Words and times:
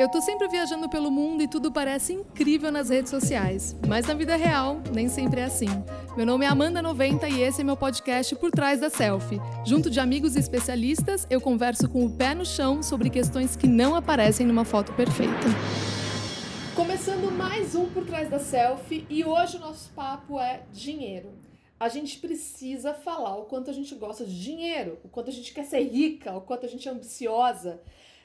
Eu 0.00 0.08
tô 0.08 0.18
sempre 0.22 0.48
viajando 0.48 0.88
pelo 0.88 1.10
mundo 1.10 1.42
e 1.42 1.46
tudo 1.46 1.70
parece 1.70 2.14
incrível 2.14 2.72
nas 2.72 2.88
redes 2.88 3.10
sociais, 3.10 3.76
mas 3.86 4.06
na 4.06 4.14
vida 4.14 4.34
real 4.34 4.80
nem 4.94 5.10
sempre 5.10 5.40
é 5.40 5.44
assim. 5.44 5.68
Meu 6.16 6.24
nome 6.24 6.46
é 6.46 6.48
Amanda 6.48 6.80
90 6.80 7.28
e 7.28 7.42
esse 7.42 7.60
é 7.60 7.64
meu 7.64 7.76
podcast 7.76 8.34
Por 8.36 8.50
Trás 8.50 8.80
da 8.80 8.88
Selfie. 8.88 9.38
Junto 9.62 9.90
de 9.90 10.00
amigos 10.00 10.36
e 10.36 10.38
especialistas, 10.38 11.26
eu 11.28 11.38
converso 11.38 11.86
com 11.86 12.06
o 12.06 12.16
pé 12.16 12.34
no 12.34 12.46
chão 12.46 12.82
sobre 12.82 13.10
questões 13.10 13.56
que 13.56 13.68
não 13.68 13.94
aparecem 13.94 14.46
numa 14.46 14.64
foto 14.64 14.90
perfeita. 14.94 15.34
Começando 16.74 17.30
mais 17.30 17.74
um 17.74 17.84
Por 17.90 18.06
Trás 18.06 18.30
da 18.30 18.38
Selfie 18.38 19.04
e 19.10 19.22
hoje 19.22 19.58
o 19.58 19.60
nosso 19.60 19.90
papo 19.90 20.40
é 20.40 20.62
dinheiro. 20.72 21.30
A 21.78 21.90
gente 21.90 22.18
precisa 22.20 22.94
falar 22.94 23.36
o 23.36 23.44
quanto 23.44 23.68
a 23.68 23.74
gente 23.74 23.94
gosta 23.94 24.24
de 24.24 24.42
dinheiro, 24.42 24.98
o 25.04 25.10
quanto 25.10 25.28
a 25.28 25.32
gente 25.32 25.52
quer 25.52 25.64
ser 25.64 25.82
rica, 25.82 26.34
o 26.34 26.40
quanto 26.40 26.64
a 26.64 26.68
gente 26.70 26.88
é 26.88 26.90
ambiciosa. 26.90 27.82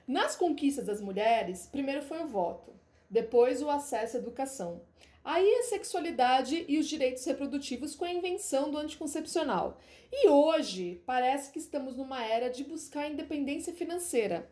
Nas 0.07 0.35
conquistas 0.35 0.85
das 0.85 1.01
mulheres, 1.01 1.67
primeiro 1.71 2.03
foi 2.03 2.21
o 2.21 2.27
voto, 2.27 2.71
depois 3.09 3.63
o 3.63 3.69
acesso 3.69 4.17
à 4.17 4.19
educação. 4.19 4.81
Aí 5.23 5.55
a 5.55 5.63
sexualidade 5.63 6.63
e 6.67 6.77
os 6.77 6.87
direitos 6.87 7.25
reprodutivos 7.25 7.95
com 7.95 8.05
a 8.05 8.13
invenção 8.13 8.69
do 8.69 8.77
anticoncepcional. 8.77 9.79
E 10.11 10.29
hoje 10.29 11.01
parece 11.07 11.51
que 11.51 11.57
estamos 11.57 11.95
numa 11.95 12.23
era 12.23 12.49
de 12.49 12.63
buscar 12.63 13.09
independência 13.09 13.73
financeira. 13.73 14.47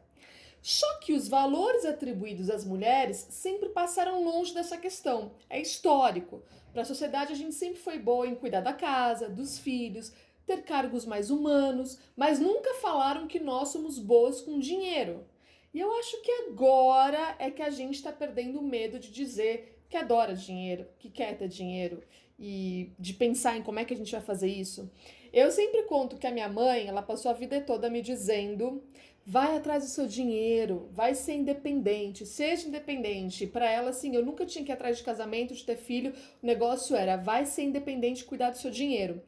Só 0.59 0.97
que 1.02 1.13
os 1.13 1.27
valores 1.27 1.85
atribuídos 1.85 2.49
às 2.49 2.66
mulheres 2.66 3.27
sempre 3.30 3.70
passaram 3.70 4.23
longe 4.23 4.55
dessa 4.55 4.77
questão. 4.77 5.33
É 5.47 5.61
histórico. 5.61 6.41
Para 6.72 6.81
a 6.81 6.85
sociedade, 6.85 7.33
a 7.33 7.35
gente 7.35 7.53
sempre 7.53 7.80
foi 7.80 7.99
boa 7.99 8.25
em 8.25 8.33
cuidar 8.33 8.61
da 8.61 8.73
casa, 8.73 9.30
dos 9.30 9.59
filhos, 9.59 10.11
ter 10.47 10.63
cargos 10.63 11.05
mais 11.05 11.30
humanos, 11.30 11.99
mas 12.16 12.39
nunca 12.39 12.73
falaram 12.75 13.27
que 13.27 13.39
nós 13.39 13.70
somos 13.70 13.99
boas 13.99 14.41
com 14.41 14.58
dinheiro. 14.58 15.27
E 15.73 15.80
eu 15.80 15.91
acho 15.94 16.22
que 16.22 16.32
agora 16.32 17.36
é 17.40 17.50
que 17.50 17.62
a 17.62 17.72
gente 17.72 17.95
está 17.95 18.12
perdendo 18.12 18.59
o 18.59 18.64
medo 18.64 19.00
de 19.00 19.12
dizer 19.12 19.81
que 19.90 19.98
adora 19.98 20.36
dinheiro, 20.36 20.88
que 21.00 21.09
quer 21.09 21.36
ter 21.38 21.47
dinheiro 21.47 22.03
e 22.38 22.92
de 23.00 23.14
pensar 23.14 23.58
em 23.58 23.64
como 23.64 23.80
é 23.80 23.86
que 23.86 23.94
a 23.94 23.97
gente 23.97 24.12
vai 24.12 24.22
fazer 24.22 24.47
isso. 24.47 24.92
Eu 25.31 25.52
sempre 25.52 25.84
conto 25.84 26.17
que 26.17 26.28
a 26.28 26.31
minha 26.31 26.47
mãe, 26.47 26.88
ela 26.88 27.02
passou 27.02 27.31
a 27.31 27.34
vida 27.34 27.59
toda 27.62 27.89
me 27.89 28.03
dizendo: 28.03 28.84
vai 29.25 29.58
atrás 29.58 29.84
do 29.84 29.89
seu 29.89 30.06
dinheiro, 30.06 30.89
vai 30.92 31.16
ser 31.16 31.34
independente, 31.34 32.23
seja 32.23 32.67
independente. 32.67 33.47
Para 33.47 33.69
ela, 33.69 33.90
assim, 33.90 34.16
eu 34.16 34.23
nunca 34.23 34.45
tinha 34.45 34.64
que 34.64 34.72
ir 34.72 34.73
atrás 34.73 34.97
de 34.97 35.03
casamento, 35.03 35.56
de 35.56 35.66
ter 35.66 35.78
filho. 35.78 36.14
O 36.42 36.45
negócio 36.45 36.95
era: 36.95 37.17
vai 37.17 37.47
ser 37.47 37.64
independente, 37.64 38.25
cuidar 38.25 38.52
do 38.52 38.59
seu 38.59 38.69
dinheiro. 38.69 39.23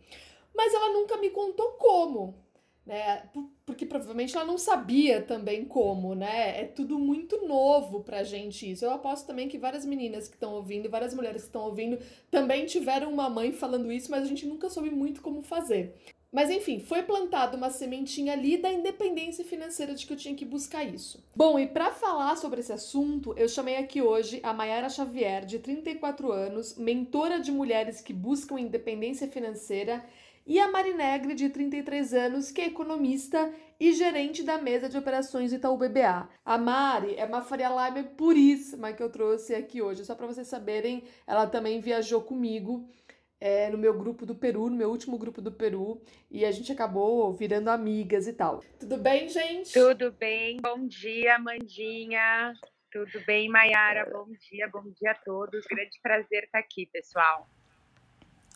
Mas 0.53 0.73
ela 0.73 0.93
nunca 0.93 1.17
me 1.17 1.31
contou 1.31 1.71
como 1.71 2.44
né? 2.85 3.23
Porque 3.65 3.85
provavelmente 3.85 4.35
ela 4.35 4.45
não 4.45 4.57
sabia 4.57 5.21
também 5.21 5.65
como, 5.65 6.13
né? 6.13 6.61
É 6.61 6.65
tudo 6.65 6.99
muito 6.99 7.45
novo 7.47 8.03
pra 8.03 8.23
gente 8.23 8.69
isso. 8.69 8.85
Eu 8.85 8.91
aposto 8.91 9.25
também 9.25 9.47
que 9.47 9.57
várias 9.57 9.85
meninas 9.85 10.27
que 10.27 10.35
estão 10.35 10.53
ouvindo, 10.53 10.89
várias 10.89 11.13
mulheres 11.13 11.41
que 11.41 11.47
estão 11.47 11.63
ouvindo, 11.63 11.97
também 12.29 12.65
tiveram 12.65 13.11
uma 13.11 13.29
mãe 13.29 13.51
falando 13.51 13.91
isso, 13.91 14.11
mas 14.11 14.23
a 14.23 14.27
gente 14.27 14.45
nunca 14.45 14.69
soube 14.69 14.91
muito 14.91 15.21
como 15.21 15.41
fazer. 15.41 15.95
Mas 16.35 16.49
enfim, 16.49 16.81
foi 16.81 17.01
plantada 17.01 17.55
uma 17.55 17.69
sementinha 17.69 18.33
ali 18.33 18.57
da 18.57 18.69
independência 18.69 19.45
financeira 19.45 19.95
de 19.95 20.05
que 20.05 20.11
eu 20.11 20.17
tinha 20.17 20.35
que 20.35 20.43
buscar 20.43 20.83
isso. 20.83 21.23
Bom, 21.33 21.57
e 21.57 21.65
para 21.65 21.91
falar 21.91 22.35
sobre 22.35 22.59
esse 22.59 22.73
assunto, 22.73 23.33
eu 23.37 23.47
chamei 23.47 23.77
aqui 23.77 24.01
hoje 24.01 24.41
a 24.43 24.51
Mayara 24.51 24.89
Xavier, 24.89 25.45
de 25.45 25.59
34 25.59 26.33
anos, 26.33 26.77
mentora 26.77 27.39
de 27.39 27.53
mulheres 27.53 28.01
que 28.01 28.11
buscam 28.11 28.59
independência 28.59 29.29
financeira 29.29 30.05
e 30.45 30.59
a 30.59 30.69
Marinegre, 30.69 31.33
de 31.33 31.49
33 31.49 32.13
anos, 32.13 32.51
que 32.51 32.61
é 32.61 32.67
economista 32.67 33.51
e 33.79 33.91
gerente 33.93 34.43
da 34.43 34.57
mesa 34.57 34.87
de 34.87 34.97
operações 34.97 35.51
do 35.51 35.57
Itaú 35.57 35.77
BBA. 35.77 36.29
A 36.45 36.57
Mari 36.57 37.15
é 37.15 37.25
uma 37.25 37.41
Faria 37.41 37.69
Lime 37.69 38.03
puríssima 38.09 38.93
que 38.93 39.01
eu 39.01 39.09
trouxe 39.09 39.55
aqui 39.55 39.81
hoje. 39.81 40.05
Só 40.05 40.13
para 40.13 40.27
vocês 40.27 40.47
saberem, 40.47 41.03
ela 41.25 41.47
também 41.47 41.79
viajou 41.81 42.21
comigo 42.21 42.87
é, 43.39 43.69
no 43.69 43.77
meu 43.77 43.97
grupo 43.97 44.25
do 44.25 44.35
Peru, 44.35 44.69
no 44.69 44.77
meu 44.77 44.89
último 44.89 45.17
grupo 45.17 45.41
do 45.41 45.51
Peru, 45.51 46.01
e 46.29 46.45
a 46.45 46.51
gente 46.51 46.71
acabou 46.71 47.33
virando 47.33 47.69
amigas 47.69 48.27
e 48.27 48.33
tal. 48.33 48.63
Tudo 48.79 48.97
bem, 48.97 49.27
gente? 49.27 49.73
Tudo 49.73 50.11
bem. 50.11 50.57
Bom 50.61 50.87
dia, 50.87 51.39
Mandinha. 51.39 52.53
Tudo 52.91 53.19
bem, 53.25 53.49
Mayara? 53.49 54.09
Bom 54.09 54.27
dia, 54.49 54.69
bom 54.71 54.83
dia 54.99 55.11
a 55.11 55.15
todos. 55.15 55.65
Grande 55.65 55.99
prazer 56.01 56.43
estar 56.43 56.59
aqui, 56.59 56.85
pessoal. 56.85 57.49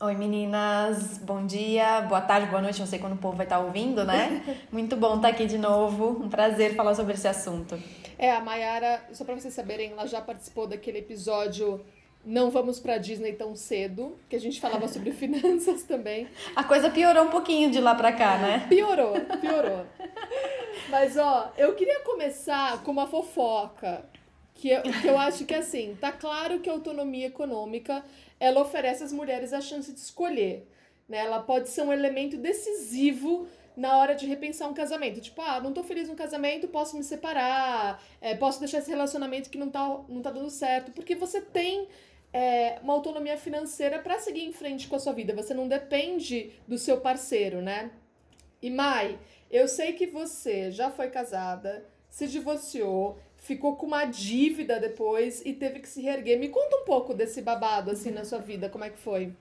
Oi 0.01 0.15
meninas, 0.15 1.17
bom 1.17 1.45
dia, 1.45 1.99
boa 2.03 2.21
tarde, 2.21 2.47
boa 2.47 2.61
noite, 2.61 2.79
não 2.79 2.87
sei 2.87 2.99
quando 2.99 3.15
o 3.15 3.17
povo 3.17 3.35
vai 3.35 3.45
estar 3.45 3.59
ouvindo, 3.59 4.05
né? 4.05 4.41
Muito 4.71 4.95
bom 4.95 5.17
estar 5.17 5.27
aqui 5.27 5.45
de 5.45 5.57
novo, 5.57 6.23
um 6.23 6.29
prazer 6.29 6.73
falar 6.73 6.95
sobre 6.95 7.15
esse 7.15 7.27
assunto. 7.27 7.77
É, 8.17 8.31
a 8.31 8.39
Mayara, 8.39 9.03
só 9.11 9.25
para 9.25 9.35
vocês 9.35 9.53
saberem, 9.53 9.91
ela 9.91 10.05
já 10.05 10.21
participou 10.21 10.65
daquele 10.67 10.99
episódio 10.99 11.83
Não 12.25 12.49
Vamos 12.49 12.79
para 12.79 12.97
Disney 12.97 13.33
Tão 13.33 13.53
Cedo, 13.57 14.17
que 14.29 14.37
a 14.37 14.39
gente 14.39 14.61
falava 14.61 14.87
sobre 14.87 15.11
finanças 15.11 15.83
também. 15.83 16.29
A 16.55 16.63
coisa 16.63 16.89
piorou 16.89 17.25
um 17.25 17.29
pouquinho 17.29 17.69
de 17.69 17.81
lá 17.81 17.93
para 17.93 18.13
cá, 18.13 18.37
né? 18.37 18.67
Piorou, 18.69 19.15
piorou. 19.41 19.85
Mas 20.89 21.17
ó, 21.17 21.51
eu 21.57 21.75
queria 21.75 21.99
começar 22.05 22.81
com 22.85 22.91
uma 22.91 23.05
fofoca 23.05 24.05
que 24.59 24.69
eu, 24.69 24.81
que 24.81 25.07
eu 25.07 25.17
acho 25.17 25.45
que 25.45 25.55
assim, 25.55 25.97
tá 25.99 26.11
claro 26.11 26.59
que 26.59 26.69
a 26.69 26.73
autonomia 26.73 27.27
econômica 27.27 28.03
ela 28.39 28.61
oferece 28.61 29.03
às 29.03 29.11
mulheres 29.11 29.53
a 29.53 29.61
chance 29.61 29.91
de 29.91 29.99
escolher. 29.99 30.67
Né? 31.07 31.17
Ela 31.17 31.41
pode 31.41 31.69
ser 31.69 31.81
um 31.81 31.91
elemento 31.91 32.37
decisivo 32.37 33.47
na 33.75 33.97
hora 33.97 34.13
de 34.13 34.25
repensar 34.25 34.69
um 34.69 34.73
casamento. 34.73 35.21
Tipo, 35.21 35.41
ah, 35.41 35.59
não 35.59 35.73
tô 35.73 35.83
feliz 35.83 36.07
no 36.07 36.15
casamento, 36.15 36.67
posso 36.67 36.97
me 36.97 37.03
separar, 37.03 38.03
é, 38.21 38.35
posso 38.35 38.59
deixar 38.59 38.79
esse 38.79 38.89
relacionamento 38.89 39.49
que 39.49 39.57
não 39.57 39.69
tá, 39.69 40.01
não 40.07 40.21
tá 40.21 40.31
dando 40.31 40.49
certo. 40.49 40.91
Porque 40.91 41.15
você 41.15 41.41
tem 41.41 41.87
é, 42.31 42.79
uma 42.83 42.93
autonomia 42.93 43.37
financeira 43.37 43.99
para 43.99 44.19
seguir 44.19 44.45
em 44.45 44.53
frente 44.53 44.87
com 44.87 44.95
a 44.95 44.99
sua 44.99 45.13
vida. 45.13 45.33
Você 45.33 45.53
não 45.53 45.67
depende 45.67 46.51
do 46.67 46.77
seu 46.77 46.99
parceiro, 46.99 47.61
né? 47.61 47.91
E 48.61 48.69
Mai, 48.69 49.17
eu 49.49 49.67
sei 49.67 49.93
que 49.93 50.05
você 50.05 50.69
já 50.71 50.91
foi 50.91 51.09
casada, 51.09 51.85
se 52.09 52.27
divorciou, 52.27 53.17
ficou 53.39 53.75
com 53.75 53.87
uma 53.87 54.05
dívida 54.05 54.79
depois 54.79 55.41
e 55.45 55.53
teve 55.53 55.79
que 55.79 55.89
se 55.89 56.01
reerguer. 56.01 56.39
Me 56.39 56.49
conta 56.49 56.77
um 56.77 56.85
pouco 56.85 57.13
desse 57.13 57.41
babado, 57.41 57.91
assim, 57.91 58.11
na 58.11 58.23
sua 58.23 58.39
vida, 58.39 58.69
como 58.69 58.83
é 58.83 58.89
que 58.89 58.97
foi? 58.97 59.31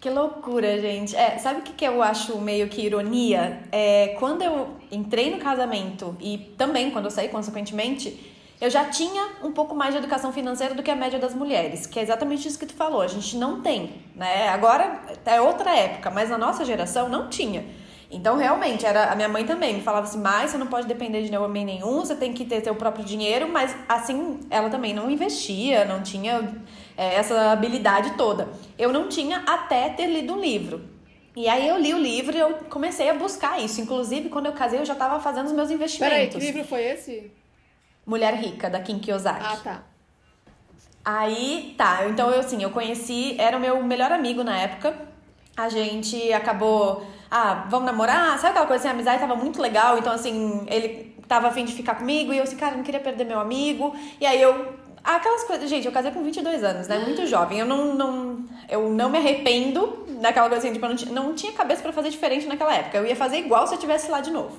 Que 0.00 0.10
loucura, 0.10 0.80
gente. 0.80 1.14
É, 1.14 1.38
sabe 1.38 1.60
o 1.60 1.62
que, 1.62 1.72
que 1.74 1.84
eu 1.84 2.02
acho 2.02 2.36
meio 2.40 2.68
que 2.68 2.82
ironia? 2.82 3.62
É, 3.70 4.16
quando 4.18 4.42
eu 4.42 4.76
entrei 4.90 5.30
no 5.30 5.38
casamento 5.38 6.16
e 6.20 6.38
também 6.58 6.90
quando 6.90 7.04
eu 7.04 7.10
saí, 7.10 7.28
consequentemente, 7.28 8.32
eu 8.60 8.68
já 8.68 8.84
tinha 8.86 9.28
um 9.44 9.52
pouco 9.52 9.76
mais 9.76 9.92
de 9.92 9.98
educação 9.98 10.32
financeira 10.32 10.74
do 10.74 10.82
que 10.82 10.90
a 10.90 10.96
média 10.96 11.20
das 11.20 11.34
mulheres, 11.34 11.86
que 11.86 12.00
é 12.00 12.02
exatamente 12.02 12.48
isso 12.48 12.58
que 12.58 12.66
tu 12.66 12.74
falou. 12.74 13.00
A 13.00 13.06
gente 13.06 13.36
não 13.36 13.60
tem, 13.60 14.02
né? 14.16 14.48
Agora 14.48 15.02
é 15.24 15.40
outra 15.40 15.76
época, 15.76 16.10
mas 16.10 16.30
na 16.30 16.38
nossa 16.38 16.64
geração 16.64 17.08
não 17.08 17.28
tinha. 17.28 17.64
Então, 18.12 18.36
realmente, 18.36 18.84
era 18.84 19.10
a 19.10 19.16
minha 19.16 19.28
mãe 19.28 19.44
também 19.46 19.74
me 19.74 19.80
falava 19.80 20.06
assim: 20.06 20.20
mas 20.20 20.50
você 20.50 20.58
não 20.58 20.66
pode 20.66 20.86
depender 20.86 21.22
de 21.22 21.34
homem 21.34 21.64
nenhum, 21.64 22.00
você 22.00 22.14
tem 22.14 22.32
que 22.34 22.44
ter 22.44 22.62
seu 22.62 22.74
próprio 22.74 23.04
dinheiro, 23.04 23.48
mas 23.48 23.74
assim, 23.88 24.40
ela 24.50 24.68
também 24.68 24.92
não 24.92 25.10
investia, 25.10 25.86
não 25.86 26.02
tinha 26.02 26.54
é, 26.96 27.14
essa 27.14 27.50
habilidade 27.50 28.10
toda. 28.10 28.50
Eu 28.78 28.92
não 28.92 29.08
tinha 29.08 29.38
até 29.46 29.88
ter 29.88 30.06
lido 30.06 30.34
um 30.34 30.38
livro. 30.38 30.92
E 31.34 31.48
aí 31.48 31.66
eu 31.66 31.78
li 31.78 31.94
o 31.94 31.98
livro 31.98 32.36
e 32.36 32.38
eu 32.38 32.54
comecei 32.68 33.08
a 33.08 33.14
buscar 33.14 33.58
isso. 33.58 33.80
Inclusive, 33.80 34.28
quando 34.28 34.46
eu 34.46 34.52
casei, 34.52 34.78
eu 34.78 34.84
já 34.84 34.92
estava 34.92 35.18
fazendo 35.18 35.46
os 35.46 35.52
meus 35.52 35.70
investimentos. 35.70 36.16
Peraí, 36.16 36.28
que 36.28 36.38
livro 36.38 36.64
foi 36.64 36.82
esse? 36.82 37.32
Mulher 38.04 38.34
Rica, 38.34 38.68
da 38.68 38.80
Kim 38.80 38.98
Kiyosaki. 38.98 39.42
Ah, 39.42 39.56
tá. 39.56 39.82
Aí, 41.02 41.74
tá, 41.76 42.06
então 42.08 42.30
eu 42.30 42.40
assim, 42.40 42.62
eu 42.62 42.70
conheci, 42.70 43.34
era 43.38 43.56
o 43.56 43.60
meu 43.60 43.82
melhor 43.82 44.12
amigo 44.12 44.44
na 44.44 44.58
época. 44.58 44.94
A 45.56 45.68
gente 45.68 46.32
acabou 46.32 47.04
ah, 47.34 47.64
vamos 47.70 47.86
namorar? 47.86 48.38
Sabe 48.38 48.50
aquela 48.50 48.66
coisa 48.66 48.82
assim, 48.82 48.88
a 48.88 48.90
amizade 48.90 49.18
tava 49.18 49.34
muito 49.34 49.58
legal, 49.62 49.96
então 49.96 50.12
assim, 50.12 50.66
ele 50.68 51.16
tava 51.26 51.48
afim 51.48 51.64
de 51.64 51.72
ficar 51.72 51.94
comigo 51.94 52.30
e 52.30 52.36
eu 52.36 52.42
assim, 52.42 52.56
cara, 52.56 52.76
não 52.76 52.84
queria 52.84 53.00
perder 53.00 53.24
meu 53.24 53.40
amigo. 53.40 53.96
E 54.20 54.26
aí 54.26 54.40
eu 54.40 54.74
aquelas 55.02 55.42
coisas, 55.44 55.68
gente, 55.70 55.86
eu 55.86 55.92
casei 55.92 56.12
com 56.12 56.22
22 56.22 56.62
anos, 56.62 56.88
né? 56.88 56.98
Muito 56.98 57.26
jovem. 57.26 57.58
Eu 57.58 57.64
não, 57.64 57.94
não 57.94 58.44
eu 58.68 58.90
não 58.90 59.08
me 59.08 59.16
arrependo 59.16 60.04
daquela 60.20 60.46
coisa 60.50 60.66
assim, 60.66 60.74
tipo, 60.74 60.84
eu 60.84 60.90
não, 60.90 60.96
tinha, 60.96 61.12
não 61.12 61.34
tinha 61.34 61.52
cabeça 61.52 61.80
para 61.80 61.90
fazer 61.90 62.10
diferente 62.10 62.46
naquela 62.46 62.74
época. 62.74 62.98
Eu 62.98 63.06
ia 63.06 63.16
fazer 63.16 63.38
igual 63.38 63.66
se 63.66 63.72
eu 63.72 63.76
estivesse 63.76 64.10
lá 64.10 64.20
de 64.20 64.30
novo. 64.30 64.58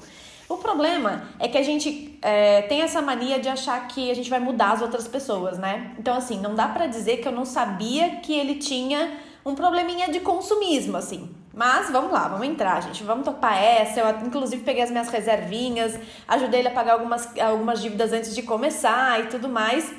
O 0.49 0.57
problema 0.57 1.29
é 1.39 1.47
que 1.47 1.59
a 1.59 1.63
gente 1.63 2.17
é, 2.23 2.63
tem 2.63 2.81
essa 2.81 3.03
mania 3.03 3.39
de 3.39 3.49
achar 3.49 3.87
que 3.87 4.09
a 4.09 4.15
gente 4.15 4.31
vai 4.31 4.39
mudar 4.39 4.71
as 4.71 4.81
outras 4.81 5.07
pessoas, 5.07 5.59
né? 5.59 5.91
Então, 5.99 6.17
assim, 6.17 6.39
não 6.39 6.55
dá 6.55 6.67
para 6.67 6.87
dizer 6.87 7.17
que 7.17 7.27
eu 7.27 7.31
não 7.31 7.45
sabia 7.45 8.17
que 8.17 8.33
ele 8.33 8.55
tinha 8.55 9.11
um 9.45 9.53
probleminha 9.53 10.09
de 10.09 10.19
consumismo, 10.19 10.97
assim. 10.97 11.29
Mas 11.53 11.91
vamos 11.91 12.11
lá, 12.11 12.27
vamos 12.27 12.47
entrar, 12.47 12.81
gente. 12.81 13.03
Vamos 13.03 13.23
topar 13.23 13.61
essa. 13.61 14.00
Eu, 14.00 14.25
inclusive, 14.25 14.63
peguei 14.63 14.81
as 14.81 14.89
minhas 14.89 15.09
reservinhas, 15.09 16.00
ajudei 16.27 16.61
ele 16.61 16.69
a 16.69 16.71
pagar 16.71 16.94
algumas, 16.94 17.38
algumas 17.38 17.79
dívidas 17.79 18.11
antes 18.11 18.33
de 18.33 18.41
começar 18.41 19.21
e 19.21 19.27
tudo 19.27 19.47
mais. 19.47 19.94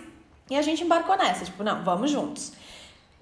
E 0.51 0.57
a 0.57 0.63
gente 0.63 0.83
embarcou 0.83 1.17
nessa, 1.17 1.45
tipo, 1.45 1.63
não, 1.63 1.85
vamos 1.85 2.11
juntos. 2.11 2.53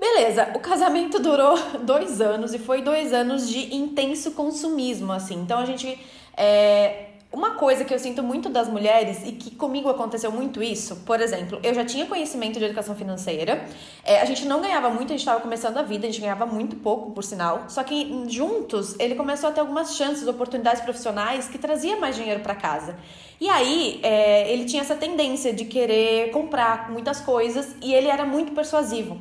Beleza, 0.00 0.50
o 0.54 0.60
casamento 0.60 1.20
durou 1.20 1.56
dois 1.84 2.20
anos 2.20 2.54
e 2.54 2.58
foi 2.58 2.82
dois 2.82 3.12
anos 3.12 3.48
de 3.48 3.74
intenso 3.74 4.32
consumismo, 4.32 5.12
assim. 5.12 5.34
Então 5.34 5.58
a 5.58 5.66
gente 5.66 6.00
é, 6.36 7.10
uma 7.32 7.52
coisa 7.52 7.84
que 7.84 7.94
eu 7.94 7.98
sinto 7.98 8.22
muito 8.22 8.48
das 8.48 8.68
mulheres 8.68 9.22
e 9.24 9.32
que 9.32 9.50
comigo 9.52 9.88
aconteceu 9.88 10.30
muito 10.30 10.62
isso, 10.62 10.96
por 11.06 11.20
exemplo, 11.20 11.58
eu 11.62 11.72
já 11.72 11.84
tinha 11.84 12.04
conhecimento 12.06 12.58
de 12.58 12.64
educação 12.66 12.94
financeira, 12.94 13.66
é, 14.04 14.20
a 14.20 14.24
gente 14.24 14.44
não 14.44 14.60
ganhava 14.60 14.90
muito, 14.90 15.06
a 15.06 15.12
gente 15.12 15.20
estava 15.20 15.40
começando 15.40 15.78
a 15.78 15.82
vida, 15.82 16.06
a 16.06 16.10
gente 16.10 16.20
ganhava 16.20 16.44
muito 16.44 16.76
pouco, 16.76 17.10
por 17.12 17.24
sinal, 17.24 17.64
só 17.68 17.82
que 17.82 18.24
juntos 18.28 18.94
ele 18.98 19.14
começou 19.14 19.48
a 19.48 19.52
ter 19.52 19.60
algumas 19.60 19.96
chances, 19.96 20.28
oportunidades 20.28 20.82
profissionais 20.82 21.48
que 21.48 21.58
trazia 21.58 21.96
mais 21.96 22.16
dinheiro 22.16 22.40
para 22.40 22.54
casa. 22.54 22.96
E 23.40 23.48
aí 23.48 23.98
é, 24.02 24.52
ele 24.52 24.66
tinha 24.66 24.82
essa 24.82 24.94
tendência 24.94 25.52
de 25.52 25.64
querer 25.64 26.30
comprar 26.30 26.90
muitas 26.90 27.20
coisas 27.20 27.74
e 27.82 27.92
ele 27.92 28.08
era 28.08 28.24
muito 28.24 28.52
persuasivo. 28.52 29.20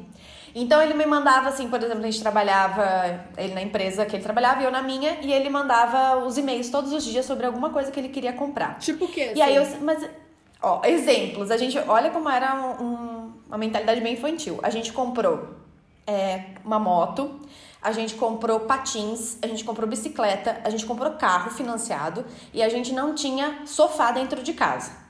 Então 0.53 0.81
ele 0.81 0.93
me 0.93 1.05
mandava 1.05 1.49
assim, 1.49 1.69
por 1.69 1.81
exemplo, 1.81 1.99
a 1.99 2.11
gente 2.11 2.21
trabalhava, 2.21 3.25
ele 3.37 3.53
na 3.53 3.61
empresa 3.61 4.05
que 4.05 4.15
ele 4.15 4.23
trabalhava 4.23 4.61
e 4.61 4.65
eu 4.65 4.71
na 4.71 4.81
minha, 4.81 5.17
e 5.21 5.31
ele 5.31 5.49
mandava 5.49 6.25
os 6.25 6.37
e-mails 6.37 6.69
todos 6.69 6.91
os 6.91 7.03
dias 7.03 7.25
sobre 7.25 7.45
alguma 7.45 7.69
coisa 7.69 7.91
que 7.91 7.99
ele 7.99 8.09
queria 8.09 8.33
comprar. 8.33 8.77
Tipo 8.79 9.05
o 9.05 9.07
quê? 9.07 9.21
Assim? 9.21 9.39
E 9.39 9.41
aí 9.41 9.55
eu, 9.55 9.65
mas, 9.81 10.07
ó, 10.61 10.81
exemplos, 10.85 11.51
a 11.51 11.57
gente, 11.57 11.77
olha 11.87 12.09
como 12.09 12.29
era 12.29 12.53
um, 12.55 13.31
uma 13.47 13.57
mentalidade 13.57 14.01
bem 14.01 14.13
infantil. 14.13 14.59
A 14.61 14.69
gente 14.69 14.91
comprou 14.91 15.55
é, 16.05 16.45
uma 16.65 16.79
moto, 16.79 17.39
a 17.81 17.91
gente 17.91 18.15
comprou 18.15 18.61
patins, 18.61 19.37
a 19.41 19.47
gente 19.47 19.63
comprou 19.63 19.87
bicicleta, 19.87 20.61
a 20.63 20.69
gente 20.69 20.85
comprou 20.85 21.11
carro 21.13 21.49
financiado 21.49 22.25
e 22.53 22.61
a 22.61 22.69
gente 22.69 22.93
não 22.93 23.15
tinha 23.15 23.61
sofá 23.65 24.11
dentro 24.11 24.43
de 24.43 24.53
casa. 24.53 25.00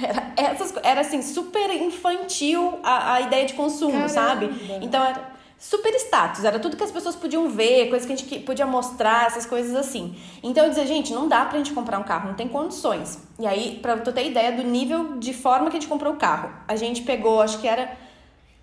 Era, 0.00 0.32
essas, 0.36 0.74
era 0.82 1.00
assim, 1.00 1.22
super 1.22 1.70
infantil 1.70 2.78
a, 2.82 3.14
a 3.14 3.20
ideia 3.22 3.46
de 3.46 3.54
consumo, 3.54 3.92
Caramba. 3.92 4.08
sabe? 4.08 4.78
Então 4.80 5.02
era 5.02 5.36
super 5.58 5.94
status, 5.94 6.44
era 6.44 6.58
tudo 6.58 6.76
que 6.76 6.84
as 6.84 6.90
pessoas 6.90 7.16
podiam 7.16 7.48
ver, 7.48 7.88
coisas 7.88 8.06
que 8.06 8.12
a 8.12 8.16
gente 8.16 8.38
podia 8.40 8.66
mostrar, 8.66 9.26
essas 9.26 9.46
coisas 9.46 9.74
assim. 9.74 10.14
Então 10.42 10.64
eu 10.64 10.70
dizia, 10.70 10.86
gente, 10.86 11.12
não 11.12 11.28
dá 11.28 11.44
pra 11.44 11.58
gente 11.58 11.72
comprar 11.72 11.98
um 11.98 12.02
carro, 12.02 12.28
não 12.28 12.34
tem 12.34 12.48
condições. 12.48 13.18
E 13.38 13.46
aí, 13.46 13.78
pra 13.80 13.96
tu 13.96 14.12
ter 14.12 14.26
ideia 14.26 14.52
do 14.52 14.62
nível 14.62 15.16
de 15.18 15.32
forma 15.32 15.70
que 15.70 15.76
a 15.76 15.80
gente 15.80 15.88
comprou 15.88 16.12
o 16.12 16.16
carro, 16.16 16.50
a 16.68 16.76
gente 16.76 17.02
pegou, 17.02 17.40
acho 17.40 17.58
que 17.58 17.66
era 17.66 17.96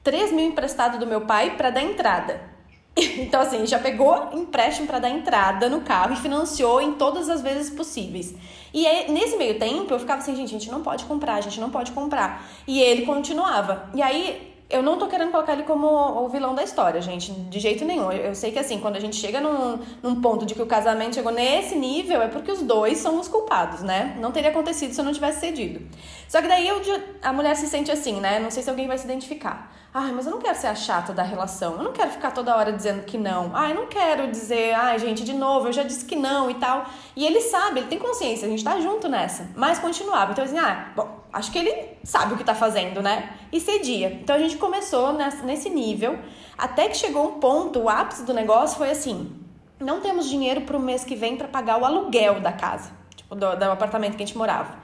3 0.04 0.32
mil 0.32 0.46
emprestado 0.46 1.00
do 1.00 1.08
meu 1.08 1.22
pai 1.22 1.58
para 1.58 1.70
dar 1.70 1.82
entrada. 1.82 2.53
Então, 2.96 3.42
assim, 3.42 3.66
já 3.66 3.80
pegou 3.80 4.30
empréstimo 4.34 4.86
para 4.86 5.00
dar 5.00 5.10
entrada 5.10 5.68
no 5.68 5.82
carro 5.82 6.14
e 6.14 6.18
financiou 6.18 6.82
em 6.82 6.94
todas 6.94 7.30
as 7.30 7.42
vezes 7.42 7.70
possíveis. 7.70 8.36
E 8.74 8.86
aí, 8.86 9.12
nesse 9.12 9.36
meio 9.36 9.58
tempo, 9.58 9.94
eu 9.94 10.00
ficava 10.00 10.22
assim, 10.22 10.36
gente, 10.36 10.50
a 10.50 10.60
gente 10.60 10.72
não 10.72 10.82
pode 10.82 11.06
comprar, 11.06 11.36
a 11.36 11.42
gente 11.42 11.60
não 11.60 11.70
pode 11.70 11.92
comprar. 11.92 12.48
E 12.68 12.82
ele 12.82 13.06
continuava. 13.06 13.90
E 13.96 14.02
aí, 14.02 14.54
eu 14.70 14.82
não 14.82 14.98
tô 14.98 15.08
querendo 15.08 15.32
colocar 15.32 15.54
ele 15.54 15.64
como 15.64 15.88
o 15.88 16.28
vilão 16.30 16.56
da 16.56 16.64
história, 16.64 17.00
gente, 17.00 17.32
de 17.32 17.60
jeito 17.60 17.86
nenhum. 17.86 18.12
Eu 18.12 18.34
sei 18.34 18.52
que 18.52 18.58
assim, 18.58 18.80
quando 18.80 18.96
a 18.96 19.00
gente 19.00 19.16
chega 19.16 19.40
num, 19.40 19.80
num 20.02 20.20
ponto 20.20 20.46
de 20.48 20.56
que 20.56 20.62
o 20.62 20.66
casamento 20.66 21.14
chegou 21.14 21.32
nesse 21.32 21.76
nível, 21.76 22.22
é 22.22 22.28
porque 22.28 22.52
os 22.52 22.64
dois 22.64 22.98
são 22.98 23.20
os 23.20 23.28
culpados, 23.28 23.82
né? 23.82 24.18
Não 24.20 24.32
teria 24.32 24.50
acontecido 24.50 24.92
se 24.92 25.00
eu 25.00 25.06
não 25.06 25.14
tivesse 25.14 25.42
cedido. 25.42 25.86
Só 26.28 26.42
que 26.42 26.48
daí 26.48 26.68
eu, 26.68 26.82
a 27.22 27.32
mulher 27.32 27.56
se 27.56 27.68
sente 27.68 27.92
assim, 27.92 28.20
né? 28.20 28.40
Não 28.40 28.50
sei 28.50 28.64
se 28.64 28.70
alguém 28.70 28.88
vai 28.88 28.98
se 28.98 29.06
identificar. 29.06 29.72
Ai, 29.96 30.12
mas 30.12 30.26
eu 30.26 30.32
não 30.32 30.40
quero 30.40 30.58
ser 30.58 30.68
a 30.68 30.74
chata 30.74 31.14
da 31.14 31.22
relação. 31.22 31.74
Eu 31.74 31.84
não 31.84 31.92
quero 31.92 32.10
ficar 32.10 32.32
toda 32.32 32.56
hora 32.56 32.74
dizendo 32.74 33.04
que 33.04 33.16
não. 33.16 33.52
Ai, 33.54 33.74
eu 33.74 33.76
não 33.76 33.86
quero 33.86 34.26
dizer, 34.32 34.74
ai, 34.74 34.98
gente, 34.98 35.24
de 35.24 35.34
novo, 35.34 35.68
eu 35.68 35.74
já 35.74 35.84
disse 35.84 36.04
que 36.04 36.16
não 36.16 36.50
e 36.50 36.56
tal. 36.56 36.86
E 37.16 37.24
ele 37.24 37.40
sabe, 37.42 37.82
ele 37.82 37.88
tem 37.88 38.00
consciência, 38.00 38.48
a 38.48 38.50
gente 38.50 38.64
tá 38.64 38.80
junto 38.80 39.08
nessa. 39.08 39.52
Mas 39.56 39.78
continuava. 39.78 40.32
Então, 40.32 40.44
assim, 40.44 40.58
ah, 40.58 40.92
bom, 40.96 41.24
acho 41.32 41.52
que 41.52 41.60
ele 41.60 41.90
sabe 42.04 42.34
o 42.34 42.38
que 42.38 42.44
tá 42.44 42.56
fazendo, 42.56 43.04
né? 43.04 43.38
E 43.52 43.60
cedia. 43.60 44.08
Então 44.14 44.36
a 44.36 44.40
gente 44.40 44.58
começou 44.58 45.14
nesse 45.14 45.70
nível, 45.70 46.18
até 46.58 46.88
que 46.88 46.98
chegou 46.98 47.28
um 47.28 47.40
ponto, 47.40 47.82
o 47.82 47.90
ápice 47.90 48.24
do 48.24 48.34
negócio 48.34 48.78
foi 48.80 48.90
assim: 48.90 49.32
não 49.80 50.02
temos 50.02 50.28
dinheiro 50.28 50.62
pro 50.62 50.80
mês 50.80 51.04
que 51.04 51.16
vem 51.16 51.38
para 51.38 51.48
pagar 51.48 51.80
o 51.80 51.86
aluguel 51.86 52.40
da 52.40 52.52
casa, 52.52 52.92
tipo, 53.16 53.36
do, 53.36 53.56
do 53.56 53.64
apartamento 53.66 54.18
que 54.18 54.24
a 54.24 54.26
gente 54.26 54.38
morava. 54.38 54.83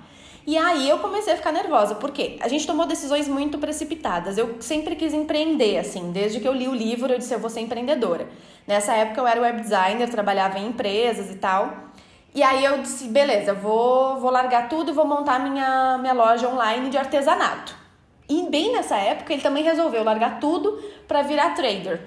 E 0.49 0.57
aí 0.57 0.89
eu 0.89 0.97
comecei 0.97 1.33
a 1.33 1.37
ficar 1.37 1.51
nervosa, 1.51 1.93
porque 1.93 2.39
a 2.41 2.47
gente 2.47 2.65
tomou 2.65 2.87
decisões 2.87 3.27
muito 3.27 3.59
precipitadas. 3.59 4.35
Eu 4.35 4.59
sempre 4.59 4.95
quis 4.95 5.13
empreender, 5.13 5.77
assim, 5.77 6.11
desde 6.11 6.39
que 6.39 6.47
eu 6.47 6.53
li 6.53 6.67
o 6.67 6.73
livro, 6.73 7.13
eu 7.13 7.19
disse, 7.19 7.31
eu 7.31 7.39
vou 7.39 7.51
ser 7.51 7.59
empreendedora. 7.59 8.27
Nessa 8.65 8.95
época 8.95 9.21
eu 9.21 9.27
era 9.27 9.39
web 9.39 9.61
designer, 9.61 10.09
trabalhava 10.09 10.57
em 10.57 10.69
empresas 10.69 11.29
e 11.29 11.35
tal. 11.35 11.71
E 12.33 12.41
aí 12.41 12.65
eu 12.65 12.79
disse, 12.79 13.09
beleza, 13.09 13.53
vou, 13.53 14.19
vou 14.19 14.31
largar 14.31 14.67
tudo 14.69 14.89
e 14.89 14.91
vou 14.91 15.05
montar 15.05 15.39
minha, 15.39 15.99
minha 15.99 16.13
loja 16.13 16.49
online 16.49 16.89
de 16.89 16.97
artesanato. 16.97 17.75
E 18.27 18.49
bem 18.49 18.71
nessa 18.71 18.97
época 18.97 19.31
ele 19.31 19.43
também 19.43 19.63
resolveu 19.63 20.03
largar 20.03 20.39
tudo 20.39 20.83
para 21.07 21.21
virar 21.21 21.51
trader. 21.51 22.01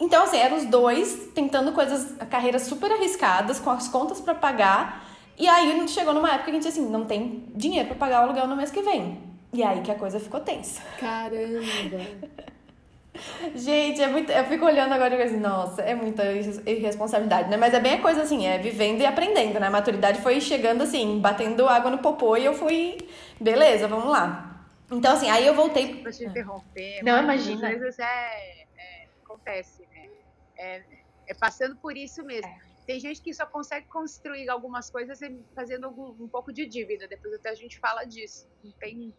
Então, 0.00 0.24
assim, 0.24 0.38
eram 0.38 0.56
os 0.56 0.64
dois 0.64 1.28
tentando 1.34 1.70
coisas, 1.72 2.16
carreiras 2.30 2.62
super 2.62 2.90
arriscadas, 2.90 3.60
com 3.60 3.68
as 3.68 3.88
contas 3.88 4.22
para 4.22 4.34
pagar 4.34 5.03
e 5.38 5.48
aí 5.48 5.72
a 5.72 5.74
gente 5.74 5.90
chegou 5.90 6.14
numa 6.14 6.28
época 6.28 6.44
que 6.44 6.50
a 6.50 6.54
gente 6.54 6.68
assim, 6.68 6.88
não 6.88 7.04
tem 7.04 7.44
dinheiro 7.54 7.88
para 7.88 7.96
pagar 7.96 8.20
o 8.20 8.24
aluguel 8.24 8.46
no 8.46 8.56
mês 8.56 8.70
que 8.70 8.82
vem. 8.82 9.18
E 9.52 9.62
aí 9.62 9.80
que 9.82 9.90
a 9.90 9.94
coisa 9.94 10.18
ficou 10.18 10.40
tensa. 10.40 10.82
Caramba! 10.98 12.44
Gente, 13.54 14.02
é 14.02 14.08
muito. 14.08 14.30
Eu 14.32 14.44
fico 14.44 14.66
olhando 14.66 14.92
agora 14.92 15.14
e 15.14 15.16
digo 15.16 15.28
assim, 15.28 15.38
nossa, 15.38 15.82
é 15.82 15.94
muita 15.94 16.24
irresponsabilidade, 16.32 17.48
né? 17.48 17.56
Mas 17.56 17.72
é 17.72 17.78
bem 17.80 17.94
a 17.94 18.02
coisa 18.02 18.22
assim, 18.22 18.46
é 18.46 18.58
vivendo 18.58 19.00
e 19.00 19.06
aprendendo, 19.06 19.60
né? 19.60 19.68
A 19.68 19.70
maturidade 19.70 20.20
foi 20.20 20.40
chegando 20.40 20.82
assim, 20.82 21.20
batendo 21.20 21.68
água 21.68 21.90
no 21.90 21.98
popô 21.98 22.36
e 22.36 22.44
eu 22.44 22.54
fui, 22.54 22.98
beleza, 23.40 23.86
vamos 23.86 24.10
lá. 24.10 24.66
Então, 24.90 25.12
assim, 25.12 25.30
aí 25.30 25.46
eu 25.46 25.54
voltei. 25.54 26.02
Vou 26.02 26.12
te 26.12 26.24
interromper. 26.24 27.02
Não, 27.02 27.22
imagina. 27.22 27.68
Às 27.68 27.80
vezes 27.80 27.98
é, 27.98 28.64
é, 28.76 29.06
acontece, 29.24 29.86
né? 29.94 30.08
É, 30.58 30.82
é 31.28 31.34
passando 31.34 31.76
por 31.76 31.96
isso 31.96 32.24
mesmo. 32.24 32.50
Tem 32.86 33.00
gente 33.00 33.22
que 33.22 33.32
só 33.32 33.46
consegue 33.46 33.86
construir 33.86 34.48
algumas 34.48 34.90
coisas 34.90 35.18
fazendo 35.54 35.88
um 35.88 36.28
pouco 36.28 36.52
de 36.52 36.66
dívida. 36.66 37.08
Depois 37.08 37.32
até 37.34 37.50
a 37.50 37.54
gente 37.54 37.78
fala 37.78 38.04
disso. 38.04 38.46
Não 38.62 38.72
tem, 38.72 39.12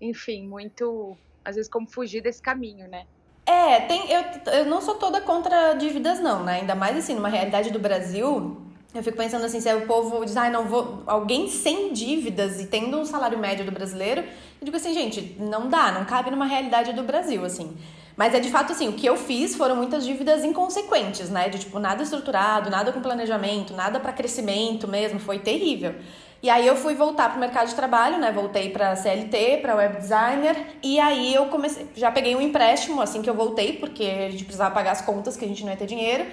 enfim, 0.00 0.46
muito, 0.46 1.16
às 1.44 1.56
vezes, 1.56 1.70
como 1.70 1.88
fugir 1.88 2.20
desse 2.20 2.42
caminho, 2.42 2.88
né? 2.88 3.06
É, 3.46 3.80
tem, 3.80 4.10
eu, 4.10 4.22
eu 4.52 4.66
não 4.66 4.80
sou 4.80 4.96
toda 4.96 5.20
contra 5.20 5.74
dívidas, 5.74 6.20
não, 6.20 6.44
né? 6.44 6.60
Ainda 6.60 6.74
mais 6.74 6.96
assim, 6.96 7.14
numa 7.14 7.28
realidade 7.28 7.70
do 7.70 7.78
Brasil, 7.78 8.60
eu 8.94 9.02
fico 9.02 9.16
pensando 9.16 9.44
assim, 9.44 9.60
se 9.60 9.68
é 9.68 9.74
o 9.74 9.86
povo 9.86 10.24
diz, 10.24 10.36
ai, 10.36 10.48
ah, 10.48 10.50
não 10.50 10.66
vou. 10.66 11.02
Alguém 11.06 11.48
sem 11.48 11.92
dívidas 11.92 12.60
e 12.60 12.66
tendo 12.66 12.98
um 12.98 13.04
salário 13.04 13.38
médio 13.38 13.64
do 13.64 13.72
brasileiro, 13.72 14.22
eu 14.22 14.64
digo 14.64 14.76
assim, 14.76 14.92
gente, 14.92 15.36
não 15.40 15.68
dá, 15.68 15.90
não 15.92 16.04
cabe 16.04 16.30
numa 16.30 16.46
realidade 16.46 16.92
do 16.92 17.02
Brasil, 17.02 17.44
assim. 17.44 17.76
Mas 18.16 18.34
é 18.34 18.40
de 18.40 18.50
fato 18.50 18.72
assim, 18.72 18.88
o 18.88 18.92
que 18.92 19.06
eu 19.06 19.16
fiz 19.16 19.54
foram 19.56 19.76
muitas 19.76 20.04
dívidas 20.04 20.44
inconsequentes, 20.44 21.30
né? 21.30 21.48
De 21.48 21.58
tipo, 21.58 21.78
nada 21.78 22.02
estruturado, 22.02 22.70
nada 22.70 22.92
com 22.92 23.00
planejamento, 23.00 23.74
nada 23.74 23.98
para 23.98 24.12
crescimento 24.12 24.86
mesmo, 24.86 25.18
foi 25.18 25.38
terrível. 25.38 25.94
E 26.42 26.50
aí 26.50 26.66
eu 26.66 26.74
fui 26.74 26.94
voltar 26.94 27.30
pro 27.30 27.38
mercado 27.38 27.68
de 27.68 27.74
trabalho, 27.74 28.18
né? 28.18 28.32
Voltei 28.32 28.70
para 28.70 28.96
CLT, 28.96 29.58
para 29.62 29.76
web 29.76 29.96
designer, 29.96 30.56
e 30.82 30.98
aí 30.98 31.32
eu 31.32 31.46
comecei, 31.46 31.86
já 31.94 32.10
peguei 32.10 32.34
um 32.34 32.40
empréstimo 32.40 33.00
assim 33.00 33.22
que 33.22 33.30
eu 33.30 33.34
voltei, 33.34 33.74
porque 33.74 34.02
a 34.02 34.30
gente 34.30 34.44
precisava 34.44 34.74
pagar 34.74 34.90
as 34.90 35.02
contas, 35.02 35.36
que 35.36 35.44
a 35.44 35.48
gente 35.48 35.62
não 35.62 35.70
ia 35.70 35.76
ter 35.76 35.86
dinheiro. 35.86 36.26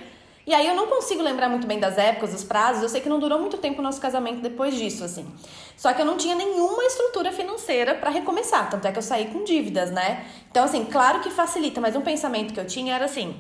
E 0.49 0.53
aí 0.55 0.65
eu 0.65 0.73
não 0.73 0.87
consigo 0.87 1.21
lembrar 1.21 1.47
muito 1.47 1.67
bem 1.67 1.79
das 1.79 1.95
épocas, 1.95 2.31
dos 2.31 2.43
prazos. 2.43 2.81
Eu 2.81 2.89
sei 2.89 3.01
que 3.01 3.07
não 3.07 3.19
durou 3.19 3.37
muito 3.37 3.55
tempo 3.59 3.81
o 3.81 3.83
nosso 3.83 4.01
casamento 4.01 4.41
depois 4.41 4.73
disso, 4.73 5.03
assim. 5.03 5.31
Só 5.77 5.93
que 5.93 6.01
eu 6.01 6.05
não 6.05 6.17
tinha 6.17 6.33
nenhuma 6.33 6.83
estrutura 6.85 7.31
financeira 7.31 7.93
para 7.93 8.09
recomeçar, 8.09 8.67
tanto 8.67 8.87
é 8.87 8.91
que 8.91 8.97
eu 8.97 9.03
saí 9.03 9.27
com 9.27 9.43
dívidas, 9.43 9.91
né? 9.91 10.25
Então, 10.49 10.63
assim, 10.63 10.85
claro 10.85 11.19
que 11.19 11.29
facilita, 11.29 11.79
mas 11.79 11.95
um 11.95 12.01
pensamento 12.01 12.51
que 12.51 12.59
eu 12.59 12.65
tinha 12.65 12.95
era 12.95 13.05
assim: 13.05 13.39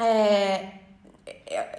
é, 0.00 0.66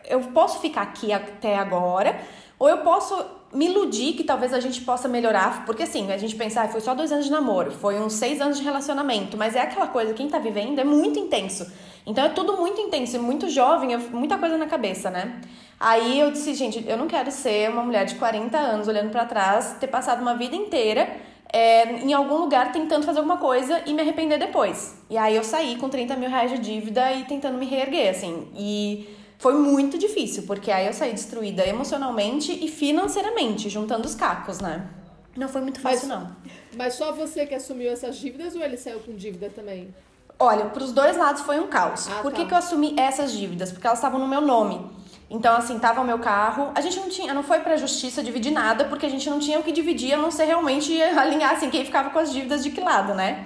eu 0.06 0.22
posso 0.34 0.62
ficar 0.62 0.84
aqui 0.84 1.12
até 1.12 1.58
agora, 1.58 2.18
ou 2.58 2.70
eu 2.70 2.78
posso 2.78 3.22
me 3.54 3.66
iludir 3.66 4.14
que 4.14 4.24
talvez 4.24 4.54
a 4.54 4.62
gente 4.62 4.80
possa 4.80 5.10
melhorar, 5.10 5.66
porque 5.66 5.84
assim, 5.84 6.10
a 6.10 6.18
gente 6.18 6.38
pensar, 6.38 6.64
ah, 6.64 6.70
foi 6.70 6.80
só 6.80 6.96
dois 6.96 7.12
anos 7.12 7.26
de 7.26 7.32
namoro, 7.32 7.70
foi 7.70 8.00
uns 8.00 8.14
seis 8.14 8.40
anos 8.40 8.60
de 8.60 8.64
relacionamento, 8.64 9.36
mas 9.36 9.58
é 9.58 9.60
aquela 9.60 9.88
coisa, 9.88 10.14
quem 10.14 10.30
tá 10.30 10.40
vivendo 10.40 10.80
é 10.80 10.86
muito 10.86 11.20
intenso. 11.20 11.70
Então 12.06 12.24
é 12.26 12.30
tudo 12.30 12.58
muito 12.58 12.80
intenso, 12.82 13.20
muito 13.20 13.50
jovem, 13.50 13.94
é 13.94 13.98
muita 13.98 14.38
coisa 14.38 14.58
na 14.58 14.66
cabeça, 14.68 15.10
né? 15.10 15.40
Aí 15.80 16.20
eu 16.20 16.32
disse, 16.32 16.54
gente, 16.54 16.84
eu 16.88 16.98
não 16.98 17.08
quero 17.08 17.32
ser 17.32 17.70
uma 17.70 17.84
mulher 17.84 18.06
de 18.06 18.16
40 18.16 18.58
anos 18.58 18.88
olhando 18.88 19.10
para 19.10 19.26
trás, 19.26 19.76
ter 19.80 19.88
passado 19.88 20.22
uma 20.22 20.36
vida 20.36 20.56
inteira 20.56 21.18
é, 21.54 22.00
em 22.00 22.12
algum 22.14 22.38
lugar 22.38 22.72
tentando 22.72 23.06
fazer 23.06 23.20
alguma 23.20 23.38
coisa 23.38 23.84
e 23.86 23.94
me 23.94 24.02
arrepender 24.02 24.40
depois. 24.40 24.96
E 25.08 25.16
aí 25.16 25.36
eu 25.36 25.44
saí 25.44 25.76
com 25.78 25.88
30 25.88 26.16
mil 26.16 26.30
reais 26.30 26.52
de 26.52 26.58
dívida 26.58 27.14
e 27.14 27.26
tentando 27.26 27.60
me 27.60 27.66
reerguer, 27.68 28.10
assim. 28.10 28.48
E 28.56 29.08
foi 29.38 29.54
muito 29.54 29.98
difícil, 29.98 30.44
porque 30.44 30.72
aí 30.72 30.88
eu 30.88 30.94
saí 30.94 31.14
destruída 31.14 31.66
emocionalmente 31.68 32.52
e 32.52 32.68
financeiramente, 32.68 33.70
juntando 33.70 34.08
os 34.08 34.16
cacos, 34.16 34.60
né? 34.60 34.90
Não 35.38 35.48
foi 35.48 35.62
muito 35.62 35.80
fácil, 35.80 36.08
mas, 36.08 36.20
não. 36.20 36.36
Mas 36.76 36.94
só 36.96 37.12
você 37.12 37.46
que 37.46 37.54
assumiu 37.54 37.92
essas 37.92 38.18
dívidas 38.18 38.56
ou 38.56 38.62
ele 38.62 38.78
saiu 38.78 39.00
com 39.00 39.14
dívida 39.16 39.50
também? 39.50 39.94
Olha, 40.40 40.66
para 40.66 40.84
os 40.84 40.92
dois 40.92 41.16
lados 41.18 41.42
foi 41.42 41.60
um 41.60 41.68
caos. 41.68 42.08
Ah, 42.08 42.22
Por 42.22 42.32
que, 42.32 42.42
tá. 42.42 42.48
que 42.48 42.54
eu 42.54 42.58
assumi 42.58 42.96
essas 42.98 43.32
dívidas? 43.32 43.72
Porque 43.72 43.86
elas 43.88 44.00
estavam 44.00 44.20
no 44.20 44.28
meu 44.28 44.42
nome. 44.42 44.90
Então, 45.30 45.56
assim, 45.56 45.80
tava 45.80 46.02
o 46.02 46.06
meu 46.06 46.20
carro. 46.20 46.72
A 46.76 46.82
gente 46.82 47.00
não 47.00 47.10
tinha, 47.10 47.34
não 47.34 47.44
foi 47.44 47.60
pra 47.60 47.76
justiça 47.78 48.22
dividir 48.22 48.52
nada, 48.52 48.86
porque 48.86 49.06
a 49.06 49.10
gente 49.10 49.28
não 49.30 49.40
tinha 49.40 49.60
o 49.60 49.64
que 49.64 49.72
dividir, 49.72 50.14
a 50.14 50.18
não 50.18 50.30
ser 50.30 50.46
realmente 50.46 51.02
alinhar, 51.02 51.54
assim, 51.54 51.70
quem 51.70 51.84
ficava 51.84 52.10
com 52.10 52.20
as 52.20 52.32
dívidas 52.32 52.64
de 52.64 52.70
que 52.70 52.82
lado, 52.82 53.14
né? 53.14 53.46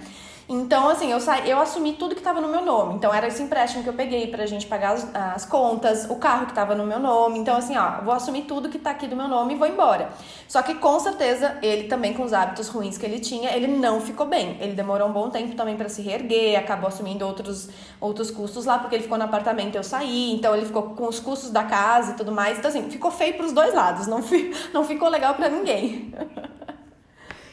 Então, 0.49 0.87
assim, 0.87 1.11
eu, 1.11 1.19
sa... 1.19 1.39
eu 1.39 1.59
assumi 1.59 1.93
tudo 1.93 2.15
que 2.15 2.21
estava 2.21 2.39
no 2.39 2.47
meu 2.47 2.63
nome. 2.63 2.95
Então, 2.95 3.13
era 3.13 3.27
esse 3.27 3.43
empréstimo 3.43 3.83
que 3.83 3.89
eu 3.89 3.93
peguei 3.93 4.27
pra 4.27 4.45
gente 4.45 4.65
pagar 4.65 4.93
as, 4.93 5.13
as 5.13 5.45
contas, 5.45 6.09
o 6.09 6.15
carro 6.15 6.45
que 6.45 6.51
estava 6.51 6.73
no 6.73 6.85
meu 6.85 6.99
nome. 6.99 7.37
Então, 7.37 7.57
assim, 7.57 7.75
ó, 7.75 8.01
vou 8.01 8.13
assumir 8.13 8.43
tudo 8.43 8.69
que 8.69 8.79
tá 8.79 8.91
aqui 8.91 9.07
do 9.07 9.15
meu 9.15 9.27
nome 9.27 9.55
e 9.55 9.57
vou 9.57 9.67
embora. 9.67 10.09
Só 10.47 10.61
que, 10.61 10.75
com 10.75 10.97
certeza, 11.01 11.57
ele 11.61 11.89
também, 11.89 12.13
com 12.13 12.23
os 12.23 12.31
hábitos 12.31 12.69
ruins 12.69 12.97
que 12.97 13.05
ele 13.05 13.19
tinha, 13.19 13.53
ele 13.53 13.67
não 13.67 13.99
ficou 13.99 14.25
bem. 14.25 14.57
Ele 14.61 14.73
demorou 14.73 15.09
um 15.09 15.11
bom 15.11 15.29
tempo 15.29 15.53
também 15.53 15.75
para 15.75 15.89
se 15.89 16.01
reerguer, 16.01 16.57
acabou 16.57 16.87
assumindo 16.87 17.25
outros, 17.25 17.67
outros 17.99 18.31
custos 18.31 18.65
lá, 18.65 18.79
porque 18.79 18.95
ele 18.95 19.03
ficou 19.03 19.17
no 19.17 19.25
apartamento 19.25 19.75
eu 19.75 19.83
saí. 19.83 20.31
Então, 20.33 20.55
ele 20.55 20.65
ficou 20.65 20.83
com 20.95 21.07
os 21.07 21.19
custos 21.19 21.51
da 21.51 21.65
casa 21.65 22.13
e 22.13 22.15
tudo 22.15 22.31
mais. 22.31 22.57
Então, 22.57 22.69
assim, 22.69 22.89
ficou 22.89 23.11
feio 23.11 23.35
pros 23.35 23.51
dois 23.51 23.73
lados. 23.73 24.07
Não, 24.07 24.23
fi... 24.23 24.53
não 24.73 24.85
ficou 24.85 25.09
legal 25.09 25.35
para 25.35 25.49
ninguém. 25.49 26.13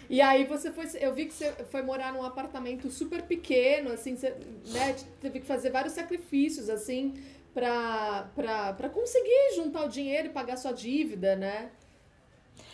E 0.09 0.21
aí 0.21 0.45
você 0.45 0.71
foi, 0.71 0.87
eu 1.01 1.15
vi 1.15 1.27
que 1.27 1.35
você 1.35 1.53
foi 1.71 1.83
morar 1.83 2.13
num 2.13 2.23
apartamento 2.23 2.91
super 2.91 3.23
pequeno, 3.23 3.93
assim, 3.93 4.17
você 4.17 4.35
né, 4.67 4.95
teve 5.21 5.41
que 5.41 5.47
fazer 5.47 5.71
vários 5.71 5.95
sacrifícios, 5.95 6.69
assim, 6.69 7.15
pra, 7.53 8.29
pra, 8.35 8.73
pra 8.75 8.89
conseguir 8.89 9.55
juntar 9.57 9.85
o 9.85 9.89
dinheiro 9.89 10.29
e 10.29 10.31
pagar 10.31 10.57
sua 10.57 10.73
dívida, 10.73 11.37
né? 11.37 11.71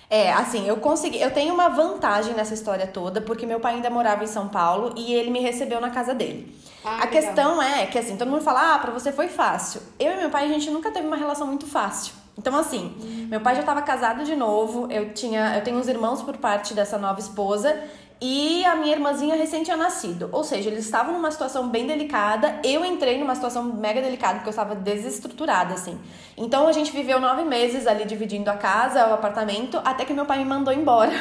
É, 0.09 0.33
assim, 0.33 0.67
eu 0.67 0.77
consegui. 0.79 1.21
Eu 1.21 1.31
tenho 1.31 1.55
uma 1.55 1.69
vantagem 1.69 2.35
nessa 2.35 2.53
história 2.53 2.85
toda, 2.85 3.21
porque 3.21 3.47
meu 3.47 3.61
pai 3.61 3.75
ainda 3.75 3.89
morava 3.89 4.25
em 4.25 4.27
São 4.27 4.49
Paulo 4.49 4.93
e 4.97 5.15
ele 5.15 5.31
me 5.31 5.39
recebeu 5.39 5.81
na 5.81 5.91
casa 5.91 6.13
dele. 6.13 6.53
Ah, 6.83 6.95
a 6.95 7.05
legal. 7.05 7.11
questão 7.11 7.63
é 7.63 7.87
que, 7.87 7.97
assim, 7.97 8.17
todo 8.17 8.29
mundo 8.29 8.43
fala, 8.43 8.75
ah, 8.75 8.79
pra 8.81 8.91
você 8.91 9.13
foi 9.13 9.29
fácil. 9.29 9.81
Eu 10.01 10.13
e 10.13 10.17
meu 10.17 10.29
pai, 10.29 10.47
a 10.47 10.49
gente 10.49 10.69
nunca 10.69 10.91
teve 10.91 11.07
uma 11.07 11.17
relação 11.17 11.47
muito 11.47 11.65
fácil. 11.65 12.20
Então, 12.40 12.56
assim, 12.56 13.26
meu 13.28 13.42
pai 13.42 13.54
já 13.54 13.61
estava 13.61 13.82
casado 13.82 14.25
de 14.25 14.35
novo, 14.35 14.90
eu 14.90 15.12
tinha, 15.12 15.59
eu 15.59 15.62
tenho 15.62 15.76
uns 15.76 15.88
irmãos 15.88 16.23
por 16.23 16.38
parte 16.38 16.73
dessa 16.73 16.97
nova 16.97 17.20
esposa 17.20 17.78
e 18.18 18.64
a 18.64 18.76
minha 18.76 18.94
irmãzinha 18.94 19.37
recém 19.37 19.62
tinha 19.62 19.76
nascido. 19.76 20.30
Ou 20.32 20.42
seja, 20.42 20.70
eles 20.70 20.87
estavam 20.87 21.12
numa 21.12 21.30
situação 21.30 21.68
bem 21.68 21.87
delicada, 21.87 22.59
eu 22.64 22.82
entrei 22.82 23.18
numa 23.18 23.35
situação 23.35 23.62
mega 23.62 24.00
delicada, 24.00 24.37
porque 24.37 24.49
eu 24.49 24.52
estava 24.52 24.75
desestruturada, 24.75 25.75
assim. 25.75 26.00
Então 26.35 26.66
a 26.66 26.73
gente 26.73 26.92
viveu 26.92 27.20
nove 27.20 27.44
meses 27.44 27.87
ali 27.87 28.06
dividindo 28.06 28.50
a 28.50 28.56
casa, 28.56 29.06
o 29.09 29.12
apartamento, 29.12 29.78
até 29.85 30.06
que 30.06 30.14
meu 30.14 30.25
pai 30.25 30.38
me 30.38 30.47
mandou 30.47 30.73
embora. 30.73 31.12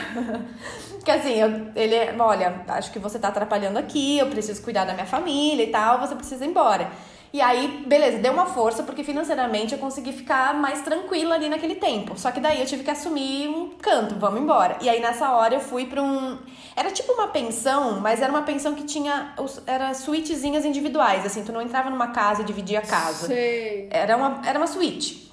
que 1.04 1.12
assim, 1.12 1.34
eu, 1.34 1.68
ele, 1.76 2.18
olha, 2.18 2.64
acho 2.70 2.94
que 2.94 3.00
você 3.00 3.20
tá 3.20 3.28
atrapalhando 3.28 3.78
aqui, 3.78 4.20
eu 4.20 4.28
preciso 4.28 4.62
cuidar 4.62 4.86
da 4.86 4.94
minha 4.94 5.06
família 5.06 5.66
e 5.66 5.70
tal, 5.70 6.00
você 6.00 6.16
precisa 6.16 6.46
ir 6.46 6.50
embora. 6.50 6.90
E 7.32 7.42
aí, 7.42 7.84
beleza, 7.86 8.18
deu 8.18 8.34
uma 8.34 8.48
força, 8.48 8.82
porque 8.82 9.04
financeiramente 9.04 9.74
eu 9.74 9.80
consegui 9.80 10.12
ficar 10.12 10.54
mais 10.56 10.82
tranquila 10.82 11.36
ali 11.36 11.48
naquele 11.48 11.76
tempo. 11.76 12.18
Só 12.18 12.32
que 12.32 12.40
daí 12.40 12.60
eu 12.60 12.66
tive 12.66 12.84
que 12.84 12.90
assumir 12.90 13.48
um 13.48 13.70
canto, 13.80 14.16
vamos 14.16 14.42
embora. 14.42 14.78
E 14.82 14.90
aí 14.90 15.00
nessa 15.00 15.32
hora 15.32 15.54
eu 15.54 15.60
fui 15.60 15.86
pra 15.86 16.02
um. 16.02 16.40
Era 16.76 16.90
tipo 16.92 17.12
uma 17.14 17.28
pensão, 17.28 18.00
mas 18.00 18.22
era 18.22 18.32
uma 18.32 18.42
pensão 18.42 18.74
que 18.74 18.84
tinha. 18.84 19.34
Era 19.68 19.94
suítezinhas 19.94 20.66
individuais, 20.66 21.26
assim, 21.26 21.44
tu 21.44 21.52
não 21.52 21.62
entrava 21.62 21.90
numa 21.90 22.08
casa 22.08 22.42
e 22.42 22.46
dividia 22.46 22.80
a 22.80 22.84
casa. 22.84 23.28
Sei. 23.28 23.88
Era 23.92 24.18
uma, 24.18 24.42
era 24.46 24.58
uma 24.58 24.68
suíte. 24.68 25.29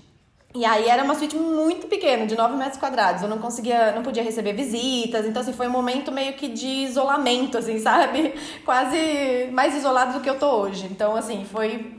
E 0.56 0.64
aí 0.64 0.88
era 0.88 1.04
uma 1.04 1.14
suíte 1.14 1.36
muito 1.36 1.86
pequena, 1.86 2.26
de 2.26 2.34
9 2.34 2.56
metros 2.56 2.78
quadrados. 2.78 3.22
Eu 3.22 3.28
não 3.28 3.38
conseguia, 3.38 3.92
não 3.92 4.02
podia 4.02 4.22
receber 4.22 4.54
visitas. 4.54 5.26
Então, 5.26 5.42
assim, 5.42 5.52
foi 5.52 5.68
um 5.68 5.70
momento 5.70 6.10
meio 6.10 6.32
que 6.32 6.48
de 6.48 6.66
isolamento, 6.66 7.58
assim, 7.58 7.78
sabe? 7.80 8.34
Quase 8.64 9.50
mais 9.52 9.75
isolado 9.75 10.14
do 10.14 10.20
que 10.20 10.30
eu 10.30 10.38
tô 10.38 10.48
hoje. 10.48 10.86
Então, 10.90 11.14
assim, 11.14 11.44
foi 11.44 11.94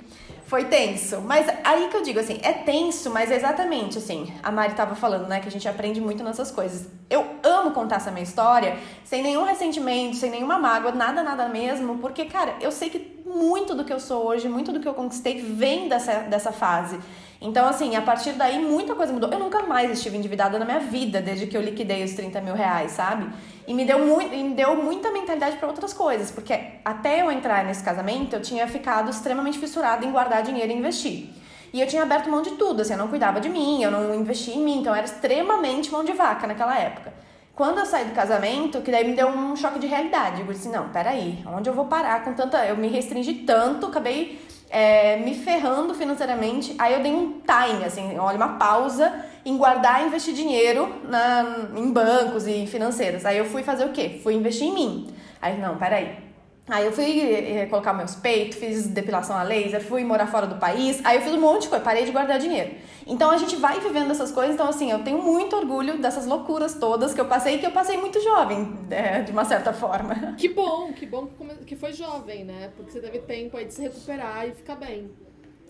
foi 0.48 0.64
tenso. 0.64 1.20
Mas 1.20 1.46
aí 1.64 1.90
que 1.90 1.98
eu 1.98 2.02
digo 2.02 2.20
assim, 2.22 2.40
é 2.42 2.54
tenso, 2.54 3.10
mas 3.10 3.30
é 3.30 3.36
exatamente 3.36 3.98
assim. 3.98 4.34
A 4.42 4.50
Mari 4.50 4.76
tava 4.76 4.96
falando, 4.96 5.28
né, 5.28 5.42
que 5.42 5.48
a 5.50 5.52
gente 5.52 5.68
aprende 5.68 6.00
muito 6.00 6.24
nessas 6.24 6.50
coisas. 6.50 6.88
Eu 7.10 7.26
amo 7.44 7.72
contar 7.72 7.98
essa 7.98 8.12
minha 8.12 8.24
história 8.24 8.78
sem 9.04 9.22
nenhum 9.22 9.44
ressentimento, 9.44 10.16
sem 10.16 10.32
nenhuma 10.32 10.58
mágoa, 10.58 10.94
nada, 10.94 11.22
nada 11.22 11.50
mesmo, 11.50 11.98
porque, 11.98 12.24
cara, 12.26 12.56
eu 12.62 12.72
sei 12.72 12.90
que 12.90 13.22
muito 13.26 13.76
do 13.76 13.84
que 13.84 13.92
eu 13.92 14.00
sou 14.00 14.26
hoje, 14.26 14.48
muito 14.48 14.72
do 14.72 14.80
que 14.80 14.88
eu 14.88 14.94
conquistei 14.94 15.42
vem 15.42 15.90
dessa, 15.90 16.22
dessa 16.22 16.54
fase. 16.54 16.98
Então, 17.40 17.68
assim, 17.68 17.96
a 17.96 18.02
partir 18.02 18.34
daí 18.34 18.60
muita 18.60 18.96
coisa 18.96 19.14
mudou. 19.14 19.30
Eu 19.32 19.40
nunca 19.40 19.64
mais 19.64 19.92
estive 19.92 20.18
endividada 20.18 20.58
na 20.58 20.66
minha 20.66 20.80
vida 20.80 21.22
desde 21.22 21.46
que 21.46 21.56
eu 21.56 21.62
liquidei 21.62 22.04
os 22.04 22.14
30 22.14 22.42
mil 22.42 22.56
reais, 22.56 22.92
sabe? 22.92 23.30
E 23.68 23.74
me 23.74 23.86
deu, 23.86 24.00
muito, 24.00 24.32
me 24.32 24.54
deu 24.56 24.76
muita 24.82 25.12
mentalidade 25.12 25.58
para 25.58 25.68
outras 25.68 25.94
coisas, 25.94 26.32
porque 26.32 26.60
até 26.84 27.22
eu 27.22 27.32
entrar 27.32 27.66
nesse 27.66 27.84
casamento 27.84 28.36
eu 28.36 28.42
tinha 28.42 28.68
ficado 28.68 29.10
extremamente 29.12 29.60
fissurada 29.60 30.06
em 30.06 30.12
guardar 30.12 30.42
dinheiro 30.42 30.72
e 30.72 30.76
investir. 30.76 31.30
E 31.74 31.82
eu 31.82 31.88
tinha 31.88 32.02
aberto 32.02 32.30
mão 32.30 32.42
de 32.42 32.52
tudo, 32.52 32.82
assim, 32.82 32.94
eu 32.94 32.98
não 32.98 33.10
cuidava 33.10 33.42
de 33.42 33.50
mim, 33.50 33.84
eu 33.84 33.92
não 33.92 34.16
investia 34.16 34.56
em 34.56 34.64
mim, 34.64 34.80
então 34.80 34.94
eu 34.94 34.98
era 34.98 35.06
extremamente 35.06 35.92
mão 35.92 36.04
de 36.04 36.14
vaca 36.14 36.48
naquela 36.48 36.78
época. 36.80 37.14
Quando 37.58 37.80
eu 37.80 37.86
saí 37.86 38.06
do 38.06 38.14
casamento, 38.14 38.82
que 38.82 38.92
daí 38.92 39.04
me 39.04 39.16
deu 39.16 39.28
um 39.28 39.56
choque 39.56 39.80
de 39.80 39.88
realidade. 39.88 40.42
Eu 40.42 40.48
disse, 40.48 40.70
não, 40.70 40.90
peraí, 40.90 41.44
onde 41.48 41.68
eu 41.68 41.74
vou 41.74 41.86
parar 41.86 42.24
com 42.24 42.32
tanta. 42.34 42.64
Eu 42.66 42.78
me 42.78 42.88
restringi 42.88 43.34
tanto, 43.34 43.88
acabei 43.88 44.40
é, 44.70 45.18
me 45.18 45.36
ferrando 45.36 45.94
financeiramente. 45.94 46.76
Aí 46.78 46.94
eu 46.94 47.02
dei 47.02 47.14
um 47.14 47.42
time, 47.42 47.84
assim, 47.86 48.18
olha, 48.18 48.38
uma 48.38 48.58
pausa 48.58 49.26
em 49.46 49.58
guardar 49.58 50.04
e 50.04 50.08
investir 50.08 50.34
dinheiro 50.34 51.02
na, 51.08 51.70
em 51.76 51.92
bancos 51.92 52.48
e 52.48 52.68
financeiras. 52.68 53.26
Aí 53.26 53.38
eu 53.38 53.46
fui 53.46 53.64
fazer 53.64 53.86
o 53.86 53.92
quê? 53.92 54.20
Fui 54.22 54.34
investir 54.34 54.68
em 54.68 54.74
mim. 54.74 55.08
Aí, 55.42 55.58
não, 55.60 55.78
peraí. 55.78 56.27
Aí 56.70 56.86
eu 56.86 56.92
fui 56.92 57.22
eh, 57.22 57.66
colocar 57.68 57.94
meus 57.94 58.16
peitos, 58.16 58.58
fiz 58.58 58.88
depilação 58.88 59.38
a 59.38 59.44
laser, 59.44 59.82
fui 59.82 60.04
morar 60.04 60.28
fora 60.28 60.46
do 60.46 60.58
país, 60.58 61.00
aí 61.06 61.16
eu 61.16 61.22
fiz 61.22 61.32
um 61.32 61.40
monte 61.40 61.62
de 61.62 61.70
coisa, 61.70 61.84
parei 61.84 62.04
de 62.04 62.12
guardar 62.12 62.38
dinheiro. 62.40 62.72
Então 63.06 63.32
a 63.32 63.38
gente 63.38 63.56
vai 63.56 63.80
vivendo 63.80 64.12
essas 64.12 64.34
coisas, 64.34 64.54
então 64.54 64.68
assim, 64.68 64.92
eu 64.92 65.02
tenho 65.02 65.22
muito 65.22 65.56
orgulho 65.56 65.98
dessas 66.00 66.26
loucuras 66.26 66.74
todas 66.74 67.14
que 67.14 67.22
eu 67.22 67.26
passei, 67.26 67.58
que 67.58 67.66
eu 67.66 67.72
passei 67.72 67.96
muito 67.96 68.22
jovem, 68.22 68.78
é, 68.90 69.22
de 69.22 69.32
uma 69.32 69.46
certa 69.46 69.72
forma. 69.72 70.36
Que 70.38 70.50
bom, 70.50 70.92
que 70.92 71.06
bom 71.06 71.28
que 71.66 71.76
foi 71.76 71.94
jovem, 71.94 72.44
né? 72.44 72.72
Porque 72.76 72.92
você 72.92 73.00
teve 73.00 73.20
tempo 73.20 73.56
aí 73.56 73.66
de 73.66 73.74
se 73.74 73.82
recuperar 73.82 74.48
e 74.48 74.52
ficar 74.52 74.76
bem. 74.76 75.10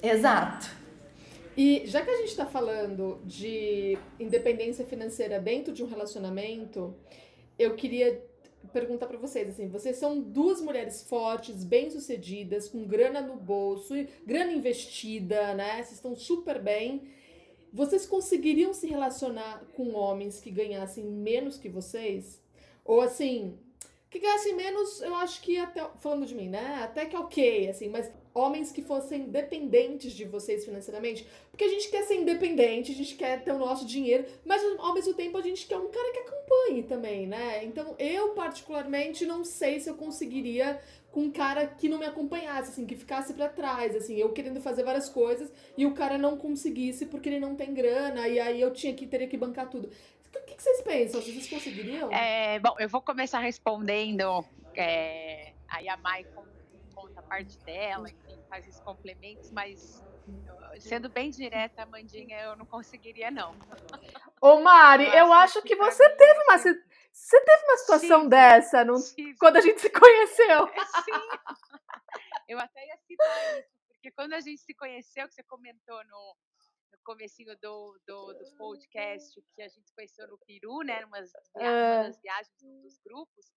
Exato. 0.01 0.70
E 1.56 1.84
já 1.86 2.01
que 2.01 2.10
a 2.10 2.18
gente 2.18 2.36
tá 2.36 2.46
falando 2.46 3.20
de 3.24 3.98
independência 4.20 4.86
financeira 4.86 5.39
dentro 5.39 5.74
de 5.74 5.84
um 5.84 5.88
relacionamento, 5.88 6.96
eu 7.58 7.75
queria 7.75 8.22
perguntar 8.74 9.07
para 9.07 9.17
vocês 9.17 9.50
assim, 9.50 9.67
vocês 9.67 9.97
são 9.97 10.19
duas 10.19 10.62
mulheres 10.62 11.03
fortes, 11.03 11.63
bem-sucedidas, 11.63 12.69
com 12.69 12.86
grana 12.86 13.21
no 13.21 13.36
bolso, 13.36 13.93
grana 14.25 14.51
investida, 14.51 15.53
né? 15.53 15.75
Vocês 15.75 15.93
estão 15.93 16.15
super 16.15 16.62
bem. 16.62 17.09
Vocês 17.74 18.05
conseguiriam 18.05 18.74
se 18.74 18.88
relacionar 18.88 19.65
com 19.75 19.93
homens 19.93 20.39
que 20.39 20.50
ganhassem 20.50 21.03
menos 21.03 21.57
que 21.57 21.69
vocês? 21.69 22.41
Ou 22.83 23.01
assim, 23.01 23.57
que 24.09 24.19
ganhassem 24.19 24.55
menos, 24.55 25.01
eu 25.01 25.13
acho 25.15 25.41
que 25.41 25.57
até 25.57 25.86
falando 26.00 26.25
de 26.25 26.33
mim, 26.33 26.50
né? 26.50 26.79
Até 26.83 27.05
que 27.05 27.15
ok, 27.15 27.69
assim, 27.69 27.89
mas 27.89 28.09
homens 28.38 28.72
que 28.72 28.82
fossem 28.82 29.25
dependentes 29.25 30.13
de 30.13 30.25
vocês 30.25 30.63
financeiramente, 30.63 31.27
porque 31.50 31.63
a 31.63 31.70
gente 31.70 31.89
quer 31.89 32.03
ser 32.03 32.15
independente, 32.15 32.91
a 32.91 32.96
gente 32.96 33.15
quer 33.15 33.44
ter 33.44 33.51
o 33.51 33.58
nosso 33.58 33.86
dinheiro, 33.86 34.25
mas 34.46 34.62
ao 34.77 34.94
mesmo 34.94 35.13
tempo 35.13 35.38
a 35.38 35.41
gente 35.41 35.65
quer 35.65 35.77
um 35.77 35.89
cara 35.89 36.12
que 36.13 36.20
acompanhe 36.20 36.84
também, 36.84 37.25
né? 37.25 37.63
Então 37.65 37.96
eu, 37.98 38.29
particularmente, 38.29 39.25
não 39.25 39.44
sei 39.44 39.79
se 39.79 39.89
eu 39.89 39.96
conseguiria 39.96 40.79
com 41.12 41.22
um 41.22 41.32
cara 41.32 41.65
que 41.65 41.89
não 41.89 41.98
me 41.98 42.06
acompanhasse, 42.06 42.72
assim, 42.72 42.86
que 42.86 42.96
ficasse 42.96 43.34
para 43.34 43.50
trás, 43.50 43.96
assim, 43.96 44.15
eu 44.17 44.32
querendo 44.32 44.62
fazer 44.62 44.84
várias 44.84 45.10
coisas 45.10 45.51
e 45.75 45.86
o 45.86 45.94
cara 45.94 46.17
não 46.17 46.38
conseguisse 46.38 47.08
porque 47.08 47.29
ele 47.29 47.39
não 47.39 47.56
tem 47.56 47.74
grana, 47.74 48.27
e 48.27 48.39
aí 48.39 48.62
eu 48.62 48.72
tinha 48.72 48.94
que 48.94 49.08
teria 49.08 49.27
que 49.27 49.38
bancar 49.38 49.67
tudo. 49.70 49.89
O 50.27 50.46
que, 50.46 50.56
que 50.56 50.62
vocês 50.62 50.82
pensam? 50.82 51.22
Vocês 51.22 51.50
conseguiriam? 51.50 52.12
É, 52.12 52.60
bom, 52.60 52.75
eu 52.77 52.88
vou 52.88 53.01
começar 53.01 53.39
respondendo. 53.39 54.46
É, 54.75 55.53
aí 55.67 55.89
a 55.89 55.98
Mai 55.98 56.24
conta 56.94 57.20
a 57.20 57.24
parte 57.24 57.58
dela, 57.60 58.08
faz 58.48 58.68
os 58.68 58.80
complementos, 58.82 59.51
mas 59.51 60.04
sendo 60.80 61.10
bem 61.10 61.30
direta, 61.30 61.86
Mandinha, 61.86 62.39
eu 62.42 62.56
não 62.56 62.66
conseguiria, 62.66 63.32
não. 63.32 63.56
Ô, 64.42 64.60
Mari, 64.62 65.06
eu, 65.08 65.13
eu 65.13 65.34
acho 65.34 65.62
que, 65.62 65.70
que 65.70 65.75
você 65.75 66.10
teve 66.16 66.39
uma. 66.44 66.58
Você 66.58 67.44
teve 67.44 67.63
uma 67.63 67.77
situação 67.77 68.22
sim, 68.24 68.30
dessa 68.30 68.86
no, 68.86 68.96
quando 69.39 69.58
a 69.58 69.62
gente 69.62 69.82
se 69.82 69.89
conheceu. 69.89 70.68
Sim. 70.68 71.48
Eu 72.48 72.60
até 72.60 72.86
ia 72.86 72.98
citar 72.98 73.60
isso, 73.60 73.68
porque 73.89 74.12
quando 74.12 74.34
a 74.34 74.39
gente 74.39 74.62
se 74.62 74.74
conheceu, 74.74 75.27
que 75.27 75.34
você 75.34 75.44
comentou 75.44 75.98
no, 76.06 76.38
no 76.92 77.00
comecinho 77.04 77.58
do, 77.62 78.00
do, 78.06 78.34
do, 78.34 78.56
podcast, 78.56 79.42
que 79.56 79.62
a 79.62 79.68
gente 79.68 79.92
conheceu 79.94 80.27
no 80.27 80.38
Peru, 80.46 80.82
né? 80.84 81.04
Umas, 81.06 81.32
é. 81.56 82.04
das 82.04 82.22
viagens 82.22 82.62
dos 82.84 82.98
grupos. 83.00 83.51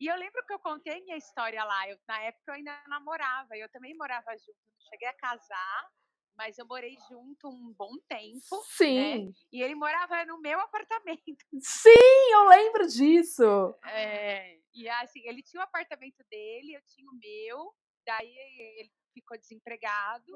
E 0.00 0.06
eu 0.06 0.16
lembro 0.16 0.44
que 0.46 0.52
eu 0.52 0.58
contei 0.58 1.00
minha 1.02 1.16
história 1.16 1.62
lá. 1.64 1.88
Eu, 1.88 1.98
na 2.08 2.20
época 2.22 2.44
eu 2.48 2.54
ainda 2.54 2.82
namorava, 2.88 3.56
eu 3.56 3.68
também 3.70 3.96
morava 3.96 4.36
junto. 4.36 4.58
Não 4.72 4.90
cheguei 4.90 5.08
a 5.08 5.14
casar, 5.14 5.90
mas 6.36 6.58
eu 6.58 6.66
morei 6.66 6.96
junto 7.08 7.48
um 7.48 7.72
bom 7.72 7.92
tempo. 8.08 8.56
Né, 8.56 8.62
Sim. 8.70 9.26
Né? 9.26 9.32
E 9.52 9.62
ele 9.62 9.74
morava 9.74 10.24
no 10.24 10.40
meu 10.40 10.58
apartamento. 10.60 11.44
Sim, 11.60 12.32
eu 12.32 12.48
lembro 12.48 12.86
disso. 12.88 13.78
É, 13.84 14.58
e 14.74 14.88
assim, 14.88 15.20
ele 15.26 15.42
tinha 15.42 15.60
o 15.60 15.64
apartamento 15.64 16.24
dele, 16.28 16.74
eu 16.74 16.82
tinha 16.86 17.08
o 17.08 17.16
meu. 17.16 17.72
Daí 18.04 18.34
ele 18.78 18.92
ficou 19.12 19.38
desempregado. 19.38 20.32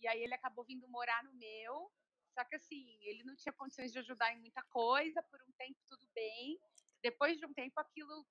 E 0.00 0.08
aí 0.08 0.22
ele 0.22 0.34
acabou 0.34 0.64
vindo 0.64 0.88
morar 0.88 1.22
no 1.24 1.34
meu. 1.34 1.90
Só 2.34 2.44
que 2.44 2.56
assim, 2.56 2.98
ele 3.02 3.24
não 3.24 3.36
tinha 3.36 3.52
condições 3.52 3.92
de 3.92 3.98
ajudar 3.98 4.32
em 4.32 4.40
muita 4.40 4.62
coisa. 4.70 5.22
Por 5.24 5.40
um 5.42 5.52
tempo, 5.58 5.78
tudo 5.88 6.06
bem. 6.14 6.58
Depois 7.02 7.36
de 7.36 7.44
um 7.44 7.52
tempo, 7.52 7.78
aquilo, 7.78 8.26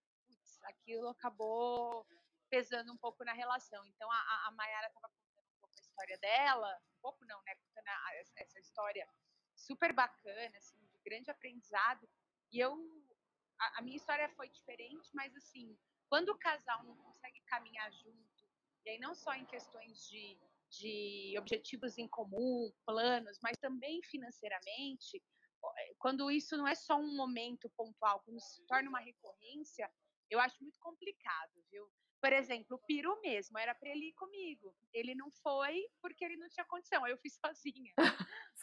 aquilo 0.63 1.10
acabou 1.10 2.06
pesando 2.50 2.91
um 2.91 2.98
pouco 2.98 3.24
na 3.24 3.34
relação. 3.34 3.86
Então 3.86 4.12
a, 4.12 4.48
a 4.48 4.51
Mayara 4.51 4.88
estava 4.88 5.10
contando 5.10 5.48
um 5.48 5.60
pouco 5.60 5.75
a 5.77 5.82
história 5.82 6.18
dela, 6.18 6.82
um 6.98 7.01
pouco 7.01 7.25
não, 7.25 7.41
né? 7.44 7.56
Contando 7.56 7.88
a, 7.88 8.15
essa 8.38 8.60
história 8.60 9.08
super 9.56 9.94
bacana, 9.94 10.58
assim, 10.58 10.77
de 10.86 11.00
grande 11.00 11.30
aprendizado. 11.30 12.08
E 12.51 12.60
eu, 12.60 12.74
a, 13.60 13.80
a 13.80 13.82
minha 13.82 13.98
história 13.98 14.27
foi 14.30 14.50
diferente, 14.50 15.10
mas 15.13 15.36
assim, 15.36 15.77
quando 16.10 16.30
o 16.30 16.38
casal 16.38 16.84
não 16.84 16.96
consegue 16.98 17.39
caminhar 17.41 17.91
junto, 17.94 18.50
e 18.86 18.89
aí 18.89 19.00
não 19.00 19.13
só 19.13 19.34
em 19.34 19.46
questões 19.46 20.08
de, 20.10 20.38
de 20.70 21.36
objetivos 21.38 21.98
em 21.98 22.08
comum, 22.08 22.72
planos, 22.86 23.39
mas 23.41 23.58
também 23.58 24.01
financeiramente, 24.03 25.24
quando 26.00 26.32
isso 26.32 26.58
não 26.58 26.68
é 26.68 26.75
só 26.75 26.98
um 26.98 27.15
momento 27.15 27.70
pontual, 27.77 28.20
quando 28.22 28.39
se 28.39 28.65
torna 28.65 28.89
uma 28.89 29.00
recorrência, 29.00 29.89
eu 30.31 30.39
acho 30.39 30.55
muito 30.61 30.79
complicado, 30.79 31.51
viu? 31.69 31.85
Por 32.21 32.31
exemplo, 32.31 32.77
o 32.77 32.85
Piru 32.85 33.19
mesmo, 33.21 33.57
era 33.57 33.73
para 33.73 33.89
ele 33.89 34.09
ir 34.09 34.13
comigo. 34.13 34.75
Ele 34.93 35.15
não 35.15 35.31
foi 35.43 35.88
porque 36.00 36.23
ele 36.23 36.38
não 36.38 36.47
tinha 36.50 36.63
condição, 36.65 37.05
eu 37.07 37.17
fiz 37.17 37.33
sozinha. 37.43 37.91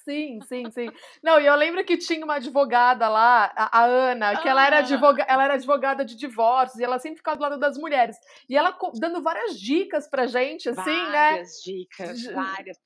sim, 0.04 0.40
sim, 0.42 0.70
sim. 0.70 0.88
Não, 1.22 1.40
e 1.40 1.46
eu 1.46 1.56
lembro 1.56 1.84
que 1.84 1.98
tinha 1.98 2.24
uma 2.24 2.36
advogada 2.36 3.08
lá, 3.08 3.52
a, 3.56 3.80
a 3.80 3.84
Ana, 3.84 4.40
que 4.40 4.48
ah. 4.48 4.50
ela, 4.52 4.66
era 4.66 4.78
advoga, 4.78 5.24
ela 5.28 5.44
era 5.44 5.54
advogada 5.54 6.04
de 6.04 6.14
divórcios 6.14 6.78
e 6.80 6.84
ela 6.84 7.00
sempre 7.00 7.18
ficava 7.18 7.36
do 7.36 7.42
lado 7.42 7.58
das 7.58 7.76
mulheres. 7.76 8.16
E 8.48 8.56
ela 8.56 8.78
dando 8.94 9.20
várias 9.20 9.58
dicas 9.58 10.08
pra 10.08 10.28
gente, 10.28 10.68
assim, 10.68 10.84
várias 10.84 11.12
né? 11.12 11.30
Várias 11.30 11.62
dicas, 11.64 12.24
várias. 12.32 12.78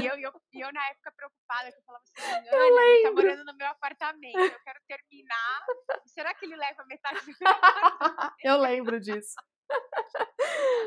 E 0.00 0.06
eu, 0.06 0.18
eu, 0.18 0.32
eu, 0.52 0.72
na 0.72 0.88
época, 0.88 1.12
preocupada, 1.16 1.72
que 1.72 1.78
eu 1.78 1.82
falava 1.82 2.04
assim, 2.04 2.48
Ana, 2.48 2.82
ele 2.82 3.02
tá 3.02 3.12
morando 3.12 3.44
no 3.44 3.56
meu 3.56 3.66
apartamento, 3.68 4.38
eu 4.38 4.60
quero 4.64 4.80
terminar. 4.86 5.64
Será 6.06 6.34
que 6.34 6.44
ele 6.44 6.56
leva 6.56 6.84
metade 6.86 7.20
do 7.20 7.26
meu 7.26 7.34
apartamento? 7.50 8.34
Eu 8.42 8.56
lembro 8.58 9.00
disso. 9.00 9.34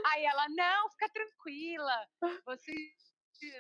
Aí 0.06 0.26
ela, 0.26 0.48
não, 0.50 0.90
fica 0.92 1.10
tranquila. 1.10 2.08
Você. 2.46 2.74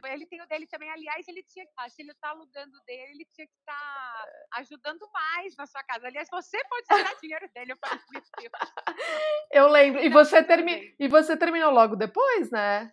Ele 0.06 0.26
tem 0.26 0.42
o 0.42 0.48
dele 0.48 0.66
também. 0.66 0.90
Aliás, 0.90 1.28
ele 1.28 1.44
tinha 1.44 1.64
que. 1.64 1.90
Se 1.92 2.02
ele 2.02 2.14
tá 2.16 2.30
alugando 2.30 2.82
dele, 2.88 3.12
ele 3.12 3.26
tinha 3.32 3.46
que 3.46 3.54
estar 3.60 3.74
tá 3.74 4.28
ajudando 4.54 5.08
mais 5.14 5.56
na 5.56 5.68
sua 5.68 5.84
casa. 5.84 6.08
Aliás, 6.08 6.28
você 6.32 6.64
pode 6.66 6.88
tirar 6.88 7.16
dinheiro 7.22 7.48
dele. 7.54 7.74
Eu 7.74 7.78
falei, 7.78 8.00
meu 8.12 8.22
Deus. 8.40 8.74
Eu 9.52 9.68
lembro. 9.68 10.02
E 10.02 10.10
você, 10.10 10.44
termi... 10.44 10.96
e 11.00 11.08
você 11.08 11.38
terminou 11.38 11.72
logo 11.72 11.96
depois, 11.96 12.50
né? 12.50 12.92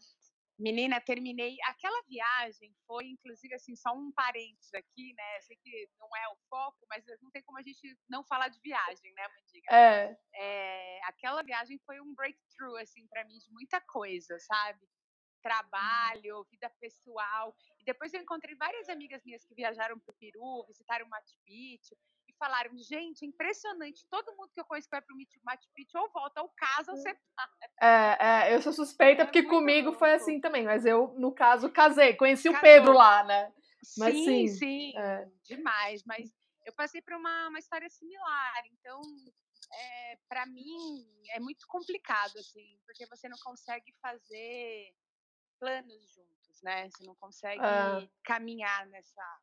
Menina, 0.58 1.00
terminei. 1.00 1.56
Aquela 1.64 2.00
viagem 2.02 2.72
foi, 2.86 3.06
inclusive, 3.06 3.54
assim, 3.54 3.74
só 3.74 3.92
um 3.92 4.12
parênteses 4.12 4.72
aqui, 4.72 5.12
né? 5.14 5.40
Sei 5.40 5.56
que 5.56 5.88
não 5.98 6.08
é 6.16 6.28
o 6.28 6.36
foco, 6.48 6.78
mas 6.88 7.04
não 7.20 7.30
tem 7.30 7.42
como 7.42 7.58
a 7.58 7.62
gente 7.62 7.98
não 8.08 8.22
falar 8.24 8.48
de 8.48 8.60
viagem, 8.60 9.12
né, 9.14 9.28
Mandiga? 9.28 9.74
É. 9.74 10.18
é 10.34 11.00
aquela 11.04 11.42
viagem 11.42 11.78
foi 11.84 12.00
um 12.00 12.14
breakthrough, 12.14 12.76
assim, 12.76 13.06
para 13.08 13.24
mim, 13.24 13.38
de 13.38 13.50
muita 13.50 13.80
coisa, 13.80 14.38
sabe? 14.38 14.86
Trabalho, 15.42 16.46
vida 16.50 16.70
pessoal. 16.80 17.54
E 17.80 17.84
depois 17.84 18.14
eu 18.14 18.20
encontrei 18.20 18.54
várias 18.54 18.88
amigas 18.88 19.24
minhas 19.24 19.44
que 19.44 19.54
viajaram 19.54 19.98
para 19.98 20.12
o 20.12 20.16
Peru, 20.16 20.64
visitaram 20.68 21.06
o 21.06 21.10
Machu 21.10 21.36
Picchu 21.44 21.96
falaram, 22.38 22.76
gente, 22.76 23.24
é 23.24 23.28
impressionante, 23.28 24.06
todo 24.08 24.34
mundo 24.36 24.50
que 24.52 24.60
eu 24.60 24.64
conheço 24.64 24.88
que 24.88 24.94
vai 24.94 25.02
pro 25.02 25.16
Machu 25.44 25.68
Picchu 25.74 25.98
ou 25.98 26.10
volta 26.10 26.42
ou 26.42 26.48
casa 26.50 26.92
ou 26.92 26.96
separa. 26.96 27.50
É, 27.80 28.48
é 28.50 28.54
eu 28.54 28.62
sou 28.62 28.72
suspeita 28.72 29.22
é 29.22 29.24
porque 29.24 29.42
comigo 29.42 29.88
louco. 29.88 29.98
foi 29.98 30.14
assim 30.14 30.40
também, 30.40 30.64
mas 30.64 30.84
eu, 30.84 31.14
no 31.18 31.32
caso, 31.32 31.70
casei, 31.70 32.14
conheci 32.14 32.44
Casou. 32.44 32.58
o 32.58 32.62
Pedro 32.62 32.92
lá, 32.92 33.24
né? 33.24 33.52
Mas, 33.98 34.14
sim, 34.14 34.24
sim, 34.24 34.48
sim 34.48 34.98
é. 34.98 35.28
demais, 35.44 36.02
mas 36.04 36.32
eu 36.64 36.72
passei 36.72 37.02
por 37.02 37.14
uma, 37.14 37.48
uma 37.48 37.58
história 37.58 37.88
similar, 37.90 38.62
então 38.66 39.00
é, 39.72 40.18
para 40.28 40.46
mim 40.46 41.06
é 41.30 41.40
muito 41.40 41.66
complicado, 41.66 42.38
assim, 42.38 42.78
porque 42.86 43.06
você 43.06 43.28
não 43.28 43.38
consegue 43.38 43.92
fazer 44.00 44.94
planos 45.58 46.12
juntos, 46.12 46.62
né? 46.62 46.88
Você 46.90 47.04
não 47.04 47.14
consegue 47.16 47.62
é. 47.62 48.08
caminhar 48.24 48.86
nessa, 48.86 49.40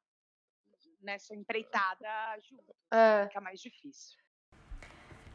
nessa 1.01 1.35
empreitada 1.35 2.07
junto. 2.49 2.75
É. 2.91 3.27
Fica 3.27 3.41
mais 3.41 3.59
difícil. 3.59 4.21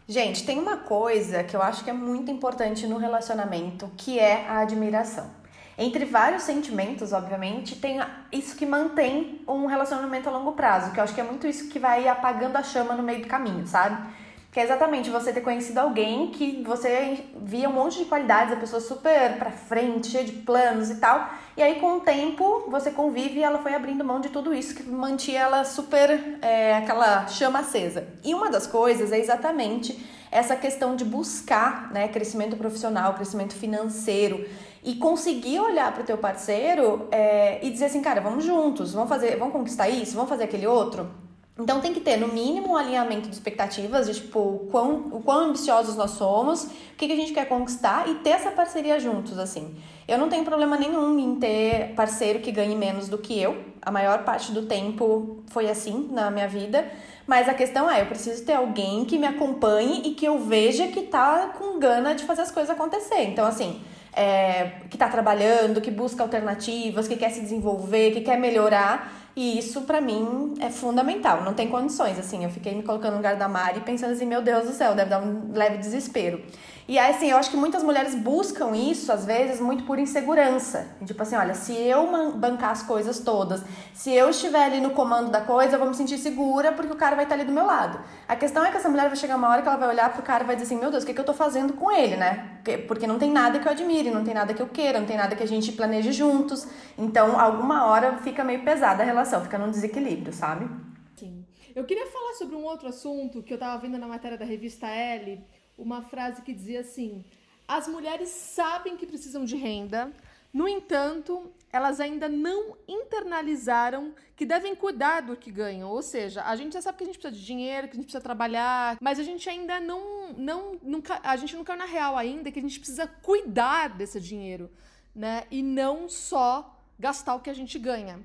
Gente, 0.08 0.46
tem 0.46 0.58
uma 0.58 0.76
coisa 0.76 1.42
que 1.42 1.56
eu 1.56 1.60
acho 1.60 1.82
que 1.82 1.90
é 1.90 1.92
muito 1.92 2.30
importante 2.30 2.86
no 2.86 2.96
relacionamento, 2.96 3.90
que 3.96 4.20
é 4.20 4.46
a 4.46 4.60
admiração. 4.60 5.34
Entre 5.76 6.04
vários 6.04 6.44
sentimentos, 6.44 7.12
obviamente, 7.12 7.76
tem 7.76 7.98
isso 8.32 8.56
que 8.56 8.64
mantém 8.64 9.42
um 9.46 9.66
relacionamento 9.66 10.28
a 10.28 10.32
longo 10.32 10.52
prazo, 10.52 10.92
que 10.92 11.00
eu 11.00 11.04
acho 11.04 11.14
que 11.14 11.20
é 11.20 11.24
muito 11.24 11.46
isso 11.46 11.68
que 11.68 11.78
vai 11.78 12.08
apagando 12.08 12.56
a 12.56 12.62
chama 12.62 12.94
no 12.94 13.02
meio 13.02 13.20
do 13.20 13.28
caminho, 13.28 13.66
sabe? 13.66 14.14
Que 14.56 14.60
é 14.60 14.64
exatamente 14.64 15.10
você 15.10 15.34
ter 15.34 15.42
conhecido 15.42 15.76
alguém 15.76 16.28
que 16.28 16.62
você 16.66 17.22
via 17.42 17.68
um 17.68 17.74
monte 17.74 17.98
de 17.98 18.06
qualidades, 18.06 18.54
a 18.54 18.56
pessoa 18.56 18.80
super 18.80 19.36
pra 19.36 19.50
frente, 19.50 20.06
cheia 20.06 20.24
de 20.24 20.32
planos 20.32 20.88
e 20.88 20.94
tal. 20.94 21.28
E 21.54 21.62
aí, 21.62 21.78
com 21.78 21.98
o 21.98 22.00
tempo, 22.00 22.64
você 22.66 22.90
convive 22.90 23.40
e 23.40 23.42
ela 23.42 23.58
foi 23.58 23.74
abrindo 23.74 24.02
mão 24.02 24.18
de 24.18 24.30
tudo 24.30 24.54
isso 24.54 24.74
que 24.74 24.82
mantinha 24.82 25.40
ela 25.40 25.62
super 25.62 26.38
é, 26.40 26.74
aquela 26.74 27.26
chama 27.26 27.58
acesa. 27.58 28.08
E 28.24 28.32
uma 28.32 28.48
das 28.48 28.66
coisas 28.66 29.12
é 29.12 29.18
exatamente 29.18 30.02
essa 30.30 30.56
questão 30.56 30.96
de 30.96 31.04
buscar 31.04 31.92
né, 31.92 32.08
crescimento 32.08 32.56
profissional, 32.56 33.12
crescimento 33.12 33.52
financeiro 33.52 34.48
e 34.82 34.94
conseguir 34.94 35.60
olhar 35.60 35.92
para 35.92 36.02
o 36.02 36.06
teu 36.06 36.16
parceiro 36.16 37.08
é, 37.10 37.62
e 37.62 37.68
dizer 37.68 37.84
assim, 37.84 38.00
cara, 38.00 38.22
vamos 38.22 38.42
juntos, 38.42 38.94
vamos 38.94 39.10
fazer, 39.10 39.36
vamos 39.36 39.52
conquistar 39.52 39.90
isso, 39.90 40.14
vamos 40.14 40.30
fazer 40.30 40.44
aquele 40.44 40.66
outro. 40.66 41.25
Então 41.58 41.80
tem 41.80 41.94
que 41.94 42.00
ter, 42.00 42.18
no 42.18 42.28
mínimo, 42.28 42.72
um 42.72 42.76
alinhamento 42.76 43.28
de 43.28 43.34
expectativas, 43.34 44.06
de 44.06 44.14
tipo, 44.14 44.38
o 44.38 44.68
quão, 44.70 45.22
quão 45.24 45.38
ambiciosos 45.48 45.96
nós 45.96 46.10
somos, 46.10 46.64
o 46.64 46.70
que, 46.98 47.06
que 47.06 47.12
a 47.14 47.16
gente 47.16 47.32
quer 47.32 47.48
conquistar 47.48 48.06
e 48.08 48.16
ter 48.16 48.30
essa 48.30 48.50
parceria 48.50 49.00
juntos, 49.00 49.38
assim. 49.38 49.74
Eu 50.06 50.18
não 50.18 50.28
tenho 50.28 50.44
problema 50.44 50.76
nenhum 50.76 51.18
em 51.18 51.36
ter 51.36 51.94
parceiro 51.94 52.40
que 52.40 52.52
ganhe 52.52 52.76
menos 52.76 53.08
do 53.08 53.16
que 53.16 53.40
eu. 53.40 53.56
A 53.80 53.90
maior 53.90 54.22
parte 54.22 54.52
do 54.52 54.66
tempo 54.66 55.42
foi 55.46 55.70
assim 55.70 56.08
na 56.12 56.30
minha 56.30 56.46
vida. 56.46 56.86
Mas 57.26 57.48
a 57.48 57.54
questão 57.54 57.90
é, 57.90 58.02
eu 58.02 58.06
preciso 58.06 58.44
ter 58.44 58.52
alguém 58.52 59.04
que 59.04 59.18
me 59.18 59.26
acompanhe 59.26 60.02
e 60.04 60.10
que 60.12 60.26
eu 60.26 60.38
veja 60.38 60.86
que 60.88 61.02
tá 61.02 61.54
com 61.58 61.78
gana 61.78 62.14
de 62.14 62.24
fazer 62.24 62.42
as 62.42 62.52
coisas 62.52 62.70
acontecer. 62.70 63.22
Então, 63.22 63.44
assim, 63.44 63.80
é, 64.12 64.72
que 64.88 64.96
tá 64.96 65.08
trabalhando, 65.08 65.80
que 65.80 65.90
busca 65.90 66.22
alternativas, 66.22 67.08
que 67.08 67.16
quer 67.16 67.30
se 67.30 67.40
desenvolver, 67.40 68.12
que 68.12 68.20
quer 68.20 68.38
melhorar 68.38 69.25
e 69.36 69.58
isso, 69.58 69.82
para 69.82 70.00
mim, 70.00 70.54
é 70.60 70.70
fundamental. 70.70 71.44
Não 71.44 71.52
tem 71.52 71.68
condições, 71.68 72.18
assim. 72.18 72.42
Eu 72.42 72.50
fiquei 72.50 72.74
me 72.74 72.82
colocando 72.82 73.12
no 73.12 73.16
lugar 73.18 73.36
da 73.36 73.46
Mari 73.46 73.80
pensando 73.80 74.12
assim, 74.12 74.24
meu 74.24 74.40
Deus 74.40 74.66
do 74.66 74.72
céu, 74.72 74.94
deve 74.94 75.10
dar 75.10 75.22
um 75.22 75.52
leve 75.52 75.76
desespero. 75.76 76.42
E 76.88 77.00
aí, 77.00 77.10
assim, 77.10 77.28
eu 77.28 77.36
acho 77.36 77.50
que 77.50 77.56
muitas 77.56 77.82
mulheres 77.82 78.14
buscam 78.14 78.76
isso, 78.76 79.10
às 79.10 79.26
vezes, 79.26 79.60
muito 79.60 79.82
por 79.82 79.98
insegurança. 79.98 80.86
Tipo 81.04 81.20
assim, 81.20 81.34
olha, 81.34 81.52
se 81.52 81.74
eu 81.74 82.06
bancar 82.36 82.70
as 82.70 82.82
coisas 82.82 83.18
todas, 83.18 83.60
se 83.92 84.12
eu 84.12 84.30
estiver 84.30 84.64
ali 84.64 84.80
no 84.80 84.90
comando 84.90 85.28
da 85.28 85.40
coisa, 85.40 85.74
eu 85.74 85.80
vou 85.80 85.88
me 85.88 85.96
sentir 85.96 86.16
segura 86.16 86.70
porque 86.70 86.92
o 86.92 86.96
cara 86.96 87.16
vai 87.16 87.24
estar 87.24 87.34
ali 87.34 87.44
do 87.44 87.50
meu 87.50 87.66
lado. 87.66 87.98
A 88.28 88.36
questão 88.36 88.64
é 88.64 88.70
que 88.70 88.76
essa 88.76 88.88
mulher 88.88 89.08
vai 89.08 89.16
chegar 89.16 89.34
uma 89.34 89.48
hora 89.48 89.62
que 89.62 89.68
ela 89.68 89.76
vai 89.76 89.88
olhar 89.88 90.12
pro 90.12 90.22
cara 90.22 90.44
e 90.44 90.46
vai 90.46 90.54
dizer 90.54 90.66
assim, 90.66 90.80
meu 90.80 90.92
Deus, 90.92 91.02
o 91.02 91.06
que, 91.06 91.12
que 91.12 91.20
eu 91.20 91.24
tô 91.24 91.34
fazendo 91.34 91.72
com 91.72 91.90
ele, 91.90 92.16
né? 92.16 92.60
Porque 92.86 93.04
não 93.04 93.18
tem 93.18 93.32
nada 93.32 93.58
que 93.58 93.66
eu 93.66 93.72
admire, 93.72 94.10
não 94.12 94.22
tem 94.22 94.34
nada 94.34 94.54
que 94.54 94.62
eu 94.62 94.68
queira, 94.68 95.00
não 95.00 95.06
tem 95.08 95.16
nada 95.16 95.34
que 95.34 95.42
a 95.42 95.48
gente 95.48 95.72
planeje 95.72 96.12
juntos. 96.12 96.68
Então, 96.96 97.38
alguma 97.40 97.86
hora 97.86 98.18
fica 98.18 98.44
meio 98.44 98.62
pesada 98.62 99.02
a 99.02 99.06
relação, 99.06 99.42
fica 99.42 99.58
num 99.58 99.70
desequilíbrio, 99.70 100.32
sabe? 100.32 100.70
Sim. 101.16 101.44
Eu 101.74 101.84
queria 101.84 102.06
falar 102.06 102.34
sobre 102.34 102.54
um 102.54 102.62
outro 102.62 102.88
assunto 102.88 103.42
que 103.42 103.52
eu 103.52 103.58
tava 103.58 103.76
vendo 103.78 103.98
na 103.98 104.06
matéria 104.06 104.38
da 104.38 104.44
revista 104.44 104.86
L, 104.86 105.44
uma 105.76 106.02
frase 106.02 106.42
que 106.42 106.52
dizia 106.52 106.80
assim: 106.80 107.24
as 107.66 107.88
mulheres 107.88 108.28
sabem 108.28 108.96
que 108.96 109.06
precisam 109.06 109.44
de 109.44 109.56
renda, 109.56 110.12
no 110.52 110.66
entanto, 110.66 111.52
elas 111.70 112.00
ainda 112.00 112.28
não 112.28 112.76
internalizaram 112.88 114.14
que 114.34 114.46
devem 114.46 114.74
cuidar 114.74 115.20
do 115.20 115.36
que 115.36 115.50
ganham. 115.50 115.90
Ou 115.90 116.02
seja, 116.02 116.42
a 116.44 116.56
gente 116.56 116.72
já 116.72 116.80
sabe 116.80 116.96
que 116.96 117.04
a 117.04 117.06
gente 117.06 117.18
precisa 117.18 117.38
de 117.38 117.44
dinheiro, 117.44 117.88
que 117.88 117.92
a 117.92 117.96
gente 117.96 118.04
precisa 118.06 118.22
trabalhar, 118.22 118.96
mas 119.00 119.18
a 119.18 119.22
gente 119.22 119.48
ainda 119.50 119.78
não, 119.80 120.32
não 120.32 120.78
nunca, 120.82 121.20
a 121.22 121.36
gente 121.36 121.54
não 121.54 121.64
caiu 121.64 121.78
na 121.78 121.84
real 121.84 122.16
ainda 122.16 122.50
que 122.50 122.58
a 122.58 122.62
gente 122.62 122.78
precisa 122.78 123.06
cuidar 123.06 123.90
desse 123.90 124.18
dinheiro, 124.18 124.70
né? 125.14 125.44
E 125.50 125.62
não 125.62 126.08
só 126.08 126.80
gastar 126.98 127.34
o 127.34 127.40
que 127.40 127.50
a 127.50 127.54
gente 127.54 127.78
ganha. 127.78 128.18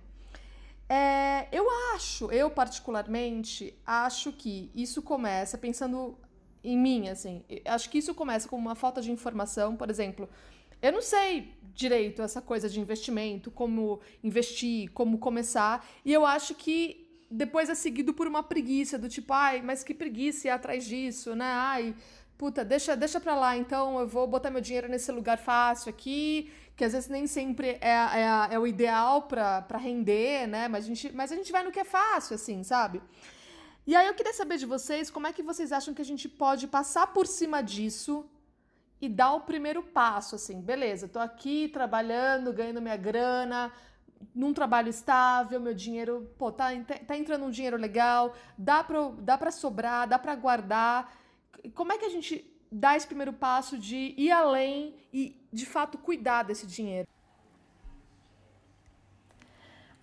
É, 0.88 1.48
eu 1.52 1.66
acho, 1.94 2.32
eu 2.32 2.50
particularmente, 2.50 3.74
acho 3.86 4.32
que 4.32 4.72
isso 4.76 5.02
começa 5.02 5.58
pensando 5.58 6.18
em 6.64 6.78
mim, 6.78 7.10
assim. 7.10 7.44
Acho 7.66 7.90
que 7.90 7.98
isso 7.98 8.14
começa 8.14 8.48
com 8.48 8.58
uma 8.58 8.76
falta 8.76 9.02
de 9.02 9.12
informação, 9.12 9.76
por 9.76 9.90
exemplo. 9.90 10.30
Eu 10.82 10.92
não 10.92 11.02
sei 11.02 11.54
direito 11.74 12.22
essa 12.22 12.42
coisa 12.42 12.68
de 12.70 12.80
investimento, 12.80 13.52
como 13.52 14.02
investir, 14.24 14.92
como 14.92 15.18
começar, 15.18 15.86
e 16.04 16.12
eu 16.12 16.26
acho 16.26 16.56
que 16.56 17.08
depois 17.30 17.70
é 17.70 17.76
seguido 17.76 18.14
por 18.14 18.28
uma 18.28 18.44
preguiça 18.44 18.98
do 18.98 19.08
tipo, 19.08 19.32
ai, 19.32 19.62
mas 19.62 19.84
que 19.84 19.94
preguiça 19.94 20.48
ir 20.48 20.52
atrás 20.52 20.86
disso, 20.86 21.34
né? 21.36 21.46
Ai, 21.46 21.96
puta, 22.38 22.66
deixa, 22.66 22.96
deixa 22.96 23.20
pra 23.20 23.36
lá, 23.36 23.56
então 23.56 24.00
eu 24.00 24.08
vou 24.08 24.28
botar 24.28 24.50
meu 24.50 24.60
dinheiro 24.60 24.90
nesse 24.90 25.12
lugar 25.12 25.38
fácil 25.38 25.90
aqui, 25.90 26.52
que 26.76 26.84
às 26.84 26.92
vezes 26.92 27.08
nem 27.08 27.28
sempre 27.28 27.78
é, 27.80 27.92
é, 27.92 28.54
é 28.56 28.60
o 28.60 28.68
ideal 28.68 29.22
para 29.24 29.78
render, 29.78 30.48
né? 30.48 30.68
Mas 30.68 30.86
a, 30.86 30.88
gente, 30.88 31.16
mas 31.16 31.32
a 31.32 31.36
gente 31.36 31.52
vai 31.52 31.64
no 31.64 31.72
que 31.72 31.80
é 31.80 31.86
fácil, 31.86 32.36
assim, 32.36 32.64
sabe? 32.64 33.02
E 33.86 33.96
aí 33.96 34.08
eu 34.08 34.14
queria 34.14 34.34
saber 34.34 34.58
de 34.58 34.66
vocês 34.66 35.10
como 35.10 35.28
é 35.28 35.34
que 35.34 35.42
vocês 35.42 35.72
acham 35.72 35.94
que 35.94 36.02
a 36.02 36.06
gente 36.06 36.30
pode 36.30 36.68
passar 36.68 37.08
por 37.08 37.26
cima 37.26 37.62
disso 37.62 38.30
e 39.02 39.10
dar 39.10 39.34
o 39.34 39.42
primeiro 39.42 39.82
passo, 39.82 40.36
assim, 40.36 40.62
beleza, 40.62 41.08
tô 41.08 41.18
aqui 41.18 41.68
trabalhando, 41.70 42.54
ganhando 42.54 42.80
minha 42.80 42.96
grana, 42.96 43.74
num 44.36 44.54
trabalho 44.54 44.90
estável, 44.90 45.60
meu 45.60 45.74
dinheiro, 45.74 46.32
pô, 46.38 46.52
tá, 46.52 46.68
tá 47.08 47.18
entrando 47.18 47.46
um 47.46 47.50
dinheiro 47.50 47.78
legal, 47.78 48.36
dá 48.56 48.84
pra, 48.84 49.10
dá 49.18 49.38
pra 49.38 49.50
sobrar, 49.50 50.08
dá 50.08 50.20
pra 50.20 50.36
guardar. 50.36 51.12
Como 51.74 51.92
é 51.92 51.98
que 51.98 52.06
a 52.06 52.10
gente 52.10 52.46
dá 52.72 52.96
esse 52.96 53.08
primeiro 53.08 53.34
passo 53.34 53.80
de 53.80 54.14
ir 54.16 54.30
além 54.30 54.96
e, 55.12 55.36
de 55.52 55.66
fato, 55.66 55.98
cuidar 55.98 56.44
desse 56.44 56.68
dinheiro? 56.68 57.08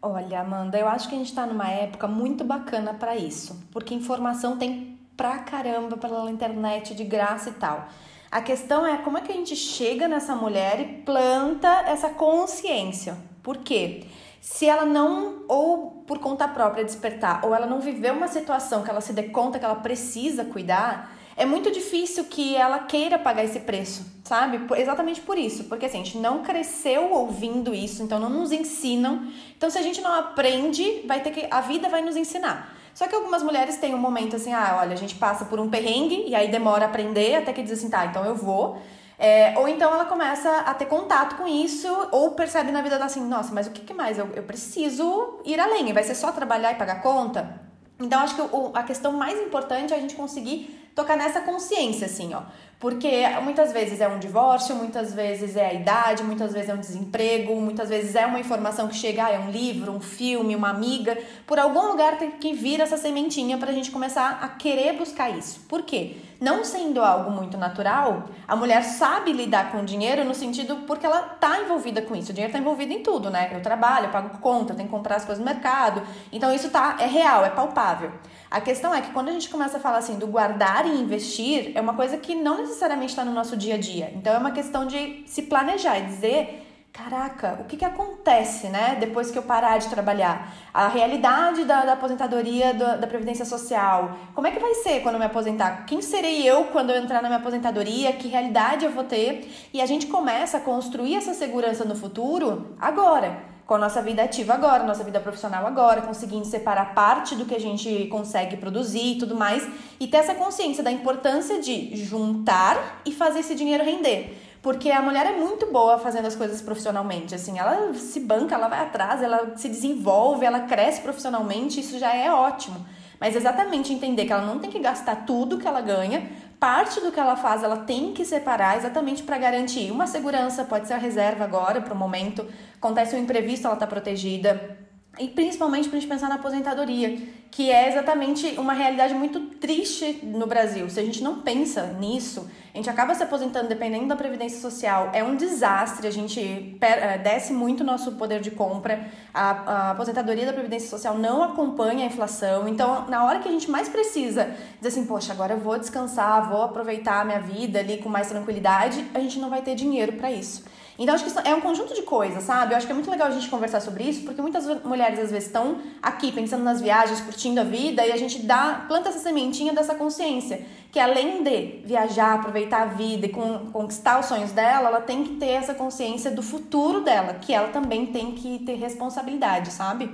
Olha, 0.00 0.42
Amanda, 0.42 0.78
eu 0.78 0.86
acho 0.86 1.08
que 1.08 1.16
a 1.16 1.18
gente 1.18 1.30
está 1.30 1.44
numa 1.44 1.68
época 1.68 2.06
muito 2.06 2.44
bacana 2.44 2.94
para 2.94 3.16
isso, 3.16 3.60
porque 3.72 3.92
informação 3.92 4.56
tem 4.56 4.96
pra 5.16 5.38
caramba 5.38 5.96
pela 5.96 6.30
internet 6.30 6.94
de 6.94 7.02
graça 7.02 7.50
e 7.50 7.54
tal. 7.54 7.88
A 8.30 8.40
questão 8.40 8.86
é 8.86 8.98
como 8.98 9.18
é 9.18 9.22
que 9.22 9.32
a 9.32 9.34
gente 9.34 9.56
chega 9.56 10.06
nessa 10.06 10.36
mulher 10.36 10.78
e 10.78 10.84
planta 11.02 11.68
essa 11.86 12.10
consciência. 12.10 13.16
Por 13.42 13.56
quê? 13.56 14.04
Se 14.40 14.66
ela 14.66 14.84
não, 14.84 15.42
ou 15.48 16.04
por 16.06 16.20
conta 16.20 16.46
própria 16.46 16.84
despertar, 16.84 17.44
ou 17.44 17.52
ela 17.52 17.66
não 17.66 17.80
viveu 17.80 18.14
uma 18.14 18.28
situação 18.28 18.84
que 18.84 18.90
ela 18.90 19.00
se 19.00 19.12
dê 19.12 19.24
conta 19.24 19.58
que 19.58 19.64
ela 19.64 19.74
precisa 19.74 20.44
cuidar, 20.44 21.12
é 21.38 21.46
muito 21.46 21.70
difícil 21.70 22.24
que 22.24 22.56
ela 22.56 22.80
queira 22.80 23.16
pagar 23.16 23.44
esse 23.44 23.60
preço, 23.60 24.04
sabe? 24.24 24.60
Exatamente 24.76 25.20
por 25.20 25.38
isso, 25.38 25.64
porque 25.64 25.86
assim, 25.86 26.00
a 26.00 26.04
gente 26.04 26.18
não 26.18 26.42
cresceu 26.42 27.12
ouvindo 27.12 27.72
isso, 27.72 28.02
então 28.02 28.18
não 28.18 28.28
nos 28.28 28.50
ensinam. 28.50 29.28
Então 29.56 29.70
se 29.70 29.78
a 29.78 29.82
gente 29.82 30.00
não 30.00 30.12
aprende, 30.12 31.04
vai 31.06 31.20
ter 31.20 31.30
que 31.30 31.46
a 31.48 31.60
vida 31.60 31.88
vai 31.88 32.02
nos 32.02 32.16
ensinar. 32.16 32.76
Só 32.92 33.06
que 33.06 33.14
algumas 33.14 33.44
mulheres 33.44 33.76
têm 33.76 33.94
um 33.94 33.98
momento 33.98 34.34
assim, 34.34 34.52
ah, 34.52 34.78
olha, 34.80 34.92
a 34.92 34.96
gente 34.96 35.14
passa 35.14 35.44
por 35.44 35.60
um 35.60 35.70
perrengue 35.70 36.24
e 36.26 36.34
aí 36.34 36.48
demora 36.48 36.86
a 36.86 36.88
aprender 36.88 37.36
até 37.36 37.52
que 37.52 37.62
diz 37.62 37.72
assim, 37.72 37.88
tá, 37.88 38.04
então 38.06 38.24
eu 38.24 38.34
vou. 38.34 38.76
É, 39.16 39.56
ou 39.56 39.68
então 39.68 39.92
ela 39.92 40.06
começa 40.06 40.50
a 40.58 40.74
ter 40.74 40.86
contato 40.86 41.36
com 41.36 41.46
isso, 41.46 41.88
ou 42.10 42.32
percebe 42.32 42.72
na 42.72 42.82
vida 42.82 42.96
dela 42.96 43.06
assim, 43.06 43.24
nossa, 43.24 43.54
mas 43.54 43.68
o 43.68 43.70
que, 43.70 43.82
que 43.82 43.94
mais? 43.94 44.18
Eu, 44.18 44.28
eu 44.34 44.42
preciso 44.42 45.38
ir 45.44 45.60
além, 45.60 45.92
vai 45.92 46.02
ser 46.02 46.16
só 46.16 46.32
trabalhar 46.32 46.72
e 46.72 46.74
pagar 46.74 47.00
conta? 47.00 47.60
Então, 48.00 48.20
acho 48.20 48.36
que 48.36 48.42
o, 48.42 48.70
a 48.74 48.82
questão 48.84 49.12
mais 49.12 49.38
importante 49.40 49.92
é 49.92 49.96
a 49.96 50.00
gente 50.00 50.14
conseguir 50.14 50.87
tocar 50.94 51.16
nessa 51.16 51.40
consciência, 51.40 52.06
assim, 52.06 52.34
ó. 52.34 52.42
Porque 52.80 53.24
muitas 53.42 53.72
vezes 53.72 54.00
é 54.00 54.06
um 54.06 54.20
divórcio, 54.20 54.76
muitas 54.76 55.12
vezes 55.12 55.56
é 55.56 55.66
a 55.66 55.74
idade, 55.74 56.22
muitas 56.22 56.52
vezes 56.52 56.68
é 56.68 56.74
um 56.74 56.78
desemprego, 56.78 57.60
muitas 57.60 57.88
vezes 57.88 58.14
é 58.14 58.24
uma 58.24 58.38
informação 58.38 58.86
que 58.86 58.94
chega, 58.94 59.26
ah, 59.26 59.32
é 59.32 59.38
um 59.38 59.50
livro, 59.50 59.90
um 59.90 60.00
filme, 60.00 60.54
uma 60.54 60.70
amiga. 60.70 61.18
Por 61.44 61.58
algum 61.58 61.88
lugar 61.88 62.18
tem 62.18 62.30
que 62.30 62.52
vir 62.52 62.80
essa 62.80 62.96
sementinha 62.96 63.58
para 63.58 63.70
a 63.70 63.74
gente 63.74 63.90
começar 63.90 64.38
a 64.40 64.48
querer 64.48 64.92
buscar 64.92 65.28
isso. 65.28 65.58
Por 65.68 65.82
quê? 65.82 66.18
Não 66.40 66.62
sendo 66.62 67.02
algo 67.02 67.32
muito 67.32 67.56
natural, 67.56 68.28
a 68.46 68.54
mulher 68.54 68.84
sabe 68.84 69.32
lidar 69.32 69.72
com 69.72 69.78
o 69.78 69.84
dinheiro 69.84 70.24
no 70.24 70.32
sentido 70.32 70.84
porque 70.86 71.04
ela 71.04 71.20
tá 71.22 71.60
envolvida 71.60 72.00
com 72.00 72.14
isso. 72.14 72.30
O 72.30 72.32
dinheiro 72.32 72.52
tá 72.52 72.60
envolvido 72.60 72.92
em 72.92 73.02
tudo, 73.02 73.28
né? 73.28 73.50
Eu 73.52 73.60
trabalho, 73.60 74.06
eu 74.06 74.12
pago 74.12 74.38
conta, 74.38 74.72
eu 74.72 74.76
tenho 74.76 74.88
que 74.88 74.94
comprar 74.94 75.16
as 75.16 75.24
coisas 75.24 75.44
no 75.44 75.50
mercado. 75.50 76.00
Então 76.30 76.54
isso 76.54 76.70
tá 76.70 76.96
é 77.00 77.06
real, 77.06 77.44
é 77.44 77.50
palpável. 77.50 78.12
A 78.50 78.60
questão 78.60 78.94
é 78.94 79.02
que 79.02 79.10
quando 79.12 79.28
a 79.28 79.32
gente 79.32 79.50
começa 79.50 79.76
a 79.76 79.80
falar 79.80 79.98
assim 79.98 80.18
do 80.18 80.26
guardar 80.26 80.86
e 80.86 81.00
investir, 81.00 81.72
é 81.74 81.80
uma 81.80 81.94
coisa 81.94 82.16
que 82.16 82.34
não 82.34 82.58
necessariamente 82.58 83.10
está 83.10 83.24
no 83.24 83.32
nosso 83.32 83.56
dia 83.56 83.74
a 83.74 83.78
dia. 83.78 84.10
Então 84.14 84.34
é 84.34 84.38
uma 84.38 84.52
questão 84.52 84.86
de 84.86 85.22
se 85.26 85.42
planejar 85.42 85.98
e 85.98 86.06
dizer 86.06 86.64
caraca, 86.90 87.58
o 87.60 87.64
que, 87.64 87.76
que 87.76 87.84
acontece, 87.84 88.66
né, 88.68 88.96
depois 88.98 89.30
que 89.30 89.38
eu 89.38 89.42
parar 89.42 89.78
de 89.78 89.88
trabalhar? 89.88 90.52
A 90.74 90.88
realidade 90.88 91.64
da, 91.64 91.84
da 91.84 91.92
aposentadoria 91.92 92.74
da, 92.74 92.96
da, 92.96 93.06
Previdência 93.06 93.44
Social. 93.44 94.16
Como 94.34 94.46
é 94.46 94.50
que 94.50 94.58
vai 94.58 94.74
ser 94.74 95.00
quando 95.00 95.14
eu 95.14 95.20
me 95.20 95.26
aposentar? 95.26 95.84
Quem 95.86 96.02
serei 96.02 96.42
eu 96.42 96.64
quando 96.64 96.90
eu 96.90 97.00
entrar 97.00 97.22
na 97.22 97.28
minha 97.28 97.38
aposentadoria? 97.38 98.12
Que 98.14 98.26
realidade 98.26 98.84
eu 98.84 98.90
vou 98.90 99.04
ter? 99.04 99.48
E 99.72 99.80
a 99.80 99.86
gente 99.86 100.06
começa 100.06 100.56
a 100.56 100.60
construir 100.60 101.14
essa 101.14 101.34
segurança 101.34 101.84
no 101.84 101.94
futuro 101.94 102.74
agora 102.80 103.57
com 103.68 103.74
a 103.74 103.78
nossa 103.78 104.00
vida 104.00 104.22
ativa 104.22 104.54
agora, 104.54 104.82
nossa 104.82 105.04
vida 105.04 105.20
profissional 105.20 105.66
agora, 105.66 106.00
conseguindo 106.00 106.46
separar 106.46 106.94
parte 106.94 107.36
do 107.36 107.44
que 107.44 107.54
a 107.54 107.60
gente 107.60 108.06
consegue 108.06 108.56
produzir 108.56 109.12
e 109.12 109.18
tudo 109.18 109.34
mais, 109.34 109.68
e 110.00 110.06
ter 110.06 110.16
essa 110.16 110.34
consciência 110.34 110.82
da 110.82 110.90
importância 110.90 111.60
de 111.60 111.94
juntar 111.94 113.02
e 113.04 113.12
fazer 113.12 113.40
esse 113.40 113.54
dinheiro 113.54 113.84
render. 113.84 114.38
Porque 114.62 114.90
a 114.90 115.02
mulher 115.02 115.26
é 115.26 115.36
muito 115.36 115.66
boa 115.66 115.98
fazendo 115.98 116.24
as 116.24 116.34
coisas 116.34 116.62
profissionalmente, 116.62 117.34
assim, 117.34 117.58
ela 117.58 117.92
se 117.92 118.20
banca, 118.20 118.54
ela 118.54 118.68
vai 118.68 118.80
atrás, 118.80 119.22
ela 119.22 119.52
se 119.54 119.68
desenvolve, 119.68 120.46
ela 120.46 120.60
cresce 120.60 121.02
profissionalmente, 121.02 121.78
isso 121.78 121.98
já 121.98 122.16
é 122.16 122.32
ótimo. 122.32 122.86
Mas 123.20 123.36
exatamente 123.36 123.92
entender 123.92 124.24
que 124.24 124.32
ela 124.32 124.46
não 124.46 124.60
tem 124.60 124.70
que 124.70 124.78
gastar 124.78 125.26
tudo 125.26 125.58
que 125.58 125.68
ela 125.68 125.82
ganha 125.82 126.30
parte 126.58 127.00
do 127.00 127.12
que 127.12 127.20
ela 127.20 127.36
faz 127.36 127.62
ela 127.62 127.78
tem 127.78 128.12
que 128.12 128.24
separar 128.24 128.76
exatamente 128.76 129.22
para 129.22 129.38
garantir 129.38 129.90
uma 129.90 130.06
segurança, 130.06 130.64
pode 130.64 130.88
ser 130.88 130.94
a 130.94 130.98
reserva 130.98 131.44
agora 131.44 131.80
para 131.80 131.94
o 131.94 131.96
momento, 131.96 132.46
acontece 132.76 133.14
um 133.14 133.20
imprevisto, 133.20 133.66
ela 133.66 133.74
está 133.74 133.86
protegida. 133.86 134.87
E 135.18 135.28
principalmente 135.28 135.88
para 135.88 135.98
a 135.98 136.00
gente 136.00 136.08
pensar 136.08 136.28
na 136.28 136.36
aposentadoria, 136.36 137.18
que 137.50 137.72
é 137.72 137.88
exatamente 137.88 138.54
uma 138.58 138.72
realidade 138.72 139.14
muito 139.14 139.40
triste 139.56 140.20
no 140.22 140.46
Brasil. 140.46 140.88
Se 140.88 141.00
a 141.00 141.02
gente 141.02 141.22
não 141.22 141.40
pensa 141.40 141.86
nisso, 141.98 142.48
a 142.72 142.76
gente 142.76 142.88
acaba 142.88 143.14
se 143.14 143.22
aposentando 143.24 143.68
dependendo 143.68 144.06
da 144.06 144.14
previdência 144.14 144.60
social. 144.60 145.10
É 145.12 145.24
um 145.24 145.34
desastre, 145.34 146.06
a 146.06 146.10
gente 146.10 146.78
eh, 146.80 147.18
desce 147.18 147.52
muito 147.52 147.80
o 147.80 147.84
nosso 147.84 148.12
poder 148.12 148.40
de 148.40 148.52
compra. 148.52 149.08
A, 149.34 149.50
a, 149.50 149.90
aposentadoria 149.90 150.46
da 150.46 150.52
previdência 150.52 150.88
social 150.88 151.18
não 151.18 151.42
acompanha 151.42 152.04
a 152.04 152.06
inflação. 152.06 152.68
Então, 152.68 153.08
na 153.08 153.24
hora 153.24 153.40
que 153.40 153.48
a 153.48 153.52
gente 153.52 153.68
mais 153.68 153.88
precisa 153.88 154.54
dizer 154.76 154.88
assim, 154.88 155.06
poxa, 155.06 155.32
agora 155.32 155.54
eu 155.54 155.58
vou 155.58 155.76
descansar, 155.78 156.48
vou 156.48 156.62
aproveitar 156.62 157.22
a 157.22 157.24
minha 157.24 157.40
vida 157.40 157.80
ali 157.80 157.98
com 157.98 158.08
mais 158.08 158.28
tranquilidade, 158.28 159.04
a 159.12 159.18
gente 159.18 159.40
não 159.40 159.50
vai 159.50 159.62
ter 159.62 159.74
dinheiro 159.74 160.12
para 160.12 160.30
isso. 160.30 160.64
Então, 160.98 161.14
acho 161.14 161.24
que 161.24 161.48
é 161.48 161.54
um 161.54 161.60
conjunto 161.60 161.94
de 161.94 162.02
coisas, 162.02 162.42
sabe? 162.42 162.72
Eu 162.72 162.76
acho 162.76 162.84
que 162.84 162.90
é 162.90 162.94
muito 162.94 163.08
legal 163.08 163.28
a 163.28 163.30
gente 163.30 163.48
conversar 163.48 163.80
sobre 163.80 164.02
isso, 164.02 164.24
porque 164.24 164.42
muitas 164.42 164.66
mulheres 164.82 165.20
às 165.20 165.30
vezes 165.30 165.46
estão 165.46 165.80
aqui 166.02 166.32
pensando 166.32 166.64
nas 166.64 166.80
viagens, 166.80 167.20
curtindo 167.20 167.60
a 167.60 167.64
vida, 167.64 168.04
e 168.04 168.10
a 168.10 168.16
gente 168.16 168.40
dá, 168.40 168.84
planta 168.88 169.08
essa 169.10 169.20
sementinha 169.20 169.72
dessa 169.72 169.94
consciência, 169.94 170.66
que 170.90 170.98
além 170.98 171.44
de 171.44 171.82
viajar, 171.86 172.34
aproveitar 172.34 172.82
a 172.82 172.86
vida 172.86 173.26
e 173.26 173.28
conquistar 173.28 174.18
os 174.18 174.26
sonhos 174.26 174.50
dela, 174.50 174.88
ela 174.88 175.00
tem 175.00 175.22
que 175.22 175.36
ter 175.36 175.50
essa 175.50 175.72
consciência 175.72 176.32
do 176.32 176.42
futuro 176.42 177.02
dela, 177.02 177.34
que 177.34 177.54
ela 177.54 177.68
também 177.68 178.06
tem 178.06 178.32
que 178.32 178.58
ter 178.64 178.74
responsabilidade, 178.74 179.70
sabe? 179.70 180.10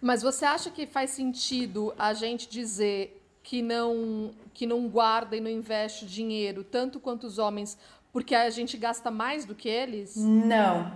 Mas 0.00 0.22
você 0.22 0.44
acha 0.44 0.70
que 0.70 0.86
faz 0.86 1.10
sentido 1.10 1.92
a 1.98 2.14
gente 2.14 2.48
dizer 2.48 3.20
que 3.42 3.60
não 3.60 4.30
que 4.52 4.66
não 4.66 4.88
guarda 4.88 5.34
e 5.36 5.40
não 5.40 5.50
investe 5.50 6.04
dinheiro 6.04 6.62
tanto 6.62 7.00
quanto 7.00 7.26
os 7.26 7.38
homens 7.38 7.78
porque 8.12 8.34
a 8.34 8.50
gente 8.50 8.76
gasta 8.76 9.10
mais 9.10 9.44
do 9.44 9.54
que 9.54 9.68
eles? 9.68 10.16
Não. 10.16 10.92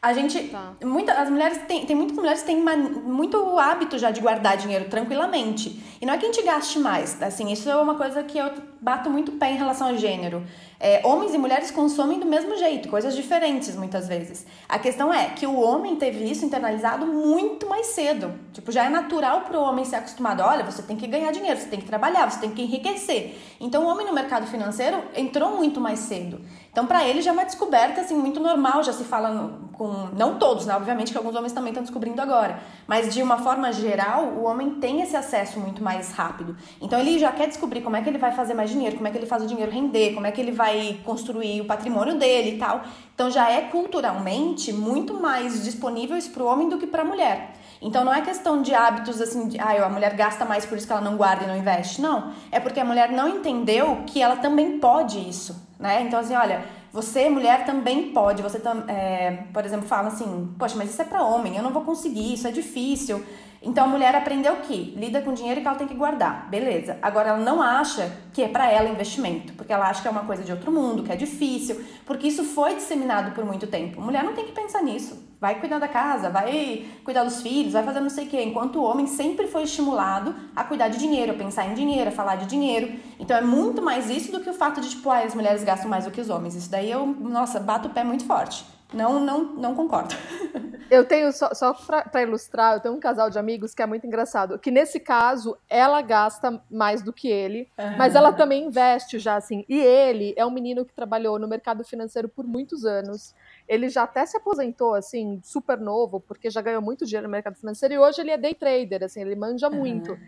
A 0.00 0.12
gente. 0.12 0.40
Tá. 0.48 0.74
Muita, 0.84 1.12
as 1.14 1.28
mulheres 1.28 1.58
têm. 1.66 1.84
Tem 1.84 1.96
muitas 1.96 2.16
mulheres 2.16 2.40
que 2.40 2.46
têm 2.46 2.62
muito 2.62 3.58
hábito 3.58 3.98
já 3.98 4.10
de 4.10 4.20
guardar 4.20 4.56
dinheiro 4.56 4.88
tranquilamente. 4.88 5.82
E 6.00 6.06
não 6.06 6.14
é 6.14 6.18
que 6.18 6.26
a 6.26 6.32
gente 6.32 6.44
gaste 6.44 6.78
mais. 6.78 7.20
Assim, 7.22 7.50
isso 7.50 7.68
é 7.68 7.76
uma 7.76 7.96
coisa 7.96 8.22
que 8.22 8.38
eu 8.38 8.50
bato 8.80 9.10
muito 9.10 9.32
pé 9.32 9.50
em 9.50 9.56
relação 9.56 9.88
ao 9.88 9.96
gênero. 9.96 10.46
É, 10.78 11.00
homens 11.04 11.32
e 11.32 11.38
mulheres 11.38 11.70
consomem 11.70 12.20
do 12.20 12.26
mesmo 12.26 12.56
jeito, 12.56 12.88
coisas 12.88 13.16
diferentes 13.16 13.74
muitas 13.74 14.06
vezes. 14.06 14.46
A 14.68 14.78
questão 14.78 15.12
é 15.12 15.30
que 15.30 15.46
o 15.46 15.58
homem 15.58 15.96
teve 15.96 16.30
isso 16.30 16.44
internalizado 16.44 17.06
muito 17.06 17.66
mais 17.68 17.86
cedo. 17.88 18.34
Tipo, 18.52 18.70
já 18.70 18.84
é 18.84 18.88
natural 18.88 19.42
para 19.42 19.58
o 19.58 19.62
homem 19.62 19.84
ser 19.84 19.96
acostumado. 19.96 20.42
Olha, 20.42 20.64
você 20.64 20.82
tem 20.82 20.96
que 20.96 21.06
ganhar 21.06 21.32
dinheiro, 21.32 21.58
você 21.58 21.68
tem 21.68 21.80
que 21.80 21.86
trabalhar, 21.86 22.30
você 22.30 22.40
tem 22.40 22.50
que 22.50 22.62
enriquecer. 22.62 23.38
Então, 23.58 23.84
o 23.84 23.88
homem 23.88 24.06
no 24.06 24.12
mercado 24.12 24.46
financeiro 24.46 25.02
entrou 25.14 25.56
muito 25.56 25.80
mais 25.80 26.00
cedo. 26.00 26.40
Então, 26.76 26.86
para 26.86 27.08
ele 27.08 27.22
já 27.22 27.30
é 27.30 27.32
uma 27.32 27.46
descoberta 27.46 28.02
assim 28.02 28.14
muito 28.14 28.38
normal, 28.38 28.82
já 28.82 28.92
se 28.92 29.02
fala 29.02 29.58
com 29.72 30.10
não 30.12 30.38
todos, 30.38 30.66
né? 30.66 30.76
Obviamente 30.76 31.10
que 31.10 31.16
alguns 31.16 31.34
homens 31.34 31.54
também 31.54 31.70
estão 31.70 31.82
descobrindo 31.82 32.20
agora, 32.20 32.58
mas 32.86 33.14
de 33.14 33.22
uma 33.22 33.38
forma 33.38 33.72
geral, 33.72 34.24
o 34.24 34.44
homem 34.44 34.72
tem 34.72 35.00
esse 35.00 35.16
acesso 35.16 35.58
muito 35.58 35.82
mais 35.82 36.12
rápido. 36.12 36.54
Então, 36.78 37.00
ele 37.00 37.18
já 37.18 37.32
quer 37.32 37.48
descobrir 37.48 37.80
como 37.80 37.96
é 37.96 38.02
que 38.02 38.10
ele 38.10 38.18
vai 38.18 38.30
fazer 38.32 38.52
mais 38.52 38.68
dinheiro, 38.68 38.96
como 38.96 39.08
é 39.08 39.10
que 39.10 39.16
ele 39.16 39.24
faz 39.24 39.42
o 39.42 39.46
dinheiro 39.46 39.72
render, 39.72 40.12
como 40.12 40.26
é 40.26 40.30
que 40.30 40.38
ele 40.38 40.52
vai 40.52 41.00
construir 41.02 41.62
o 41.62 41.64
patrimônio 41.64 42.18
dele 42.18 42.56
e 42.56 42.58
tal. 42.58 42.82
Então, 43.14 43.30
já 43.30 43.50
é 43.50 43.62
culturalmente 43.62 44.70
muito 44.70 45.14
mais 45.14 45.64
disponíveis 45.64 46.28
para 46.28 46.42
o 46.42 46.46
homem 46.46 46.68
do 46.68 46.76
que 46.76 46.86
para 46.86 47.00
a 47.00 47.06
mulher. 47.06 47.54
Então 47.80 48.04
não 48.04 48.12
é 48.12 48.22
questão 48.22 48.62
de 48.62 48.74
hábitos 48.74 49.20
assim, 49.20 49.48
de, 49.48 49.60
ah, 49.60 49.84
a 49.84 49.88
mulher 49.88 50.14
gasta 50.14 50.44
mais 50.44 50.64
por 50.64 50.78
isso 50.78 50.86
que 50.86 50.92
ela 50.92 51.02
não 51.02 51.16
guarda 51.16 51.44
e 51.44 51.46
não 51.46 51.56
investe. 51.56 52.00
Não, 52.00 52.32
é 52.50 52.58
porque 52.58 52.80
a 52.80 52.84
mulher 52.84 53.10
não 53.10 53.28
entendeu 53.28 54.02
que 54.06 54.22
ela 54.22 54.36
também 54.36 54.78
pode 54.78 55.18
isso, 55.18 55.68
né? 55.78 56.02
Então 56.02 56.18
assim, 56.18 56.34
olha, 56.34 56.64
você 56.92 57.28
mulher 57.28 57.66
também 57.66 58.10
pode. 58.12 58.42
Você 58.42 58.60
é, 58.88 59.44
por 59.52 59.64
exemplo 59.64 59.86
fala 59.86 60.08
assim, 60.08 60.54
poxa, 60.58 60.76
mas 60.76 60.90
isso 60.90 61.02
é 61.02 61.04
para 61.04 61.22
homem, 61.22 61.56
eu 61.56 61.62
não 61.62 61.70
vou 61.70 61.82
conseguir, 61.82 62.34
isso 62.34 62.48
é 62.48 62.50
difícil. 62.50 63.24
Então 63.66 63.84
a 63.84 63.88
mulher 63.88 64.14
aprendeu 64.14 64.54
que? 64.58 64.94
Lida 64.96 65.20
com 65.20 65.34
dinheiro 65.34 65.60
que 65.60 65.66
ela 65.66 65.76
tem 65.76 65.88
que 65.88 65.94
guardar, 65.94 66.48
beleza? 66.48 66.98
Agora 67.02 67.30
ela 67.30 67.38
não 67.38 67.60
acha 67.60 68.16
que 68.32 68.40
é 68.40 68.46
para 68.46 68.70
ela 68.70 68.88
investimento, 68.88 69.54
porque 69.54 69.72
ela 69.72 69.88
acha 69.88 70.00
que 70.00 70.06
é 70.06 70.10
uma 70.10 70.22
coisa 70.22 70.44
de 70.44 70.52
outro 70.52 70.70
mundo, 70.70 71.02
que 71.02 71.10
é 71.10 71.16
difícil, 71.16 71.84
porque 72.06 72.28
isso 72.28 72.44
foi 72.44 72.76
disseminado 72.76 73.32
por 73.32 73.44
muito 73.44 73.66
tempo. 73.66 74.00
Mulher 74.00 74.22
não 74.22 74.34
tem 74.34 74.44
que 74.44 74.52
pensar 74.52 74.84
nisso. 74.84 75.26
vai 75.40 75.56
cuidar 75.56 75.80
da 75.80 75.88
casa, 75.88 76.30
vai 76.30 76.86
cuidar 77.04 77.24
dos 77.24 77.42
filhos, 77.42 77.72
vai 77.72 77.82
fazer 77.82 78.00
não 78.00 78.08
sei 78.08 78.26
o 78.26 78.28
quê. 78.28 78.42
Enquanto 78.42 78.76
o 78.76 78.84
homem 78.84 79.06
sempre 79.06 79.48
foi 79.48 79.64
estimulado 79.64 80.34
a 80.54 80.62
cuidar 80.62 80.88
de 80.88 80.98
dinheiro, 80.98 81.32
a 81.32 81.34
pensar 81.34 81.66
em 81.66 81.74
dinheiro, 81.74 82.08
a 82.08 82.12
falar 82.12 82.36
de 82.36 82.46
dinheiro. 82.46 82.94
Então 83.18 83.36
é 83.36 83.40
muito 83.40 83.82
mais 83.82 84.08
isso 84.08 84.30
do 84.30 84.40
que 84.40 84.48
o 84.48 84.54
fato 84.54 84.80
de, 84.80 84.88
tipo, 84.90 85.10
ah, 85.10 85.18
as 85.24 85.34
mulheres 85.34 85.64
gastam 85.64 85.90
mais 85.90 86.04
do 86.04 86.12
que 86.12 86.20
os 86.20 86.30
homens. 86.30 86.54
Isso 86.54 86.70
daí 86.70 86.90
eu, 86.90 87.04
nossa, 87.06 87.58
bato 87.58 87.88
o 87.88 87.90
pé 87.90 88.04
muito 88.04 88.24
forte. 88.24 88.64
Não, 88.92 89.18
não, 89.20 89.44
não 89.54 89.74
concordo. 89.74 90.14
Eu 90.88 91.04
tenho, 91.04 91.32
só, 91.32 91.52
só 91.52 91.74
para 91.74 92.22
ilustrar, 92.22 92.74
eu 92.74 92.80
tenho 92.80 92.94
um 92.94 93.00
casal 93.00 93.28
de 93.28 93.36
amigos 93.36 93.74
que 93.74 93.82
é 93.82 93.86
muito 93.86 94.06
engraçado. 94.06 94.56
Que 94.56 94.70
nesse 94.70 95.00
caso, 95.00 95.58
ela 95.68 96.00
gasta 96.00 96.62
mais 96.70 97.02
do 97.02 97.12
que 97.12 97.28
ele, 97.28 97.68
uhum. 97.76 97.96
mas 97.96 98.14
ela 98.14 98.32
também 98.32 98.66
investe 98.66 99.18
já, 99.18 99.34
assim. 99.34 99.64
E 99.68 99.80
ele 99.80 100.32
é 100.36 100.46
um 100.46 100.50
menino 100.50 100.84
que 100.84 100.94
trabalhou 100.94 101.40
no 101.40 101.48
mercado 101.48 101.82
financeiro 101.82 102.28
por 102.28 102.46
muitos 102.46 102.84
anos. 102.84 103.34
Ele 103.68 103.88
já 103.88 104.04
até 104.04 104.24
se 104.24 104.36
aposentou, 104.36 104.94
assim, 104.94 105.40
super 105.42 105.78
novo, 105.80 106.20
porque 106.20 106.50
já 106.50 106.60
ganhou 106.60 106.80
muito 106.80 107.04
dinheiro 107.04 107.26
no 107.26 107.32
mercado 107.32 107.56
financeiro 107.56 107.94
e 107.94 107.98
hoje 107.98 108.20
ele 108.20 108.30
é 108.30 108.38
day 108.38 108.54
trader, 108.54 109.02
assim, 109.02 109.20
ele 109.22 109.34
manja 109.34 109.68
muito. 109.68 110.12
Uhum. 110.12 110.18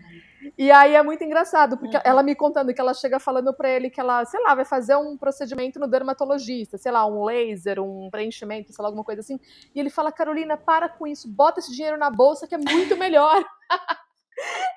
E 0.57 0.71
aí 0.71 0.95
é 0.95 1.03
muito 1.03 1.23
engraçado, 1.25 1.77
porque 1.77 1.97
uhum. 1.97 2.03
ela 2.05 2.23
me 2.23 2.35
contando 2.35 2.73
que 2.73 2.81
ela 2.81 2.95
chega 2.95 3.19
falando 3.19 3.53
para 3.53 3.69
ele 3.71 3.91
que 3.91 4.01
ela, 4.01 4.25
sei 4.25 4.41
lá, 4.41 4.55
vai 4.55 4.65
fazer 4.65 4.97
um 4.97 5.17
procedimento 5.17 5.79
no 5.79 5.89
dermatologista, 5.89 6.79
sei 6.79 6.93
lá, 6.93 7.07
um 7.07 7.25
laser, 7.25 7.81
um 7.81 8.09
preenchimento, 8.11 8.73
sei 8.73 8.83
lá, 8.83 8.89
alguma 8.89 9.05
coisa 9.05 9.21
assim. 9.21 9.39
E 9.75 9.81
ele 9.81 9.91
fala, 9.91 10.13
Carolina, 10.13 10.57
para 10.57 10.89
com 10.89 11.07
isso, 11.07 11.29
bota 11.29 11.61
esse 11.61 11.75
dinheiro 11.75 11.97
na 11.97 12.11
bolsa 12.11 12.47
que 12.47 12.55
é 12.55 12.59
muito 12.59 12.97
melhor. 12.97 13.45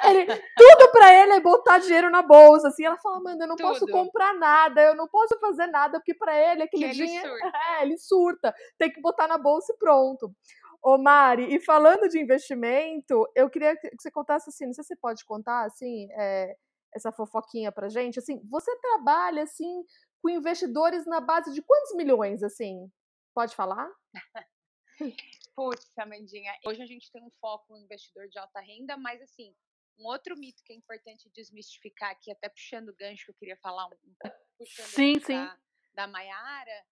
Ele, 0.03 0.25
tudo 0.25 0.91
para 0.91 1.13
ele 1.13 1.33
é 1.33 1.39
botar 1.39 1.77
dinheiro 1.77 2.09
na 2.09 2.23
bolsa, 2.23 2.69
assim. 2.69 2.83
Ela 2.83 2.97
fala, 2.97 3.19
mano, 3.19 3.43
eu 3.43 3.47
não 3.47 3.55
tudo. 3.55 3.67
posso 3.67 3.87
comprar 3.87 4.33
nada, 4.33 4.81
eu 4.81 4.95
não 4.95 5.07
posso 5.07 5.37
fazer 5.39 5.67
nada, 5.67 5.99
porque 5.99 6.15
para 6.15 6.35
ele 6.35 6.63
aquele 6.63 6.87
que 6.87 6.93
dinheiro. 6.93 7.27
Ele 7.27 7.37
surta. 7.37 7.51
É, 7.77 7.83
ele 7.83 7.97
surta. 7.97 8.55
Tem 8.77 8.91
que 8.91 8.99
botar 8.99 9.27
na 9.27 9.37
bolsa 9.37 9.71
e 9.71 9.77
pronto. 9.77 10.33
Ô 10.83 10.97
Mari, 10.97 11.53
e 11.53 11.59
falando 11.59 12.09
de 12.09 12.19
investimento, 12.19 13.29
eu 13.35 13.49
queria 13.49 13.75
que 13.77 13.89
você 13.99 14.09
contasse 14.09 14.49
assim, 14.49 14.65
não 14.65 14.73
sei 14.73 14.83
se 14.83 14.87
você 14.89 14.95
pode 14.95 15.23
contar 15.25 15.65
assim, 15.65 16.07
é, 16.13 16.55
essa 16.93 17.11
fofoquinha 17.11 17.71
pra 17.71 17.87
gente, 17.87 18.17
assim, 18.17 18.41
você 18.49 18.75
trabalha 18.79 19.43
assim 19.43 19.83
com 20.21 20.29
investidores 20.29 21.05
na 21.05 21.21
base 21.21 21.53
de 21.53 21.61
quantos 21.61 21.95
milhões, 21.95 22.41
assim? 22.41 22.91
Pode 23.33 23.55
falar? 23.55 23.89
Putz, 25.55 25.97
Amandinha, 25.97 26.53
hoje 26.65 26.81
a 26.81 26.85
gente 26.85 27.11
tem 27.11 27.23
um 27.23 27.31
foco 27.39 27.73
no 27.73 27.77
investidor 27.77 28.27
de 28.27 28.39
alta 28.39 28.59
renda, 28.59 28.97
mas 28.97 29.21
assim, 29.21 29.53
um 29.99 30.05
outro 30.07 30.37
mito 30.37 30.63
que 30.63 30.73
é 30.73 30.75
importante 30.75 31.29
desmistificar 31.33 32.11
aqui, 32.11 32.31
até 32.31 32.49
puxando 32.49 32.89
o 32.89 32.95
gancho 32.95 33.25
que 33.25 33.31
eu 33.31 33.35
queria 33.35 33.57
falar, 33.57 33.87
um, 33.87 34.15
puxando 34.57 34.87
sim, 34.87 35.19
sim. 35.19 35.33
da, 35.33 35.57
da 35.93 36.07
Maiara, 36.07 36.85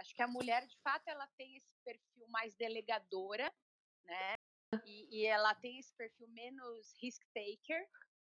acho 0.00 0.14
que 0.14 0.22
a 0.22 0.28
mulher, 0.28 0.66
de 0.66 0.78
fato, 0.80 1.06
ela 1.06 1.26
tem 1.36 1.56
esse 1.56 1.76
perfil 1.84 2.26
mais 2.28 2.54
delegadora, 2.54 3.52
né? 4.04 4.36
E, 4.84 5.20
e 5.20 5.26
ela 5.26 5.54
tem 5.54 5.78
esse 5.78 5.92
perfil 5.94 6.28
menos 6.28 6.94
risk-taker, 7.00 7.88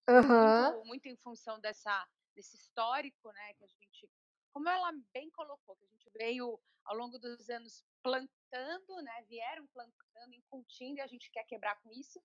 uhum. 0.10 0.71
muito, 0.71 0.88
muito, 0.88 1.05
em 1.08 1.17
função 1.17 1.60
dessa, 1.60 2.08
desse 2.36 2.55
histórico, 2.55 3.32
né? 3.32 3.53
Que 3.53 3.63
a 3.63 3.67
gente, 3.67 4.10
como 4.51 4.69
ela 4.69 4.91
bem 5.13 5.29
colocou, 5.32 5.75
que 5.75 5.86
a 5.86 5.89
gente 5.89 6.10
veio 6.17 6.60
ao 6.86 6.95
longo 6.95 7.19
dos 7.19 7.49
anos 7.49 7.84
plantando, 8.01 9.01
né? 9.03 9.25
Vieram 9.27 9.67
plantando, 9.67 10.34
incutindo, 10.34 10.99
e 10.99 11.01
a 11.01 11.08
gente 11.08 11.29
quer 11.29 11.43
quebrar 11.43 11.79
com 11.82 11.91
isso. 11.91 12.21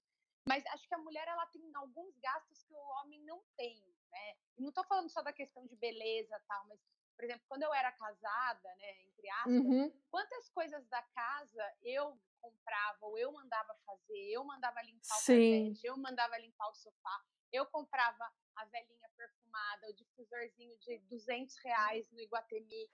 Mas 0.48 0.64
acho 0.66 0.86
que 0.86 0.94
a 0.94 0.98
mulher 0.98 1.26
ela 1.26 1.46
tem 1.46 1.74
alguns 1.74 2.16
gastos 2.18 2.62
que 2.64 2.74
o 2.74 2.88
homem 3.00 3.20
não 3.24 3.42
tem, 3.56 3.82
né? 4.10 4.34
E 4.56 4.62
não 4.62 4.68
estou 4.68 4.84
falando 4.84 5.10
só 5.10 5.22
da 5.22 5.32
questão 5.32 5.66
de 5.66 5.76
beleza 5.76 6.40
tal, 6.46 6.66
mas 6.68 6.80
por 7.14 7.24
exemplo, 7.24 7.44
quando 7.48 7.62
eu 7.62 7.72
era 7.72 7.92
casada, 7.92 8.68
né, 8.76 9.02
entre 9.02 9.30
aspas, 9.30 9.52
uhum. 9.52 10.02
quantas 10.10 10.48
coisas 10.50 10.86
da 10.88 11.02
casa 11.02 11.74
eu 11.82 12.18
comprava, 12.40 13.06
ou 13.06 13.18
eu 13.18 13.32
mandava 13.32 13.74
fazer, 13.86 14.30
eu 14.30 14.44
mandava 14.44 14.82
limpar 14.82 15.16
o 15.16 15.26
carpete, 15.26 15.86
eu 15.86 15.96
mandava 15.96 16.38
limpar 16.38 16.68
o 16.68 16.74
sofá, 16.74 17.24
eu 17.52 17.66
comprava 17.66 18.30
a 18.56 18.64
velhinha 18.66 19.08
perfumada, 19.16 19.88
o 19.88 19.94
difusorzinho 19.94 20.76
de 20.78 20.98
200 21.08 21.56
reais 21.58 22.10
no 22.10 22.20
Iguatemi, 22.20 22.90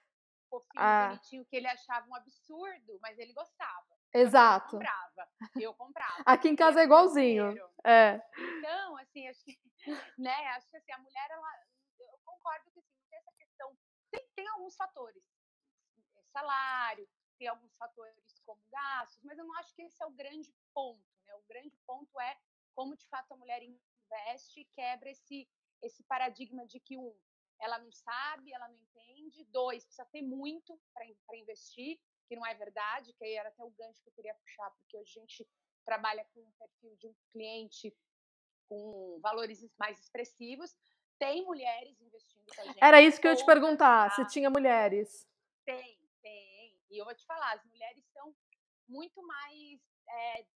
fofinho, 0.48 0.82
ah. 0.82 1.08
bonitinho, 1.08 1.44
que 1.46 1.56
ele 1.56 1.66
achava 1.66 2.08
um 2.08 2.14
absurdo, 2.14 2.98
mas 3.00 3.18
ele 3.18 3.32
gostava. 3.32 3.98
Exato. 4.12 4.76
Eu 4.76 4.80
comprava, 4.80 5.28
eu 5.60 5.74
comprava. 5.74 6.22
Aqui 6.26 6.48
em 6.48 6.56
casa 6.56 6.80
é 6.80 6.84
igualzinho. 6.84 7.54
É. 7.84 8.20
Então, 8.36 8.96
assim, 8.98 9.28
acho 9.28 9.44
que, 9.44 9.58
né, 10.18 10.48
acho 10.48 10.68
que 10.68 10.76
assim, 10.76 10.92
a 10.92 10.98
mulher, 10.98 11.28
ela, 11.30 11.48
eu 11.98 12.18
concordo 12.24 12.70
que 12.72 12.80
assim, 12.80 12.98
tem 13.08 13.18
essa 13.18 13.32
questão 13.32 13.76
tem, 14.10 14.26
tem 14.34 14.48
alguns 14.48 14.76
fatores, 14.76 15.22
é, 16.16 16.22
salário, 16.32 17.08
tem 17.38 17.48
alguns 17.48 17.74
fatores 17.76 18.40
como 18.44 18.60
gastos, 18.70 19.22
mas 19.22 19.38
eu 19.38 19.44
não 19.44 19.54
acho 19.56 19.74
que 19.74 19.82
esse 19.82 20.02
é 20.02 20.06
o 20.06 20.10
grande 20.10 20.54
ponto. 20.74 21.02
Né? 21.26 21.34
O 21.34 21.42
grande 21.42 21.76
ponto 21.86 22.20
é 22.20 22.38
como 22.74 22.96
de 22.96 23.06
fato 23.08 23.32
a 23.32 23.36
mulher 23.36 23.62
investe 23.62 24.60
e 24.60 24.64
quebra 24.66 25.10
esse, 25.10 25.48
esse 25.82 26.02
paradigma 26.04 26.66
de 26.66 26.78
que, 26.80 26.96
um, 26.96 27.16
ela 27.60 27.78
não 27.78 27.92
sabe, 27.92 28.52
ela 28.52 28.68
não 28.68 28.78
entende, 28.78 29.44
dois, 29.44 29.84
precisa 29.84 30.04
ter 30.06 30.22
muito 30.22 30.80
para 30.94 31.36
investir, 31.36 32.00
que 32.28 32.36
não 32.36 32.46
é 32.46 32.54
verdade, 32.54 33.12
que 33.14 33.24
aí 33.24 33.34
era 33.34 33.48
até 33.48 33.64
o 33.64 33.70
gancho 33.70 34.02
que 34.02 34.08
eu 34.08 34.14
queria 34.14 34.34
puxar, 34.34 34.70
porque 34.72 34.96
hoje 34.96 35.18
a 35.18 35.20
gente 35.20 35.48
trabalha 35.84 36.24
com 36.32 36.40
um 36.40 36.52
perfil 36.52 36.96
de 36.96 37.06
um 37.06 37.14
cliente 37.32 37.94
com 38.68 39.18
valores 39.20 39.66
mais 39.78 39.98
expressivos, 39.98 40.76
tem 41.20 41.44
mulheres 41.44 42.00
investindo 42.00 42.46
com 42.46 42.62
a 42.62 42.64
gente. 42.64 42.82
Era 42.82 43.02
isso 43.02 43.20
que 43.20 43.26
eu 43.26 43.32
ia 43.32 43.36
te 43.36 43.44
perguntar, 43.44 44.10
se 44.12 44.26
tinha 44.26 44.48
mulheres. 44.48 45.28
Tem, 45.64 45.98
tem. 46.22 46.80
E 46.90 46.98
eu 46.98 47.04
vou 47.04 47.14
te 47.14 47.24
falar, 47.26 47.52
as 47.52 47.64
mulheres 47.66 48.02
são 48.06 48.34
muito 48.88 49.22
mais. 49.22 49.80
É, 50.08 50.46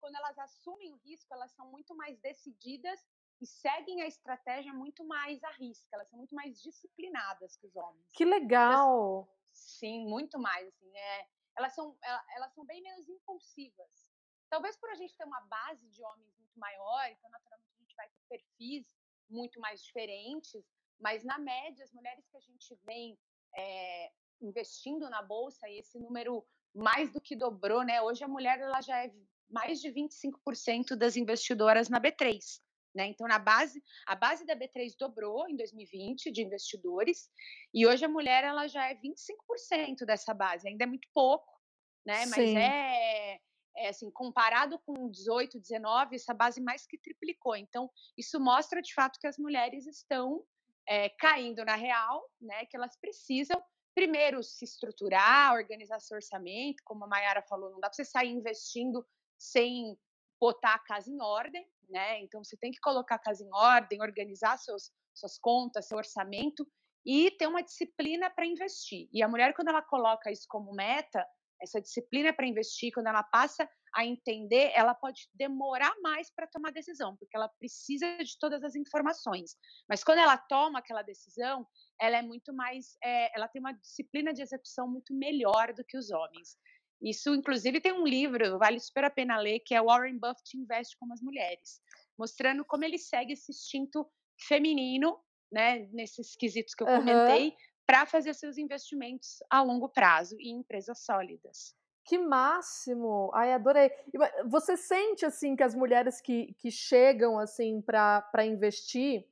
quando 0.00 0.16
elas 0.16 0.38
assumem 0.38 0.92
o 0.92 0.96
risco, 0.96 1.32
elas 1.32 1.52
são 1.52 1.70
muito 1.70 1.94
mais 1.94 2.18
decididas 2.20 2.98
e 3.40 3.46
seguem 3.46 4.02
a 4.02 4.06
estratégia 4.06 4.72
muito 4.72 5.04
mais 5.04 5.44
à 5.44 5.50
risca. 5.50 5.88
Elas 5.92 6.08
são 6.08 6.18
muito 6.18 6.34
mais 6.34 6.60
disciplinadas 6.60 7.56
que 7.56 7.66
os 7.66 7.76
homens. 7.76 8.08
Que 8.12 8.24
legal! 8.24 9.28
sim, 9.52 10.06
muito 10.08 10.38
mais. 10.38 10.66
Assim, 10.66 10.96
é, 10.96 11.28
elas, 11.56 11.72
são, 11.74 11.96
elas 12.34 12.52
são 12.54 12.64
bem 12.64 12.82
menos 12.82 13.08
impulsivas. 13.08 14.08
Talvez 14.50 14.76
por 14.76 14.90
a 14.90 14.94
gente 14.94 15.16
ter 15.16 15.24
uma 15.24 15.40
base 15.42 15.86
de 15.88 16.02
homens 16.02 16.34
muito 16.38 16.58
maior, 16.58 17.08
então 17.10 17.30
naturalmente 17.30 17.72
a 17.76 17.80
gente 17.80 17.94
vai 17.94 18.08
ter 18.08 18.22
perfis 18.28 19.03
muito 19.28 19.60
mais 19.60 19.82
diferentes, 19.82 20.64
mas 21.00 21.24
na 21.24 21.38
média, 21.38 21.84
as 21.84 21.92
mulheres 21.92 22.26
que 22.28 22.36
a 22.36 22.40
gente 22.40 22.74
vem 22.84 23.18
é, 23.56 24.10
investindo 24.40 25.08
na 25.10 25.22
bolsa, 25.22 25.68
e 25.68 25.78
esse 25.78 25.98
número 25.98 26.44
mais 26.74 27.12
do 27.12 27.20
que 27.20 27.36
dobrou, 27.36 27.84
né? 27.84 28.02
Hoje 28.02 28.24
a 28.24 28.28
mulher 28.28 28.58
ela 28.58 28.80
já 28.80 29.04
é 29.04 29.12
mais 29.48 29.80
de 29.80 29.90
25% 29.90 30.96
das 30.96 31.16
investidoras 31.16 31.88
na 31.88 32.00
B3. 32.00 32.40
Né? 32.94 33.08
Então, 33.08 33.26
na 33.26 33.40
base, 33.40 33.82
a 34.06 34.14
base 34.14 34.46
da 34.46 34.54
B3 34.54 34.94
dobrou 34.98 35.48
em 35.48 35.56
2020 35.56 36.30
de 36.30 36.42
investidores, 36.42 37.28
e 37.72 37.84
hoje 37.86 38.04
a 38.04 38.08
mulher 38.08 38.44
ela 38.44 38.68
já 38.68 38.88
é 38.88 38.94
25% 38.94 40.04
dessa 40.06 40.32
base, 40.32 40.68
ainda 40.68 40.84
é 40.84 40.86
muito 40.86 41.08
pouco, 41.12 41.52
né? 42.06 42.24
Mas 42.26 42.34
Sim. 42.34 42.56
é, 42.56 43.40
é, 43.76 43.88
assim, 43.88 44.10
comparado 44.10 44.78
com 44.86 45.10
18, 45.10 45.58
19, 45.58 46.16
essa 46.16 46.34
base 46.34 46.60
mais 46.60 46.86
que 46.86 46.98
triplicou. 46.98 47.56
Então, 47.56 47.90
isso 48.16 48.38
mostra 48.40 48.80
de 48.80 48.92
fato 48.94 49.18
que 49.18 49.26
as 49.26 49.38
mulheres 49.38 49.86
estão 49.86 50.44
é, 50.86 51.08
caindo 51.08 51.64
na 51.64 51.74
real, 51.74 52.28
né? 52.40 52.66
Que 52.66 52.76
elas 52.76 52.96
precisam 52.96 53.62
primeiro 53.94 54.42
se 54.42 54.64
estruturar, 54.64 55.54
organizar 55.54 56.00
seu 56.00 56.16
orçamento, 56.16 56.82
como 56.84 57.04
a 57.04 57.06
Mayara 57.06 57.42
falou, 57.42 57.70
não 57.70 57.80
dá 57.80 57.88
para 57.88 57.94
você 57.94 58.04
sair 58.04 58.30
investindo 58.30 59.06
sem 59.38 59.96
botar 60.40 60.74
a 60.74 60.78
casa 60.78 61.10
em 61.10 61.20
ordem, 61.22 61.66
né? 61.88 62.20
Então 62.20 62.42
você 62.42 62.56
tem 62.56 62.72
que 62.72 62.80
colocar 62.80 63.14
a 63.14 63.20
casa 63.20 63.44
em 63.44 63.54
ordem, 63.54 64.02
organizar 64.02 64.58
seus, 64.58 64.90
suas 65.14 65.38
contas, 65.38 65.86
seu 65.86 65.96
orçamento 65.96 66.66
e 67.06 67.30
ter 67.32 67.46
uma 67.46 67.62
disciplina 67.62 68.30
para 68.30 68.46
investir. 68.46 69.08
E 69.12 69.22
a 69.22 69.28
mulher, 69.28 69.54
quando 69.54 69.68
ela 69.68 69.82
coloca 69.82 70.30
isso 70.30 70.46
como 70.48 70.72
meta, 70.72 71.24
essa 71.64 71.80
disciplina 71.80 72.32
para 72.32 72.46
investir, 72.46 72.92
quando 72.92 73.08
ela 73.08 73.22
passa 73.22 73.68
a 73.94 74.04
entender, 74.04 74.72
ela 74.74 74.94
pode 74.94 75.28
demorar 75.34 75.94
mais 76.00 76.30
para 76.30 76.46
tomar 76.46 76.72
decisão, 76.72 77.16
porque 77.16 77.36
ela 77.36 77.48
precisa 77.48 78.18
de 78.18 78.38
todas 78.38 78.62
as 78.64 78.74
informações. 78.74 79.56
Mas 79.88 80.02
quando 80.02 80.18
ela 80.18 80.36
toma 80.36 80.78
aquela 80.78 81.02
decisão, 81.02 81.66
ela 82.00 82.16
é 82.18 82.22
muito 82.22 82.52
mais, 82.52 82.96
é, 83.02 83.36
ela 83.36 83.48
tem 83.48 83.60
uma 83.60 83.72
disciplina 83.72 84.32
de 84.32 84.42
execução 84.42 84.88
muito 84.88 85.14
melhor 85.14 85.72
do 85.72 85.84
que 85.84 85.96
os 85.96 86.10
homens. 86.10 86.56
Isso, 87.02 87.34
inclusive, 87.34 87.80
tem 87.80 87.92
um 87.92 88.06
livro, 88.06 88.58
vale 88.58 88.80
super 88.80 89.04
a 89.04 89.10
pena 89.10 89.38
ler, 89.38 89.60
que 89.60 89.74
é 89.74 89.82
Warren 89.82 90.18
Buffett 90.18 90.56
Investe 90.56 90.96
como 90.98 91.12
as 91.12 91.20
Mulheres, 91.20 91.80
mostrando 92.18 92.64
como 92.64 92.84
ele 92.84 92.98
segue 92.98 93.34
esse 93.34 93.52
instinto 93.52 94.08
feminino, 94.48 95.20
né, 95.52 95.88
nesses 95.92 96.34
quesitos 96.34 96.74
que 96.74 96.82
eu 96.82 96.86
comentei, 96.88 97.48
uhum 97.48 97.56
para 97.86 98.06
fazer 98.06 98.34
seus 98.34 98.58
investimentos 98.58 99.42
a 99.50 99.62
longo 99.62 99.88
prazo 99.88 100.36
em 100.40 100.58
empresas 100.58 101.04
sólidas. 101.04 101.74
Que 102.04 102.18
máximo! 102.18 103.30
Ai, 103.32 103.52
adorei. 103.52 103.90
Você 104.46 104.76
sente 104.76 105.24
assim 105.24 105.56
que 105.56 105.62
as 105.62 105.74
mulheres 105.74 106.20
que, 106.20 106.54
que 106.58 106.70
chegam 106.70 107.38
assim 107.38 107.80
para 107.80 108.44
investir, 108.44 109.26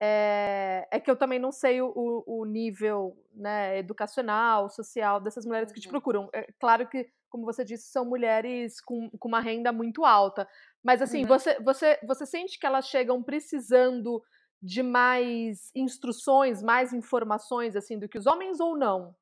é, 0.00 0.88
é, 0.90 1.00
que 1.00 1.10
eu 1.10 1.16
também 1.16 1.38
não 1.38 1.52
sei 1.52 1.82
o, 1.82 1.92
o 2.26 2.44
nível 2.46 3.14
né, 3.34 3.78
educacional, 3.78 4.70
social 4.70 5.20
dessas 5.20 5.44
mulheres 5.44 5.70
que 5.70 5.80
te 5.80 5.86
uhum. 5.86 5.92
procuram. 5.92 6.30
É 6.32 6.50
claro 6.58 6.88
que, 6.88 7.10
como 7.28 7.44
você 7.44 7.62
disse, 7.62 7.90
são 7.90 8.06
mulheres 8.06 8.80
com, 8.80 9.10
com 9.10 9.28
uma 9.28 9.40
renda 9.40 9.70
muito 9.70 10.04
alta. 10.04 10.48
Mas 10.82 11.02
assim, 11.02 11.22
uhum. 11.22 11.28
você, 11.28 11.60
você, 11.60 11.98
você 12.06 12.24
sente 12.24 12.58
que 12.58 12.66
elas 12.66 12.88
chegam 12.88 13.22
precisando 13.22 14.22
de 14.60 14.82
mais 14.82 15.70
instruções, 15.74 16.62
mais 16.62 16.92
informações 16.92 17.76
assim 17.76 17.98
do 17.98 18.08
que 18.08 18.18
os 18.18 18.26
homens 18.26 18.60
ou 18.60 18.76
não? 18.76 19.14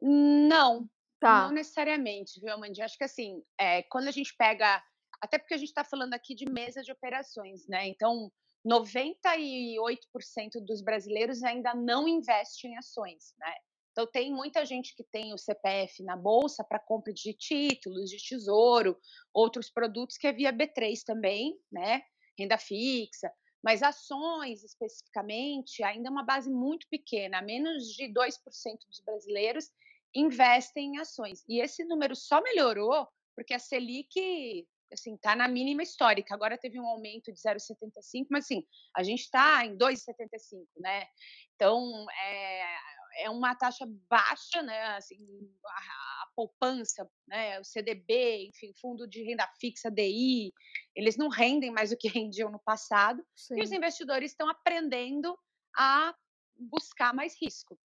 Não, 0.00 0.88
tá. 1.18 1.46
não 1.46 1.54
necessariamente, 1.54 2.40
viu, 2.40 2.52
Amanda? 2.52 2.84
Acho 2.84 2.96
que 2.96 3.04
assim, 3.04 3.42
é, 3.58 3.82
quando 3.84 4.08
a 4.08 4.12
gente 4.12 4.34
pega, 4.36 4.82
até 5.20 5.38
porque 5.38 5.54
a 5.54 5.58
gente 5.58 5.68
está 5.68 5.84
falando 5.84 6.14
aqui 6.14 6.34
de 6.34 6.48
mesa 6.50 6.82
de 6.82 6.92
operações, 6.92 7.66
né? 7.66 7.88
Então, 7.88 8.30
98% 8.66 10.64
dos 10.64 10.82
brasileiros 10.82 11.42
ainda 11.42 11.74
não 11.74 12.06
investem 12.06 12.72
em 12.72 12.76
ações, 12.76 13.34
né? 13.38 13.54
Então, 13.90 14.06
tem 14.06 14.32
muita 14.32 14.64
gente 14.64 14.94
que 14.94 15.02
tem 15.02 15.34
o 15.34 15.38
CPF 15.38 16.04
na 16.04 16.16
bolsa 16.16 16.62
para 16.62 16.78
compra 16.78 17.12
de 17.12 17.32
títulos, 17.32 18.08
de 18.08 18.16
tesouro, 18.18 18.96
outros 19.34 19.68
produtos 19.70 20.16
que 20.16 20.28
é 20.28 20.32
via 20.32 20.52
B3 20.52 21.02
também, 21.04 21.58
né? 21.72 22.02
Renda 22.38 22.56
fixa. 22.56 23.28
Mas 23.62 23.82
ações, 23.82 24.62
especificamente, 24.62 25.82
ainda 25.82 26.08
é 26.08 26.10
uma 26.10 26.24
base 26.24 26.50
muito 26.50 26.86
pequena. 26.88 27.42
Menos 27.42 27.88
de 27.94 28.04
2% 28.04 28.34
dos 28.86 29.00
brasileiros 29.00 29.70
investem 30.14 30.94
em 30.94 30.98
ações. 30.98 31.44
E 31.48 31.60
esse 31.60 31.84
número 31.84 32.14
só 32.14 32.40
melhorou 32.42 33.06
porque 33.34 33.54
a 33.54 33.58
Selic 33.58 34.66
assim, 34.92 35.16
tá 35.16 35.36
na 35.36 35.48
mínima 35.48 35.82
histórica. 35.82 36.34
Agora 36.34 36.58
teve 36.58 36.80
um 36.80 36.86
aumento 36.86 37.32
de 37.32 37.38
0,75, 37.38 38.26
mas 38.30 38.44
assim, 38.44 38.66
a 38.96 39.02
gente 39.02 39.20
está 39.20 39.64
em 39.64 39.76
2,75, 39.76 40.66
né? 40.78 41.06
Então, 41.54 42.06
é, 42.10 43.24
é 43.24 43.30
uma 43.30 43.54
taxa 43.54 43.86
baixa, 44.08 44.62
né? 44.62 44.96
Assim, 44.96 45.18
poupança, 46.38 47.10
né? 47.26 47.58
O 47.58 47.64
CDB, 47.64 48.46
enfim, 48.46 48.72
fundo 48.80 49.08
de 49.08 49.24
renda 49.24 49.44
fixa, 49.60 49.90
DI, 49.90 50.52
eles 50.94 51.16
não 51.16 51.28
rendem 51.28 51.72
mais 51.72 51.90
do 51.90 51.96
que 51.96 52.06
rendiam 52.22 52.48
no 52.48 52.60
passado. 52.60 53.20
Sim. 53.34 53.58
E 53.58 53.62
os 53.64 53.72
investidores 53.72 54.30
estão 54.30 54.48
aprendendo 54.48 55.36
a 55.76 56.14
buscar 56.56 57.12
mais 57.12 57.36
risco 57.40 57.76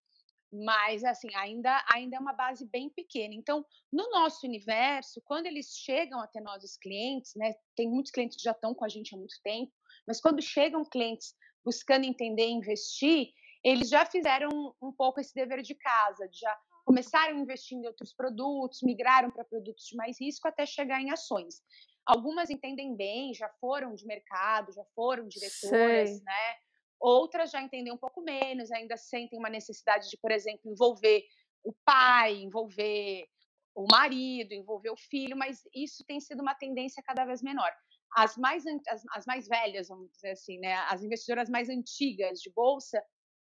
mas 0.54 1.02
assim 1.02 1.34
ainda 1.34 1.82
ainda 1.90 2.16
é 2.18 2.20
uma 2.20 2.34
base 2.34 2.68
bem 2.68 2.90
pequena. 2.90 3.32
Então, 3.32 3.64
no 3.90 4.10
nosso 4.10 4.46
universo, 4.46 5.22
quando 5.24 5.46
eles 5.46 5.68
chegam 5.74 6.20
até 6.20 6.42
nós 6.42 6.62
os 6.62 6.76
clientes, 6.76 7.32
né, 7.34 7.54
tem 7.74 7.88
muitos 7.88 8.12
clientes 8.12 8.36
que 8.36 8.42
já 8.42 8.50
estão 8.50 8.74
com 8.74 8.84
a 8.84 8.88
gente 8.88 9.14
há 9.14 9.18
muito 9.18 9.34
tempo, 9.42 9.72
mas 10.06 10.20
quando 10.20 10.42
chegam 10.42 10.84
clientes 10.84 11.34
buscando 11.64 12.04
entender 12.04 12.48
e 12.48 12.52
investir, 12.52 13.30
eles 13.64 13.88
já 13.88 14.04
fizeram 14.04 14.50
um, 14.52 14.88
um 14.88 14.92
pouco 14.92 15.20
esse 15.20 15.34
dever 15.34 15.62
de 15.62 15.74
casa, 15.74 16.28
já 16.30 16.54
começaram 16.84 17.36
a 17.36 17.40
investir 17.40 17.78
em 17.78 17.86
outros 17.86 18.12
produtos, 18.12 18.82
migraram 18.82 19.30
para 19.30 19.44
produtos 19.44 19.84
de 19.86 19.96
mais 19.96 20.20
risco 20.20 20.48
até 20.48 20.66
chegar 20.66 21.00
em 21.00 21.10
ações. 21.10 21.62
Algumas 22.04 22.50
entendem 22.50 22.96
bem, 22.96 23.32
já 23.32 23.48
foram 23.60 23.94
de 23.94 24.04
mercado, 24.06 24.72
já 24.72 24.84
foram 24.94 25.28
diretoras, 25.28 26.10
Sei. 26.10 26.22
né? 26.22 26.56
Outras 26.98 27.50
já 27.50 27.60
entendem 27.60 27.92
um 27.92 27.98
pouco 27.98 28.20
menos, 28.22 28.70
ainda 28.70 28.96
sentem 28.96 29.38
uma 29.38 29.50
necessidade 29.50 30.08
de, 30.08 30.16
por 30.18 30.30
exemplo, 30.30 30.70
envolver 30.70 31.24
o 31.64 31.72
pai, 31.84 32.34
envolver 32.36 33.26
o 33.74 33.86
marido, 33.90 34.52
envolver 34.52 34.90
o 34.90 34.96
filho, 34.96 35.36
mas 35.36 35.62
isso 35.74 36.04
tem 36.04 36.20
sido 36.20 36.40
uma 36.40 36.54
tendência 36.54 37.02
cada 37.02 37.24
vez 37.24 37.42
menor. 37.42 37.72
As 38.14 38.36
mais, 38.36 38.64
as, 38.88 39.02
as 39.12 39.24
mais 39.26 39.48
velhas, 39.48 39.88
vamos 39.88 40.10
dizer 40.12 40.32
assim, 40.32 40.58
né, 40.58 40.74
as 40.88 41.02
investidoras 41.02 41.48
mais 41.48 41.68
antigas 41.68 42.40
de 42.40 42.50
bolsa, 42.52 43.02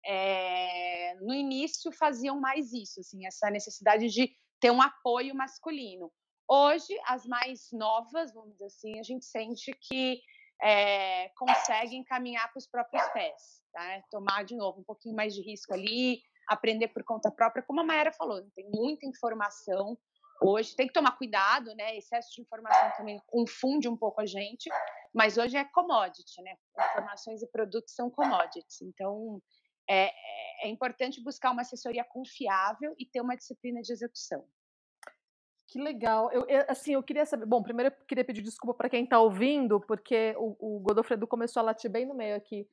é, 0.06 1.14
no 1.20 1.34
início 1.34 1.90
faziam 1.92 2.40
mais 2.40 2.72
isso, 2.72 3.00
assim, 3.00 3.26
essa 3.26 3.50
necessidade 3.50 4.08
de 4.08 4.30
ter 4.60 4.70
um 4.70 4.80
apoio 4.80 5.34
masculino. 5.34 6.12
Hoje, 6.48 6.96
as 7.06 7.26
mais 7.26 7.68
novas, 7.72 8.32
vamos 8.32 8.52
dizer 8.52 8.66
assim, 8.66 8.98
a 9.00 9.02
gente 9.02 9.24
sente 9.24 9.72
que 9.82 10.20
é, 10.62 11.28
conseguem 11.30 12.04
caminhar 12.04 12.48
para 12.50 12.58
os 12.58 12.66
próprios 12.66 13.04
pés, 13.08 13.62
tá? 13.72 14.02
Tomar 14.10 14.44
de 14.44 14.56
novo 14.56 14.80
um 14.80 14.84
pouquinho 14.84 15.16
mais 15.16 15.34
de 15.34 15.42
risco 15.42 15.74
ali, 15.74 16.20
aprender 16.48 16.88
por 16.88 17.02
conta 17.02 17.30
própria, 17.30 17.64
como 17.64 17.80
a 17.80 17.84
Maera 17.84 18.12
falou, 18.12 18.40
tem 18.54 18.70
muita 18.70 19.06
informação 19.06 19.98
hoje, 20.40 20.76
tem 20.76 20.86
que 20.86 20.92
tomar 20.92 21.16
cuidado, 21.18 21.74
né? 21.74 21.96
Excesso 21.96 22.28
de 22.34 22.42
informação 22.42 22.92
também 22.96 23.20
confunde 23.26 23.88
um 23.88 23.96
pouco 23.96 24.20
a 24.20 24.26
gente, 24.26 24.70
mas 25.12 25.36
hoje 25.36 25.56
é 25.56 25.64
commodity, 25.64 26.40
né? 26.42 26.54
Informações 26.90 27.42
e 27.42 27.50
produtos 27.50 27.94
são 27.94 28.10
commodities, 28.10 28.80
então 28.82 29.40
é, 29.88 30.12
é 30.66 30.68
importante 30.68 31.22
buscar 31.22 31.50
uma 31.50 31.62
assessoria 31.62 32.04
confiável 32.04 32.94
e 32.98 33.06
ter 33.06 33.20
uma 33.20 33.36
disciplina 33.36 33.80
de 33.80 33.92
execução. 33.92 34.44
Que 35.68 35.80
legal. 35.80 36.30
Eu, 36.32 36.46
assim, 36.68 36.94
eu 36.94 37.02
queria 37.02 37.26
saber. 37.26 37.44
Bom, 37.44 37.62
primeiro 37.62 37.92
eu 37.92 38.06
queria 38.06 38.24
pedir 38.24 38.42
desculpa 38.42 38.74
para 38.74 38.88
quem 38.88 39.04
está 39.04 39.18
ouvindo, 39.18 39.80
porque 39.80 40.34
o, 40.38 40.76
o 40.76 40.80
Godofredo 40.80 41.26
começou 41.26 41.60
a 41.60 41.64
latir 41.64 41.90
bem 41.90 42.06
no 42.06 42.14
meio 42.14 42.36
aqui. 42.36 42.68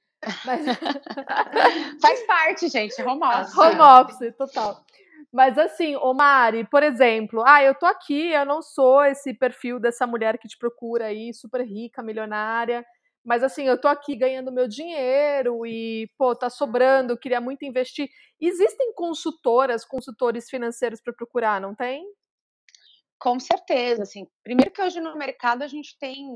Mas... 0.45 0.63
Faz 2.01 2.25
parte, 2.25 2.69
gente. 2.69 3.01
Home 3.01 3.21
office. 3.25 3.57
Home 3.57 3.81
office, 3.81 4.35
total. 4.37 4.85
Mas 5.31 5.57
assim, 5.57 5.95
ô 5.95 6.13
Mari, 6.13 6.63
por 6.65 6.83
exemplo, 6.83 7.43
ah, 7.43 7.63
eu 7.63 7.73
tô 7.73 7.87
aqui, 7.87 8.31
eu 8.31 8.45
não 8.45 8.61
sou 8.61 9.03
esse 9.03 9.33
perfil 9.33 9.79
dessa 9.79 10.05
mulher 10.05 10.37
que 10.37 10.47
te 10.47 10.55
procura 10.55 11.05
aí, 11.05 11.33
super 11.33 11.65
rica, 11.65 12.03
milionária, 12.03 12.85
mas 13.23 13.43
assim, 13.43 13.63
eu 13.63 13.79
tô 13.79 13.87
aqui 13.87 14.15
ganhando 14.15 14.51
meu 14.51 14.67
dinheiro 14.67 15.65
e, 15.65 16.09
pô, 16.17 16.35
tá 16.35 16.49
sobrando, 16.49 17.17
queria 17.17 17.39
muito 17.39 17.63
investir. 17.63 18.09
Existem 18.39 18.93
consultoras, 18.93 19.85
consultores 19.85 20.49
financeiros 20.49 21.01
para 21.01 21.13
procurar, 21.13 21.61
não 21.61 21.73
tem? 21.73 22.05
Com 23.17 23.39
certeza, 23.39 24.03
assim, 24.03 24.27
primeiro 24.43 24.71
que 24.71 24.81
hoje 24.81 24.99
no 24.99 25.17
mercado 25.17 25.61
a 25.63 25.67
gente 25.67 25.97
tem 25.97 26.27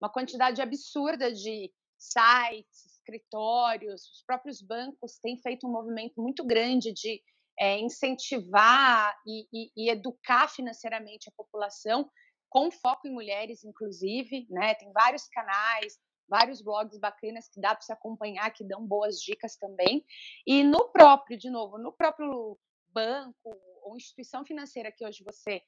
uma 0.00 0.10
quantidade 0.10 0.62
absurda 0.62 1.30
de 1.30 1.70
sites, 1.98 2.86
escritórios, 2.86 4.02
os 4.14 4.22
próprios 4.26 4.62
bancos 4.62 5.18
têm 5.18 5.36
feito 5.36 5.66
um 5.66 5.70
movimento 5.70 6.22
muito 6.22 6.44
grande 6.46 6.92
de 6.94 7.20
é, 7.58 7.78
incentivar 7.78 9.14
e, 9.26 9.46
e, 9.52 9.70
e, 9.76 9.90
educar 9.90 10.48
financeiramente 10.48 11.28
a 11.28 11.32
população, 11.36 12.10
com 12.48 12.70
foco 12.70 13.06
em 13.06 13.12
mulheres, 13.12 13.62
inclusive, 13.62 14.46
né? 14.48 14.74
Tem 14.76 14.90
vários 14.92 15.28
canais, 15.28 15.98
vários 16.30 16.62
blogs 16.62 16.98
bacanas 16.98 17.48
que 17.48 17.60
dá 17.60 17.74
para 17.74 17.82
se 17.82 17.92
acompanhar, 17.92 18.50
que 18.52 18.64
dão 18.64 18.86
boas 18.86 19.20
dicas 19.20 19.56
também. 19.56 20.04
E 20.46 20.62
no 20.62 20.88
próprio, 20.88 21.36
de 21.36 21.50
novo, 21.50 21.76
no 21.76 21.92
próprio 21.92 22.56
banco 22.88 23.54
ou 23.82 23.96
instituição 23.96 24.44
financeira 24.44 24.92
que 24.92 25.04
hoje 25.04 25.24
você 25.24 25.62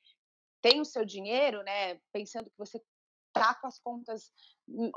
tem 0.63 0.81
o 0.81 0.85
seu 0.85 1.05
dinheiro, 1.05 1.63
né, 1.65 2.01
pensando 2.13 2.49
que 2.49 2.57
você 2.57 2.81
está 3.35 3.55
com 3.55 3.67
as 3.67 3.79
contas 3.81 4.31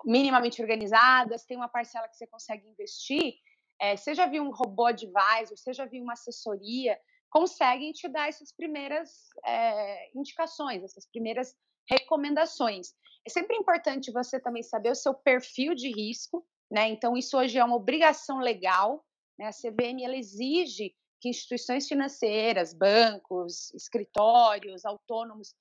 minimamente 0.06 0.62
organizadas, 0.62 1.46
tem 1.46 1.58
uma 1.58 1.68
parcela 1.68 2.08
que 2.08 2.16
você 2.16 2.28
consegue 2.28 2.68
investir, 2.68 3.34
é, 3.80 3.96
já 3.98 4.28
viu 4.28 4.44
um 4.44 4.52
robô 4.52 4.86
advisor, 4.86 5.74
já 5.74 5.86
viu 5.86 6.04
uma 6.04 6.14
assessoria, 6.14 7.00
conseguem 7.30 7.92
te 7.92 8.08
dar 8.08 8.30
essas 8.30 8.52
primeiras 8.52 9.28
é, 9.44 10.12
indicações, 10.16 10.84
essas 10.84 11.08
primeiras 11.08 11.56
recomendações. 11.90 12.94
É 13.26 13.30
sempre 13.30 13.56
importante 13.56 14.12
você 14.12 14.40
também 14.40 14.62
saber 14.64 14.92
o 14.92 14.96
seu 14.96 15.14
perfil 15.14 15.74
de 15.74 15.92
risco, 15.92 16.46
né? 16.70 16.88
Então, 16.90 17.18
isso 17.18 17.38
hoje 17.38 17.58
é 17.58 17.64
uma 17.64 17.76
obrigação 17.76 18.40
legal, 18.40 19.04
né? 19.38 19.48
A 19.48 19.52
CVM 19.52 20.02
exige 20.16 20.96
que 21.20 21.30
instituições 21.30 21.88
financeiras, 21.88 22.74
bancos, 22.74 23.74
escritórios, 23.74 24.86
autônomos 24.86 25.56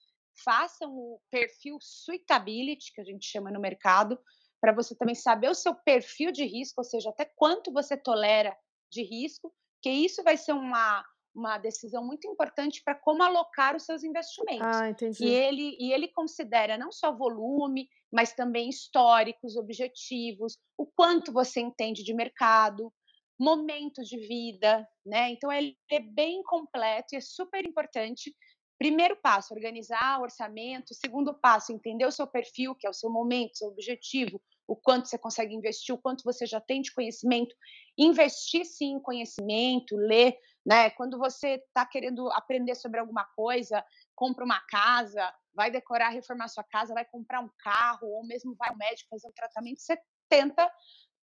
façam 0.44 0.90
o 0.90 1.20
perfil 1.30 1.78
suitability, 1.80 2.92
que 2.92 3.00
a 3.00 3.04
gente 3.04 3.24
chama 3.26 3.50
no 3.50 3.60
mercado, 3.60 4.18
para 4.60 4.72
você 4.72 4.94
também 4.96 5.14
saber 5.14 5.48
o 5.48 5.54
seu 5.54 5.74
perfil 5.74 6.32
de 6.32 6.44
risco, 6.44 6.80
ou 6.80 6.84
seja, 6.84 7.10
até 7.10 7.24
quanto 7.24 7.72
você 7.72 7.96
tolera 7.96 8.56
de 8.90 9.02
risco, 9.02 9.54
que 9.82 9.90
isso 9.90 10.22
vai 10.22 10.36
ser 10.36 10.52
uma, 10.52 11.04
uma 11.34 11.58
decisão 11.58 12.04
muito 12.04 12.28
importante 12.28 12.82
para 12.84 12.94
como 12.94 13.22
alocar 13.22 13.74
os 13.74 13.84
seus 13.84 14.04
investimentos. 14.04 14.76
Ah, 14.76 14.88
entendi. 14.88 15.24
E 15.24 15.28
ele, 15.28 15.76
e 15.80 15.92
ele 15.92 16.08
considera 16.08 16.78
não 16.78 16.92
só 16.92 17.12
volume, 17.12 17.88
mas 18.12 18.32
também 18.32 18.68
históricos, 18.68 19.56
objetivos, 19.56 20.56
o 20.78 20.86
quanto 20.86 21.32
você 21.32 21.60
entende 21.60 22.04
de 22.04 22.14
mercado, 22.14 22.92
momentos 23.38 24.08
de 24.08 24.16
vida, 24.16 24.86
né? 25.04 25.30
Então 25.30 25.50
ele 25.50 25.76
é 25.90 26.00
bem 26.00 26.42
completo 26.44 27.14
e 27.14 27.16
é 27.16 27.20
super 27.20 27.66
importante. 27.66 28.34
Primeiro 28.78 29.16
passo, 29.16 29.54
organizar 29.54 30.20
o 30.20 30.22
orçamento. 30.22 30.94
Segundo 30.94 31.34
passo, 31.34 31.72
entender 31.72 32.06
o 32.06 32.12
seu 32.12 32.26
perfil, 32.26 32.74
que 32.74 32.86
é 32.86 32.90
o 32.90 32.94
seu 32.94 33.10
momento, 33.10 33.56
seu 33.58 33.68
objetivo, 33.68 34.40
o 34.66 34.76
quanto 34.76 35.08
você 35.08 35.18
consegue 35.18 35.54
investir, 35.54 35.94
o 35.94 35.98
quanto 35.98 36.22
você 36.24 36.46
já 36.46 36.60
tem 36.60 36.80
de 36.80 36.92
conhecimento. 36.92 37.54
Investir 37.98 38.64
sim 38.64 38.94
em 38.94 39.00
conhecimento, 39.00 39.96
ler, 39.96 40.36
né? 40.64 40.90
Quando 40.90 41.18
você 41.18 41.54
está 41.54 41.84
querendo 41.84 42.30
aprender 42.32 42.74
sobre 42.74 43.00
alguma 43.00 43.24
coisa, 43.36 43.84
compra 44.14 44.44
uma 44.44 44.60
casa, 44.68 45.32
vai 45.54 45.70
decorar, 45.70 46.08
reformar 46.08 46.48
sua 46.48 46.64
casa, 46.64 46.94
vai 46.94 47.04
comprar 47.04 47.40
um 47.40 47.50
carro, 47.58 48.06
ou 48.08 48.26
mesmo 48.26 48.54
vai 48.56 48.70
ao 48.70 48.76
médico 48.76 49.10
fazer 49.10 49.28
um 49.28 49.32
tratamento, 49.32 49.80
você 49.80 49.96
tenta 50.28 50.70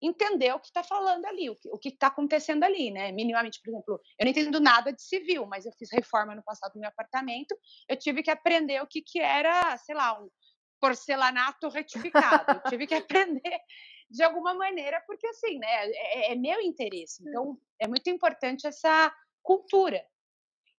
entender 0.00 0.52
o 0.52 0.58
que 0.58 0.66
está 0.66 0.82
falando 0.82 1.24
ali, 1.26 1.48
o 1.48 1.78
que 1.78 1.90
está 1.90 2.08
acontecendo 2.08 2.64
ali, 2.64 2.90
né? 2.90 3.12
Minimamente, 3.12 3.60
por 3.62 3.70
exemplo, 3.70 4.00
eu 4.18 4.24
não 4.24 4.30
entendo 4.30 4.60
nada 4.60 4.92
de 4.92 5.00
civil, 5.00 5.46
mas 5.46 5.64
eu 5.64 5.72
fiz 5.78 5.90
reforma 5.92 6.34
no 6.34 6.42
passado 6.42 6.72
no 6.74 6.80
meu 6.80 6.88
apartamento, 6.88 7.56
eu 7.88 7.96
tive 7.96 8.22
que 8.22 8.30
aprender 8.30 8.82
o 8.82 8.86
que, 8.86 9.00
que 9.00 9.20
era, 9.20 9.76
sei 9.78 9.94
lá, 9.94 10.20
um 10.20 10.28
porcelanato 10.80 11.68
retificado. 11.68 12.60
eu 12.64 12.70
tive 12.70 12.88
que 12.88 12.94
aprender 12.96 13.60
de 14.10 14.22
alguma 14.24 14.52
maneira, 14.54 15.00
porque 15.06 15.26
assim, 15.28 15.58
né, 15.58 15.86
é, 15.90 16.32
é 16.32 16.34
meu 16.34 16.60
interesse. 16.60 17.22
Então, 17.26 17.56
é 17.78 17.86
muito 17.86 18.10
importante 18.10 18.66
essa 18.66 19.14
cultura. 19.42 20.04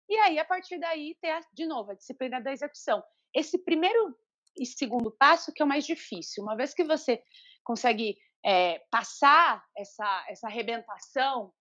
E 0.10 0.16
aí, 0.18 0.40
a 0.40 0.46
partir 0.46 0.78
daí, 0.80 1.16
ter, 1.22 1.40
de 1.54 1.66
novo, 1.66 1.92
a 1.92 1.96
disciplina 1.96 2.42
da 2.42 2.52
execução. 2.52 3.04
Esse 3.34 3.58
primeiro 3.58 4.16
e 4.58 4.66
segundo 4.66 5.12
passo 5.12 5.52
que 5.52 5.62
é 5.62 5.66
o 5.66 5.68
mais 5.68 5.86
difícil. 5.86 6.44
Uma 6.44 6.56
vez 6.56 6.74
que 6.74 6.84
você 6.84 7.24
consegue 7.64 8.18
é, 8.46 8.80
passar 8.92 9.64
essa, 9.76 10.26
essa 10.28 10.48
arrebentação, 10.48 11.52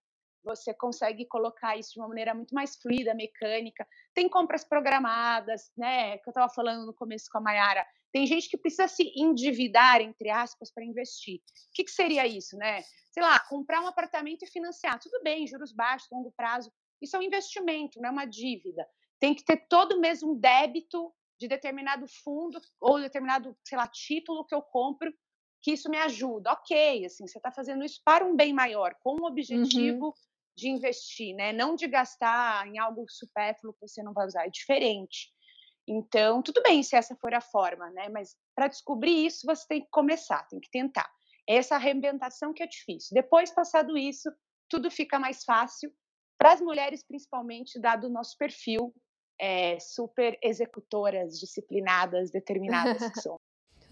você 0.44 0.74
consegue 0.74 1.24
colocar 1.26 1.76
isso 1.76 1.92
de 1.94 2.00
uma 2.00 2.08
maneira 2.08 2.34
muito 2.34 2.54
mais 2.54 2.76
fluida, 2.76 3.14
mecânica. 3.14 3.86
Tem 4.12 4.28
compras 4.28 4.64
programadas, 4.64 5.70
né? 5.76 6.18
Que 6.18 6.28
eu 6.28 6.32
estava 6.32 6.52
falando 6.52 6.84
no 6.84 6.94
começo 6.94 7.28
com 7.30 7.38
a 7.38 7.40
Mayara. 7.40 7.86
Tem 8.12 8.26
gente 8.26 8.48
que 8.48 8.58
precisa 8.58 8.88
se 8.88 9.12
endividar, 9.16 10.00
entre 10.00 10.28
aspas, 10.30 10.70
para 10.72 10.84
investir. 10.84 11.36
O 11.36 11.72
que, 11.72 11.84
que, 11.84 11.90
seria 11.90 12.26
isso, 12.26 12.56
né? 12.56 12.82
Sei 13.12 13.22
lá, 13.22 13.38
comprar 13.38 13.80
um 13.80 13.86
apartamento 13.86 14.42
e 14.42 14.50
financiar. 14.50 14.98
Tudo 14.98 15.22
bem, 15.22 15.46
juros 15.46 15.72
baixos, 15.72 16.08
longo 16.10 16.32
prazo. 16.32 16.72
Isso 17.02 17.16
é 17.16 17.18
um 17.18 17.22
investimento, 17.22 18.00
não 18.00 18.08
é 18.08 18.12
uma 18.12 18.24
dívida. 18.24 18.86
Tem 19.18 19.34
que 19.34 19.44
ter 19.44 19.66
todo 19.68 20.00
mês 20.00 20.22
um 20.22 20.34
débito 20.34 21.12
de 21.38 21.48
determinado 21.48 22.06
fundo 22.22 22.60
ou 22.80 23.00
determinado, 23.00 23.56
sei 23.66 23.76
lá, 23.76 23.88
título 23.88 24.46
que 24.46 24.54
eu 24.54 24.62
compro 24.62 25.12
que 25.60 25.72
isso 25.72 25.88
me 25.90 25.98
ajuda. 25.98 26.52
Ok, 26.52 27.04
assim, 27.04 27.26
você 27.26 27.38
está 27.38 27.50
fazendo 27.50 27.84
isso 27.84 28.00
para 28.04 28.24
um 28.24 28.34
bem 28.34 28.52
maior, 28.52 28.94
com 29.00 29.20
o 29.20 29.26
objetivo 29.26 30.06
uhum. 30.06 30.12
de 30.56 30.68
investir, 30.68 31.34
né? 31.34 31.52
Não 31.52 31.74
de 31.74 31.86
gastar 31.86 32.66
em 32.66 32.78
algo 32.78 33.04
supérfluo 33.08 33.72
que 33.74 33.86
você 33.86 34.02
não 34.02 34.12
vai 34.12 34.26
usar. 34.26 34.46
É 34.46 34.50
diferente. 34.50 35.30
Então, 35.86 36.42
tudo 36.42 36.62
bem 36.62 36.82
se 36.82 36.96
essa 36.96 37.16
for 37.16 37.34
a 37.34 37.40
forma, 37.40 37.90
né? 37.90 38.08
Mas 38.08 38.36
para 38.54 38.68
descobrir 38.68 39.26
isso, 39.26 39.46
você 39.46 39.66
tem 39.66 39.80
que 39.82 39.90
começar, 39.90 40.46
tem 40.48 40.60
que 40.60 40.70
tentar. 40.70 41.10
Essa 41.48 41.76
reinventação 41.78 42.52
que 42.52 42.62
é 42.62 42.66
difícil. 42.66 43.14
Depois, 43.14 43.50
passado 43.50 43.96
isso, 43.96 44.30
tudo 44.68 44.90
fica 44.90 45.18
mais 45.18 45.44
fácil 45.44 45.92
para 46.42 46.54
as 46.54 46.60
mulheres, 46.60 47.04
principalmente, 47.04 47.78
dado 47.78 48.08
o 48.08 48.10
nosso 48.10 48.36
perfil 48.36 48.92
é, 49.40 49.78
super 49.78 50.36
executoras, 50.42 51.38
disciplinadas, 51.38 52.32
determinadas 52.32 53.08
que 53.12 53.20
são. 53.22 53.36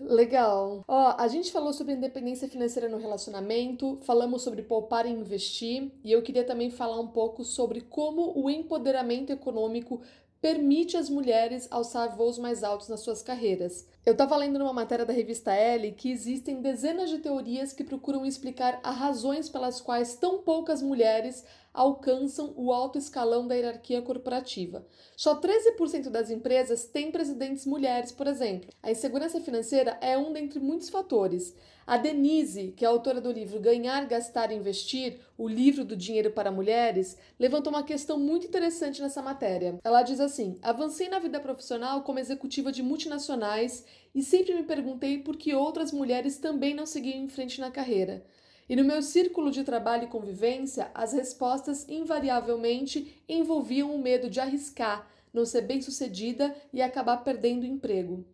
Legal. 0.01 0.83
Ó, 0.89 1.15
a 1.17 1.29
gente 1.29 1.53
falou 1.53 1.73
sobre 1.73 1.93
independência 1.93 2.49
financeira 2.49 2.89
no 2.89 2.99
relacionamento, 2.99 4.01
falamos 4.03 4.43
sobre 4.43 4.63
poupar 4.63 5.07
e 5.07 5.11
investir, 5.11 5.93
e 6.03 6.11
eu 6.11 6.23
queria 6.23 6.43
também 6.43 6.71
falar 6.71 6.99
um 6.99 7.07
pouco 7.07 7.45
sobre 7.45 7.83
como 7.83 8.37
o 8.37 8.51
empoderamento 8.51 9.31
econômico 9.31 10.03
permite 10.41 10.97
às 10.97 11.09
mulheres 11.09 11.69
alçar 11.71 12.17
voos 12.17 12.37
mais 12.37 12.65
altos 12.65 12.89
nas 12.89 13.01
suas 13.01 13.23
carreiras. 13.23 13.87
Eu 14.05 14.13
estava 14.13 14.35
lendo 14.35 14.59
numa 14.59 14.73
matéria 14.73 15.05
da 15.05 15.13
revista 15.13 15.55
Elle 15.55 15.93
que 15.93 16.11
existem 16.11 16.63
dezenas 16.63 17.11
de 17.11 17.19
teorias 17.19 17.75
que 17.75 17.85
procuram 17.85 18.25
explicar 18.25 18.81
as 18.83 18.97
razões 18.97 19.51
pelas 19.51 19.79
quais 19.79 20.17
tão 20.17 20.39
poucas 20.39 20.81
mulheres 20.81 21.45
alcançam 21.73 22.53
o 22.57 22.73
alto 22.73 22.99
escalão 22.99 23.47
da 23.47 23.55
hierarquia 23.55 24.03
corporativa. 24.03 24.87
Só 25.17 25.39
13% 25.39 26.09
das 26.09 26.31
empresas 26.31 26.87
têm 26.87 27.13
presidentes 27.13 27.67
mulheres, 27.67 28.11
por 28.11 28.27
exemplo. 28.27 28.71
A 28.83 28.91
insegurança 28.91 29.41
financeira 29.41 29.99
é 30.01 30.17
um 30.17 30.33
dentre 30.33 30.59
muitos 30.59 30.89
fatores. 30.89 31.55
A 31.87 31.97
Denise, 31.97 32.73
que 32.77 32.85
é 32.85 32.89
autora 32.89 33.21
do 33.21 33.33
livro 33.33 33.59
Ganhar, 33.59 34.07
Gastar 34.07 34.53
e 34.53 34.55
Investir, 34.55 35.19
o 35.37 35.49
livro 35.49 35.85
do 35.85 35.97
dinheiro 35.97 36.31
para 36.31 36.53
mulheres, 36.53 37.17
levantou 37.39 37.73
uma 37.73 37.83
questão 37.83 38.19
muito 38.19 38.47
interessante 38.47 39.03
nessa 39.03 39.21
matéria. 39.21 39.79
Ela 39.83 40.03
diz 40.03 40.21
assim: 40.21 40.57
Avancei 40.63 41.09
na 41.09 41.19
vida 41.19 41.41
profissional 41.41 42.03
como 42.03 42.21
executiva 42.21 42.71
de 42.71 42.83
multinacionais 42.83 43.85
e 44.15 44.23
sempre 44.23 44.55
me 44.55 44.63
perguntei 44.63 45.19
por 45.19 45.37
que 45.37 45.55
outras 45.55 45.93
mulheres 45.93 46.39
também 46.39 46.75
não 46.75 46.87
seguiam 46.87 47.19
em 47.19 47.29
frente 47.29 47.61
na 47.61 47.71
carreira. 47.71 48.25
E 48.69 48.77
no 48.77 48.85
meu 48.85 49.03
círculo 49.03 49.51
de 49.51 49.65
trabalho 49.65 50.05
e 50.05 50.09
convivência, 50.09 50.91
as 50.95 51.13
respostas 51.13 51.89
invariavelmente 51.89 53.21
envolviam 53.29 53.95
o 53.95 53.99
medo 53.99 54.31
de 54.31 54.39
arriscar, 54.39 55.09
não 55.33 55.45
ser 55.45 55.63
bem-sucedida 55.63 56.55
e 56.73 56.81
acabar 56.81 57.19
perdendo 57.19 57.65
o 57.65 57.67
emprego. 57.67 58.25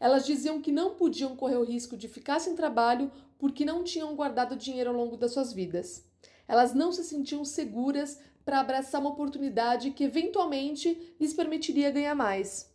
Elas 0.00 0.26
diziam 0.26 0.60
que 0.60 0.70
não 0.70 0.94
podiam 0.94 1.34
correr 1.34 1.56
o 1.56 1.64
risco 1.64 1.96
de 1.96 2.06
ficar 2.06 2.38
sem 2.38 2.54
trabalho 2.54 3.10
porque 3.38 3.64
não 3.64 3.82
tinham 3.82 4.14
guardado 4.14 4.56
dinheiro 4.56 4.90
ao 4.90 4.96
longo 4.96 5.16
das 5.16 5.32
suas 5.32 5.52
vidas. 5.52 6.04
Elas 6.46 6.74
não 6.74 6.92
se 6.92 7.04
sentiam 7.04 7.44
seguras 7.44 8.20
para 8.44 8.60
abraçar 8.60 9.00
uma 9.00 9.10
oportunidade 9.10 9.90
que 9.90 10.04
eventualmente 10.04 11.14
lhes 11.20 11.34
permitiria 11.34 11.90
ganhar 11.90 12.14
mais. 12.14 12.67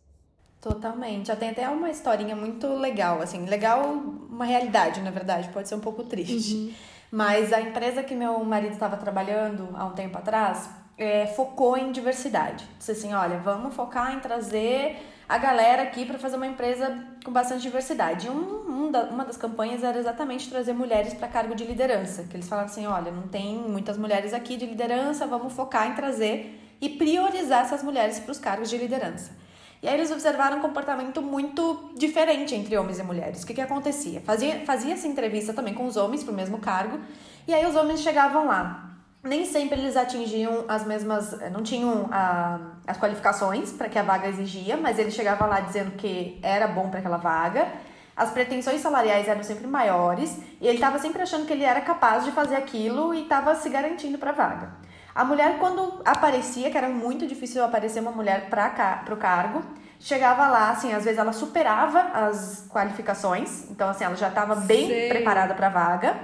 Totalmente. 0.64 1.26
Já 1.26 1.36
tem 1.36 1.50
até 1.50 1.68
uma 1.68 1.90
historinha 1.90 2.34
muito 2.34 2.66
legal, 2.68 3.20
assim, 3.20 3.44
legal, 3.44 3.82
uma 4.30 4.46
realidade, 4.46 5.02
na 5.02 5.10
verdade, 5.10 5.50
pode 5.50 5.68
ser 5.68 5.74
um 5.74 5.80
pouco 5.80 6.04
triste. 6.04 6.54
Uhum. 6.54 6.72
Mas 7.10 7.52
a 7.52 7.60
empresa 7.60 8.02
que 8.02 8.14
meu 8.14 8.42
marido 8.42 8.72
estava 8.72 8.96
trabalhando 8.96 9.68
há 9.74 9.84
um 9.84 9.90
tempo 9.90 10.16
atrás 10.16 10.70
é, 10.96 11.26
focou 11.26 11.76
em 11.76 11.92
diversidade. 11.92 12.66
Disse 12.78 12.92
assim: 12.92 13.12
olha, 13.12 13.36
vamos 13.40 13.74
focar 13.74 14.14
em 14.14 14.20
trazer 14.20 14.96
a 15.28 15.36
galera 15.36 15.82
aqui 15.82 16.06
para 16.06 16.18
fazer 16.18 16.36
uma 16.36 16.46
empresa 16.46 16.98
com 17.22 17.30
bastante 17.30 17.60
diversidade. 17.60 18.26
E 18.26 18.30
um, 18.30 18.86
um 18.86 18.90
da, 18.90 19.02
uma 19.02 19.26
das 19.26 19.36
campanhas 19.36 19.84
era 19.84 19.98
exatamente 19.98 20.48
trazer 20.48 20.72
mulheres 20.72 21.12
para 21.12 21.28
cargo 21.28 21.54
de 21.54 21.64
liderança. 21.66 22.22
Que 22.22 22.36
eles 22.36 22.48
falavam 22.48 22.70
assim: 22.70 22.86
olha, 22.86 23.10
não 23.10 23.28
tem 23.28 23.54
muitas 23.58 23.98
mulheres 23.98 24.32
aqui 24.32 24.56
de 24.56 24.64
liderança, 24.64 25.26
vamos 25.26 25.52
focar 25.52 25.90
em 25.90 25.94
trazer 25.94 26.58
e 26.80 26.88
priorizar 26.88 27.66
essas 27.66 27.82
mulheres 27.82 28.18
para 28.18 28.32
os 28.32 28.38
cargos 28.38 28.70
de 28.70 28.78
liderança. 28.78 29.43
E 29.84 29.88
aí 29.88 29.92
eles 29.92 30.10
observaram 30.10 30.56
um 30.56 30.60
comportamento 30.60 31.20
muito 31.20 31.92
diferente 31.94 32.54
entre 32.54 32.74
homens 32.78 32.98
e 32.98 33.02
mulheres. 33.02 33.42
O 33.42 33.46
que, 33.46 33.52
que 33.52 33.60
acontecia? 33.60 34.22
Fazia, 34.22 34.64
fazia 34.64 34.94
essa 34.94 35.06
entrevista 35.06 35.52
também 35.52 35.74
com 35.74 35.84
os 35.84 35.98
homens 35.98 36.24
para 36.24 36.32
o 36.32 36.34
mesmo 36.34 36.56
cargo, 36.58 36.98
e 37.46 37.52
aí 37.52 37.66
os 37.66 37.76
homens 37.76 38.00
chegavam 38.00 38.46
lá 38.46 38.94
nem 39.22 39.46
sempre 39.46 39.80
eles 39.80 39.96
atingiam 39.96 40.66
as 40.68 40.86
mesmas, 40.86 41.32
eh, 41.40 41.48
não 41.48 41.62
tinham 41.62 42.08
a, 42.12 42.60
as 42.86 42.98
qualificações 42.98 43.72
para 43.72 43.88
que 43.88 43.98
a 43.98 44.02
vaga 44.02 44.28
exigia, 44.28 44.76
mas 44.76 44.98
ele 44.98 45.10
chegava 45.10 45.46
lá 45.46 45.60
dizendo 45.60 45.92
que 45.92 46.38
era 46.42 46.68
bom 46.68 46.90
para 46.90 46.98
aquela 46.98 47.16
vaga. 47.16 47.68
As 48.14 48.30
pretensões 48.30 48.82
salariais 48.82 49.26
eram 49.26 49.42
sempre 49.42 49.66
maiores 49.66 50.38
e 50.60 50.66
ele 50.66 50.76
estava 50.76 50.98
sempre 50.98 51.22
achando 51.22 51.46
que 51.46 51.52
ele 51.54 51.64
era 51.64 51.80
capaz 51.80 52.24
de 52.24 52.32
fazer 52.32 52.54
aquilo 52.54 53.14
e 53.14 53.22
estava 53.22 53.54
se 53.54 53.68
garantindo 53.70 54.18
para 54.18 54.30
a 54.30 54.34
vaga. 54.34 54.72
A 55.14 55.24
mulher, 55.24 55.58
quando 55.58 56.02
aparecia, 56.04 56.70
que 56.70 56.76
era 56.76 56.88
muito 56.88 57.26
difícil 57.26 57.64
aparecer 57.64 58.00
uma 58.00 58.10
mulher 58.10 58.50
para 58.50 59.04
o 59.12 59.16
cargo, 59.16 59.62
chegava 60.00 60.48
lá, 60.48 60.70
assim, 60.70 60.92
às 60.92 61.04
vezes 61.04 61.18
ela 61.18 61.32
superava 61.32 62.00
as 62.26 62.66
qualificações, 62.68 63.70
então, 63.70 63.88
assim, 63.88 64.04
ela 64.04 64.16
já 64.16 64.28
estava 64.28 64.56
bem 64.56 64.88
Sei. 64.88 65.08
preparada 65.08 65.54
para 65.54 65.68
a 65.68 65.70
vaga 65.70 66.16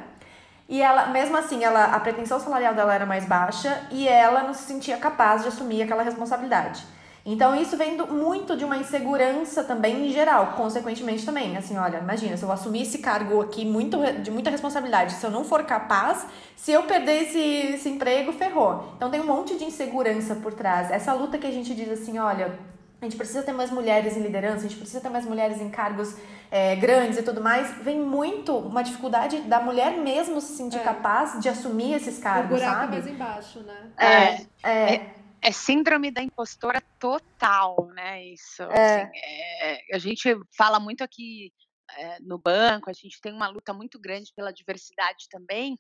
e 0.69 0.81
ela, 0.81 1.07
mesmo 1.07 1.37
assim, 1.37 1.65
ela, 1.65 1.87
a 1.87 1.99
pretensão 1.99 2.39
salarial 2.39 2.75
dela 2.75 2.95
era 2.95 3.05
mais 3.05 3.25
baixa 3.25 3.83
e 3.91 4.07
ela 4.07 4.45
não 4.45 4.55
se 4.55 4.63
sentia 4.63 4.97
capaz 4.99 5.43
de 5.43 5.49
assumir 5.49 5.83
aquela 5.83 6.05
responsabilidade. 6.05 6.85
Então, 7.33 7.55
isso 7.55 7.77
vem 7.77 7.97
do, 7.97 8.09
muito 8.09 8.57
de 8.57 8.65
uma 8.65 8.77
insegurança 8.77 9.63
também 9.63 10.09
em 10.09 10.13
geral, 10.13 10.55
consequentemente 10.57 11.25
também. 11.25 11.57
Assim, 11.57 11.79
olha, 11.79 11.99
imagina, 11.99 12.37
se 12.37 12.43
eu 12.43 12.51
assumir 12.51 12.83
esse 12.83 12.99
cargo 12.99 13.41
aqui 13.41 13.65
muito, 13.65 13.99
de 14.21 14.33
muita 14.33 14.51
responsabilidade, 14.51 15.13
se 15.13 15.25
eu 15.25 15.31
não 15.31 15.45
for 15.45 15.63
capaz, 15.63 16.27
se 16.57 16.73
eu 16.73 16.83
perder 16.83 17.23
esse, 17.23 17.39
esse 17.75 17.89
emprego, 17.89 18.33
ferrou. 18.33 18.93
Então, 18.97 19.09
tem 19.09 19.21
um 19.21 19.27
monte 19.27 19.57
de 19.57 19.65
insegurança 19.65 20.35
por 20.35 20.53
trás. 20.53 20.91
Essa 20.91 21.13
luta 21.13 21.39
que 21.39 21.47
a 21.47 21.53
gente 21.53 21.73
diz 21.73 21.89
assim, 21.89 22.19
olha, 22.19 22.59
a 23.01 23.05
gente 23.05 23.17
precisa 23.17 23.45
ter 23.45 23.53
mais 23.53 23.71
mulheres 23.71 24.17
em 24.17 24.21
liderança, 24.23 24.59
a 24.59 24.69
gente 24.69 24.77
precisa 24.77 25.01
ter 25.01 25.09
mais 25.09 25.25
mulheres 25.25 25.61
em 25.61 25.71
cargos 25.71 26.17
é, 26.51 26.75
grandes 26.75 27.17
e 27.17 27.23
tudo 27.23 27.41
mais, 27.41 27.71
vem 27.83 27.99
muito 27.99 28.57
uma 28.57 28.83
dificuldade 28.83 29.41
da 29.43 29.61
mulher 29.61 29.97
mesmo 29.97 30.41
se 30.41 30.57
sentir 30.57 30.79
é. 30.79 30.83
capaz 30.83 31.41
de 31.41 31.49
assumir 31.49 31.95
esses 31.95 32.19
cargos, 32.19 32.51
o 32.51 32.55
buraco 32.55 32.81
sabe? 32.81 32.93
mais 32.93 33.07
embaixo, 33.07 33.61
né? 33.61 33.91
É, 33.97 34.69
é, 34.69 35.07
é, 35.43 35.53
síndrome 35.53 36.11
da 36.11 36.23
impostora 36.23 36.81
total, 36.99 37.89
né? 37.95 38.25
Isso. 38.25 38.63
É. 38.63 39.03
Assim, 39.03 39.11
é, 39.15 39.97
a 39.97 39.99
gente 39.99 40.29
fala 40.57 40.79
muito 40.79 41.03
aqui 41.03 41.53
é, 41.97 42.21
no 42.21 42.39
banco, 42.39 42.91
a 42.91 42.93
gente 42.93 43.21
tem 43.21 43.33
uma 43.33 43.49
luta 43.49 43.73
muito 43.73 43.99
grande 43.99 44.33
pela 44.35 44.53
diversidade 44.53 45.29
também. 45.31 45.79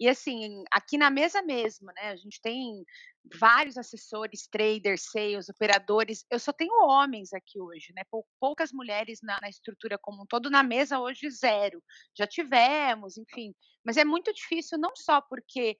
E 0.00 0.08
assim, 0.08 0.62
aqui 0.70 0.96
na 0.96 1.10
mesa 1.10 1.42
mesmo, 1.42 1.86
né? 1.92 2.10
A 2.10 2.16
gente 2.16 2.40
tem 2.40 2.84
vários 3.34 3.76
assessores, 3.76 4.46
traders, 4.46 5.10
sales, 5.10 5.48
operadores. 5.48 6.24
Eu 6.30 6.38
só 6.38 6.52
tenho 6.52 6.72
homens 6.84 7.32
aqui 7.32 7.60
hoje, 7.60 7.92
né? 7.94 8.02
Poucas 8.38 8.72
mulheres 8.72 9.18
na, 9.22 9.38
na, 9.42 9.48
estrutura 9.48 9.98
como 9.98 10.22
um 10.22 10.26
todo, 10.26 10.50
na 10.50 10.62
mesa 10.62 11.00
hoje 11.00 11.28
zero. 11.30 11.82
Já 12.16 12.26
tivemos, 12.28 13.18
enfim. 13.18 13.52
Mas 13.84 13.96
é 13.96 14.04
muito 14.04 14.32
difícil, 14.32 14.78
não 14.78 14.94
só 14.94 15.20
porque 15.20 15.76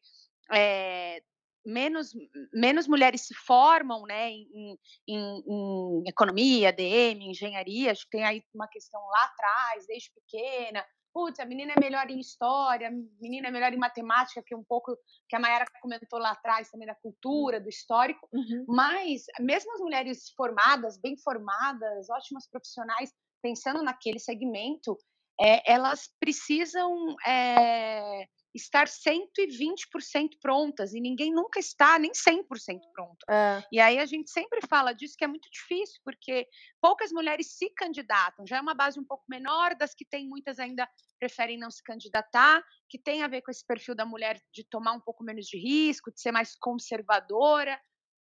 é, 0.52 1.22
menos, 1.68 2.12
menos 2.52 2.88
mulheres 2.88 3.26
se 3.26 3.34
formam 3.34 4.02
né, 4.04 4.30
em, 4.30 4.78
em, 5.06 5.42
em, 5.46 6.02
economia, 6.06 6.72
DM, 6.72 7.30
engenharia, 7.30 7.92
acho 7.92 8.04
que 8.04 8.16
tem 8.16 8.24
aí 8.24 8.42
uma 8.54 8.66
questão 8.68 9.00
lá 9.08 9.24
atrás, 9.24 9.86
desde 9.86 10.10
pequena. 10.12 10.84
Putz, 11.12 11.40
a 11.40 11.44
menina 11.44 11.72
é 11.76 11.80
melhor 11.80 12.10
em 12.10 12.20
história, 12.20 12.88
a 12.88 12.90
menina 13.20 13.48
é 13.48 13.50
melhor 13.50 13.72
em 13.72 13.78
matemática, 13.78 14.42
que 14.44 14.54
é 14.54 14.56
um 14.56 14.64
pouco 14.64 14.96
que 15.28 15.36
a 15.36 15.38
Mayara 15.38 15.64
comentou 15.80 16.18
lá 16.18 16.30
atrás 16.30 16.70
também 16.70 16.86
da 16.86 16.94
cultura, 16.94 17.60
do 17.60 17.68
histórico. 17.68 18.28
Uhum. 18.32 18.64
Mas 18.68 19.24
mesmo 19.40 19.72
as 19.74 19.80
mulheres 19.80 20.30
formadas, 20.36 20.98
bem 20.98 21.16
formadas, 21.18 22.08
ótimas 22.10 22.48
profissionais, 22.48 23.12
pensando 23.42 23.82
naquele 23.82 24.18
segmento, 24.18 24.96
é, 25.40 25.72
elas 25.72 26.10
precisam 26.20 27.14
é, 27.26 28.26
estar 28.54 28.86
120% 28.86 30.30
prontas 30.40 30.92
e 30.94 31.00
ninguém 31.00 31.32
nunca 31.32 31.58
está 31.58 31.98
nem 31.98 32.12
100% 32.12 32.80
pronto. 32.92 33.18
É. 33.28 33.62
E 33.70 33.80
aí 33.80 33.98
a 33.98 34.06
gente 34.06 34.30
sempre 34.30 34.60
fala 34.66 34.92
disso 34.92 35.14
que 35.16 35.24
é 35.24 35.28
muito 35.28 35.48
difícil, 35.50 36.00
porque 36.04 36.46
poucas 36.80 37.12
mulheres 37.12 37.56
se 37.56 37.70
candidatam, 37.70 38.46
já 38.46 38.58
é 38.58 38.60
uma 38.60 38.74
base 38.74 38.98
um 38.98 39.04
pouco 39.04 39.24
menor, 39.28 39.74
das 39.74 39.94
que 39.94 40.04
tem 40.04 40.26
muitas 40.26 40.58
ainda 40.58 40.88
preferem 41.18 41.58
não 41.58 41.70
se 41.70 41.82
candidatar, 41.82 42.62
que 42.88 42.98
tem 42.98 43.22
a 43.22 43.28
ver 43.28 43.42
com 43.42 43.50
esse 43.50 43.66
perfil 43.66 43.94
da 43.94 44.06
mulher 44.06 44.40
de 44.52 44.64
tomar 44.64 44.92
um 44.92 45.00
pouco 45.00 45.24
menos 45.24 45.46
de 45.46 45.58
risco, 45.58 46.12
de 46.12 46.20
ser 46.20 46.32
mais 46.32 46.54
conservadora, 46.56 47.78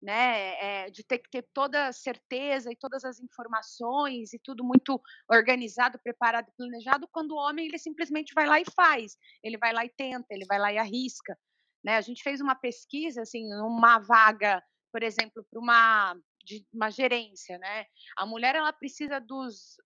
né, 0.05 0.85
é, 0.85 0.91
de 0.91 1.03
ter 1.03 1.19
que 1.19 1.31
ter 1.31 1.49
toda 1.55 1.87
a 1.87 1.93
certeza 1.93 2.71
e 2.71 2.77
todas 2.77 3.07
as 3.07 3.19
informações 3.21 4.35
e 4.35 4.39
tudo 4.39 4.63
muito 4.63 5.01
organizado, 5.31 5.99
preparado, 5.99 6.53
planejado, 6.59 7.09
quando 7.11 7.31
o 7.31 7.39
homem 7.39 7.67
ele 7.67 7.79
simplesmente 7.79 8.35
vai 8.35 8.47
lá 8.47 8.61
e 8.61 8.67
faz, 8.77 9.17
ele 9.43 9.57
vai 9.57 9.73
lá 9.73 9.83
e 9.83 9.89
tenta, 9.89 10.27
ele 10.31 10.45
vai 10.45 10.59
lá 10.59 10.71
e 10.71 10.77
arrisca, 10.77 11.35
né? 11.83 11.97
A 11.97 12.03
gente 12.03 12.23
fez 12.23 12.43
uma 12.43 12.55
pesquisa 12.55 13.23
assim, 13.23 13.47
uma 13.55 13.99
vaga, 13.99 14.63
por 14.93 15.03
exemplo, 15.03 15.43
para 15.51 15.59
uma 15.59 16.15
de 16.45 16.67
uma 16.71 16.91
gerência, 16.91 17.57
né? 17.57 17.87
A 18.19 18.27
mulher 18.27 18.55
ela 18.55 18.75
precisa 18.75 19.19
dos 19.19 19.79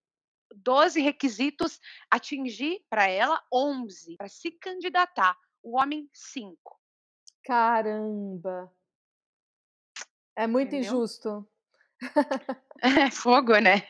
12 0.53 1.01
requisitos 1.01 1.79
atingir 2.11 2.85
para 2.91 3.09
ela 3.09 3.41
11 3.55 4.17
para 4.17 4.29
se 4.29 4.51
candidatar, 4.51 5.37
o 5.63 5.79
homem 5.79 6.11
5. 6.13 6.59
Caramba. 7.45 8.77
É 10.39 10.47
muito 10.47 10.69
Entendeu? 10.69 10.95
injusto. 10.95 11.49
É 12.81 13.11
fogo, 13.11 13.59
né? 13.59 13.83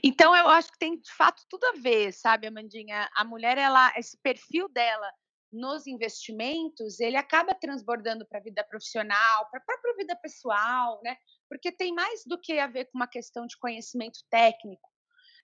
Então 0.00 0.34
eu 0.36 0.46
acho 0.46 0.70
que 0.70 0.78
tem 0.78 0.96
de 0.96 1.12
fato 1.12 1.42
tudo 1.50 1.64
a 1.64 1.72
ver, 1.72 2.12
sabe, 2.12 2.46
Amandinha? 2.46 3.10
A 3.16 3.24
mulher, 3.24 3.58
ela, 3.58 3.92
esse 3.96 4.16
perfil 4.22 4.68
dela 4.68 5.12
nos 5.52 5.88
investimentos, 5.88 7.00
ele 7.00 7.16
acaba 7.16 7.52
transbordando 7.52 8.24
para 8.24 8.38
a 8.38 8.42
vida 8.42 8.62
profissional, 8.62 9.50
para 9.50 9.58
a 9.58 9.64
própria 9.64 9.96
vida 9.96 10.14
pessoal, 10.22 11.00
né? 11.02 11.16
Porque 11.48 11.72
tem 11.72 11.92
mais 11.92 12.22
do 12.24 12.40
que 12.40 12.60
a 12.60 12.68
ver 12.68 12.84
com 12.84 12.98
uma 12.98 13.08
questão 13.08 13.44
de 13.44 13.58
conhecimento 13.58 14.20
técnico, 14.30 14.88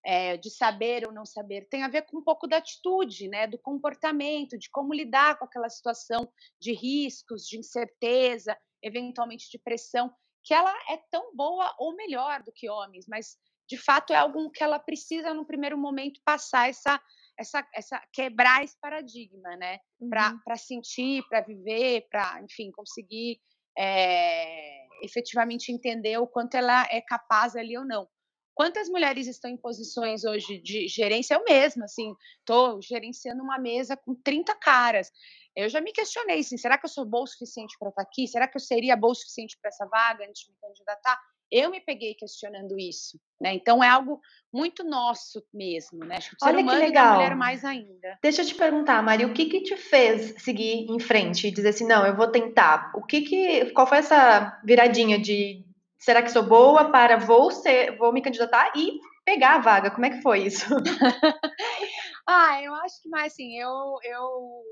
é, 0.06 0.36
de 0.36 0.48
saber 0.48 1.04
ou 1.04 1.12
não 1.12 1.26
saber, 1.26 1.66
tem 1.68 1.82
a 1.82 1.88
ver 1.88 2.02
com 2.02 2.18
um 2.18 2.22
pouco 2.22 2.46
da 2.46 2.58
atitude, 2.58 3.26
né? 3.26 3.48
Do 3.48 3.58
comportamento, 3.58 4.56
de 4.56 4.70
como 4.70 4.94
lidar 4.94 5.36
com 5.36 5.46
aquela 5.46 5.68
situação 5.68 6.32
de 6.60 6.72
riscos, 6.72 7.44
de 7.44 7.58
incerteza, 7.58 8.56
eventualmente 8.80 9.50
de 9.50 9.58
pressão 9.58 10.14
que 10.44 10.54
ela 10.54 10.74
é 10.88 10.98
tão 11.10 11.34
boa 11.34 11.74
ou 11.78 11.94
melhor 11.94 12.42
do 12.42 12.52
que 12.52 12.68
homens, 12.68 13.06
mas 13.08 13.36
de 13.68 13.76
fato 13.76 14.12
é 14.12 14.16
algo 14.16 14.50
que 14.50 14.64
ela 14.64 14.78
precisa 14.78 15.34
no 15.34 15.46
primeiro 15.46 15.76
momento 15.76 16.20
passar 16.24 16.68
essa 16.68 17.00
essa, 17.38 17.66
essa 17.72 18.02
quebrar 18.12 18.64
esse 18.64 18.76
paradigma, 18.80 19.56
né? 19.56 19.78
Uhum. 20.00 20.10
Para 20.44 20.56
sentir, 20.56 21.22
para 21.28 21.40
viver, 21.40 22.08
para, 22.10 22.42
enfim, 22.42 22.72
conseguir 22.72 23.40
é, 23.78 24.86
efetivamente 25.04 25.70
entender 25.70 26.18
o 26.18 26.26
quanto 26.26 26.56
ela 26.56 26.86
é 26.90 27.00
capaz 27.00 27.54
ali 27.54 27.78
ou 27.78 27.84
não. 27.84 28.08
Quantas 28.54 28.88
mulheres 28.88 29.28
estão 29.28 29.48
em 29.48 29.56
posições 29.56 30.24
hoje 30.24 30.58
de 30.58 30.88
gerência? 30.88 31.34
Eu 31.34 31.44
mesma, 31.44 31.84
assim, 31.84 32.12
estou 32.40 32.82
gerenciando 32.82 33.40
uma 33.40 33.56
mesa 33.56 33.96
com 33.96 34.16
30 34.16 34.52
caras. 34.56 35.12
Eu 35.58 35.68
já 35.68 35.80
me 35.80 35.90
questionei, 35.92 36.38
assim, 36.38 36.56
será 36.56 36.78
que 36.78 36.86
eu 36.86 36.88
sou 36.88 37.04
boa 37.04 37.24
o 37.24 37.26
suficiente 37.26 37.76
para 37.80 37.88
estar 37.88 38.02
aqui? 38.02 38.28
Será 38.28 38.46
que 38.46 38.56
eu 38.56 38.60
seria 38.60 38.96
boa 38.96 39.10
o 39.10 39.14
suficiente 39.16 39.58
para 39.60 39.70
essa 39.70 39.84
vaga 39.86 40.24
antes 40.24 40.42
de 40.42 40.52
me 40.52 40.56
candidatar? 40.62 41.18
Eu 41.50 41.68
me 41.68 41.80
peguei 41.80 42.14
questionando 42.14 42.78
isso, 42.78 43.18
né? 43.40 43.54
Então 43.54 43.82
é 43.82 43.88
algo 43.88 44.20
muito 44.52 44.84
nosso 44.84 45.42
mesmo, 45.52 46.04
né? 46.04 46.18
Acho 46.18 46.30
que 46.30 46.36
o 46.36 46.38
ser 46.38 46.50
Olha 46.50 46.60
humano 46.60 46.78
que 46.78 46.86
legal. 46.86 47.04
e 47.04 47.08
a 47.08 47.14
mulher 47.14 47.34
mais 47.34 47.64
ainda. 47.64 48.18
Deixa 48.22 48.42
eu 48.42 48.46
te 48.46 48.54
perguntar, 48.54 49.02
Maria, 49.02 49.26
o 49.26 49.34
que 49.34 49.46
que 49.46 49.62
te 49.62 49.76
fez 49.76 50.40
seguir 50.40 50.86
em 50.88 51.00
frente 51.00 51.48
e 51.48 51.50
dizer 51.50 51.70
assim, 51.70 51.88
não, 51.88 52.06
eu 52.06 52.14
vou 52.14 52.30
tentar? 52.30 52.92
O 52.94 53.04
que 53.04 53.22
que, 53.22 53.72
qual 53.72 53.86
foi 53.88 53.98
essa 53.98 54.60
viradinha 54.64 55.18
de 55.18 55.64
será 55.98 56.22
que 56.22 56.30
sou 56.30 56.44
boa 56.44 56.92
para 56.92 57.16
vou 57.16 57.50
ser, 57.50 57.98
vou 57.98 58.12
me 58.12 58.22
candidatar 58.22 58.72
e 58.76 59.00
pegar 59.24 59.56
a 59.56 59.60
vaga? 59.60 59.90
Como 59.90 60.06
é 60.06 60.10
que 60.10 60.22
foi 60.22 60.44
isso? 60.44 60.66
ah, 62.28 62.62
eu 62.62 62.72
acho 62.76 63.02
que 63.02 63.08
mais 63.08 63.32
assim, 63.32 63.58
eu 63.58 63.96
eu 64.04 64.62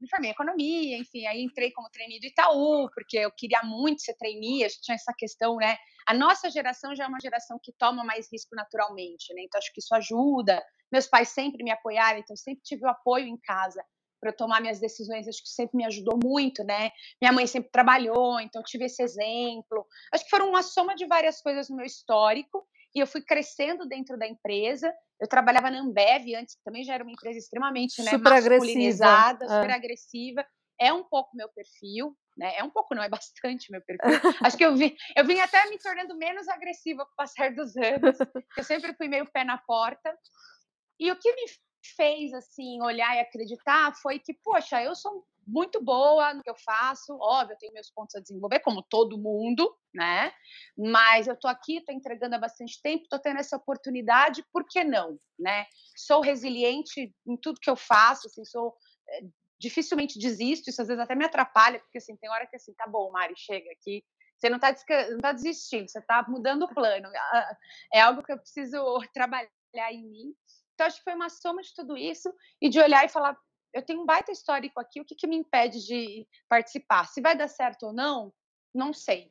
me 0.00 0.08
formei 0.08 0.30
em 0.30 0.32
economia, 0.32 0.98
enfim, 0.98 1.26
aí 1.26 1.42
entrei 1.42 1.70
como 1.72 1.90
trainee 1.90 2.20
do 2.20 2.26
Itaú, 2.26 2.88
porque 2.94 3.18
eu 3.18 3.30
queria 3.30 3.62
muito 3.62 4.02
ser 4.02 4.14
trainee, 4.14 4.64
a 4.64 4.68
gente 4.68 4.82
tinha 4.82 4.94
essa 4.94 5.12
questão, 5.16 5.56
né? 5.56 5.76
A 6.06 6.14
nossa 6.14 6.50
geração 6.50 6.94
já 6.94 7.04
é 7.04 7.06
uma 7.06 7.20
geração 7.20 7.58
que 7.62 7.72
toma 7.72 8.04
mais 8.04 8.28
risco 8.30 8.54
naturalmente, 8.54 9.32
né? 9.34 9.42
Então 9.42 9.58
acho 9.58 9.72
que 9.72 9.80
isso 9.80 9.94
ajuda. 9.94 10.62
Meus 10.92 11.06
pais 11.06 11.30
sempre 11.30 11.64
me 11.64 11.70
apoiaram, 11.70 12.18
então 12.18 12.36
sempre 12.36 12.62
tive 12.62 12.84
o 12.84 12.90
apoio 12.90 13.26
em 13.26 13.36
casa 13.38 13.84
para 14.20 14.30
eu 14.30 14.36
tomar 14.36 14.60
minhas 14.60 14.80
decisões, 14.80 15.28
acho 15.28 15.42
que 15.42 15.48
sempre 15.48 15.76
me 15.76 15.84
ajudou 15.84 16.18
muito, 16.22 16.64
né? 16.64 16.90
Minha 17.20 17.32
mãe 17.32 17.46
sempre 17.46 17.70
trabalhou, 17.70 18.40
então 18.40 18.62
tive 18.62 18.86
esse 18.86 19.02
exemplo. 19.02 19.86
Acho 20.12 20.24
que 20.24 20.30
foram 20.30 20.48
uma 20.48 20.62
soma 20.62 20.94
de 20.94 21.06
várias 21.06 21.40
coisas 21.40 21.68
no 21.68 21.76
meu 21.76 21.86
histórico 21.86 22.66
e 22.96 23.00
eu 23.00 23.06
fui 23.06 23.20
crescendo 23.20 23.86
dentro 23.86 24.16
da 24.16 24.26
empresa. 24.26 24.90
Eu 25.20 25.28
trabalhava 25.28 25.70
na 25.70 25.80
Ambev 25.80 26.34
antes, 26.34 26.54
que 26.54 26.64
também 26.64 26.82
já 26.82 26.94
era 26.94 27.04
uma 27.04 27.12
empresa 27.12 27.38
extremamente 27.38 28.02
né, 28.02 28.10
super 28.10 28.30
masculinizada, 28.30 29.44
agressiva. 29.44 29.60
super 29.60 29.70
é. 29.70 29.74
agressiva. 29.74 30.46
É 30.80 30.92
um 30.94 31.04
pouco 31.04 31.36
meu 31.36 31.48
perfil, 31.50 32.16
né? 32.38 32.56
É 32.56 32.64
um 32.64 32.70
pouco, 32.70 32.94
não, 32.94 33.02
é 33.02 33.08
bastante 33.08 33.70
meu 33.70 33.82
perfil. 33.82 34.18
Acho 34.42 34.56
que 34.56 34.64
eu 34.64 34.74
vim, 34.74 34.96
eu 35.14 35.26
vim 35.26 35.38
até 35.40 35.68
me 35.68 35.78
tornando 35.78 36.16
menos 36.16 36.48
agressiva 36.48 37.04
com 37.04 37.12
o 37.12 37.16
passar 37.16 37.54
dos 37.54 37.76
anos. 37.76 38.16
Eu 38.56 38.64
sempre 38.64 38.94
fui 38.94 39.08
meio 39.08 39.30
pé 39.30 39.44
na 39.44 39.58
porta. 39.58 40.16
E 40.98 41.12
o 41.12 41.16
que 41.16 41.34
me 41.34 41.44
fez 41.96 42.32
assim 42.32 42.82
olhar 42.82 43.14
e 43.14 43.20
acreditar 43.20 43.94
foi 44.00 44.18
que, 44.18 44.32
poxa, 44.32 44.82
eu 44.82 44.94
sou 44.94 45.22
muito 45.46 45.82
boa 45.82 46.34
no 46.34 46.42
que 46.42 46.50
eu 46.50 46.56
faço, 46.56 47.16
óbvio, 47.20 47.54
eu 47.54 47.58
tenho 47.58 47.72
meus 47.72 47.90
pontos 47.90 48.14
a 48.16 48.20
desenvolver, 48.20 48.60
como 48.60 48.82
todo 48.82 49.18
mundo, 49.18 49.72
né? 49.94 50.32
Mas 50.76 51.28
eu 51.28 51.36
tô 51.36 51.46
aqui, 51.46 51.80
tô 51.84 51.92
entregando 51.92 52.34
há 52.34 52.38
bastante 52.38 52.80
tempo, 52.82 53.08
tô 53.08 53.18
tendo 53.18 53.38
essa 53.38 53.56
oportunidade, 53.56 54.44
por 54.52 54.66
que 54.66 54.82
não, 54.82 55.18
né? 55.38 55.66
Sou 55.96 56.20
resiliente 56.20 57.14
em 57.26 57.36
tudo 57.36 57.60
que 57.60 57.70
eu 57.70 57.76
faço, 57.76 58.26
assim, 58.26 58.44
sou 58.44 58.74
é, 59.08 59.20
dificilmente 59.58 60.18
desisto, 60.18 60.68
isso 60.68 60.82
às 60.82 60.88
vezes 60.88 61.02
até 61.02 61.14
me 61.14 61.24
atrapalha, 61.24 61.78
porque 61.80 61.98
assim, 61.98 62.16
tem 62.16 62.28
hora 62.30 62.46
que 62.46 62.56
assim, 62.56 62.74
tá 62.74 62.86
bom, 62.86 63.10
Mari, 63.12 63.34
chega 63.36 63.70
aqui, 63.70 64.04
você 64.38 64.50
não 64.50 64.56
está 64.56 64.74
não 65.10 65.18
tá 65.18 65.32
desistindo, 65.32 65.88
você 65.88 65.98
está 65.98 66.24
mudando 66.28 66.64
o 66.64 66.74
plano. 66.74 67.08
Ah, 67.14 67.56
é 67.94 68.00
algo 68.00 68.22
que 68.22 68.32
eu 68.32 68.38
preciso 68.38 68.78
trabalhar 69.14 69.48
em 69.92 70.06
mim. 70.06 70.34
Então, 70.74 70.86
acho 70.86 70.98
que 70.98 71.04
foi 71.04 71.14
uma 71.14 71.30
soma 71.30 71.62
de 71.62 71.74
tudo 71.74 71.96
isso 71.96 72.32
e 72.60 72.68
de 72.68 72.78
olhar 72.78 73.04
e 73.04 73.08
falar: 73.08 73.36
eu 73.76 73.82
tenho 73.82 74.00
um 74.00 74.06
baita 74.06 74.32
histórico 74.32 74.80
aqui, 74.80 75.00
o 75.00 75.04
que, 75.04 75.14
que 75.14 75.26
me 75.26 75.36
impede 75.36 75.84
de 75.84 76.26
participar? 76.48 77.06
Se 77.06 77.20
vai 77.20 77.36
dar 77.36 77.48
certo 77.48 77.86
ou 77.86 77.92
não, 77.92 78.32
não 78.74 78.92
sei. 78.92 79.30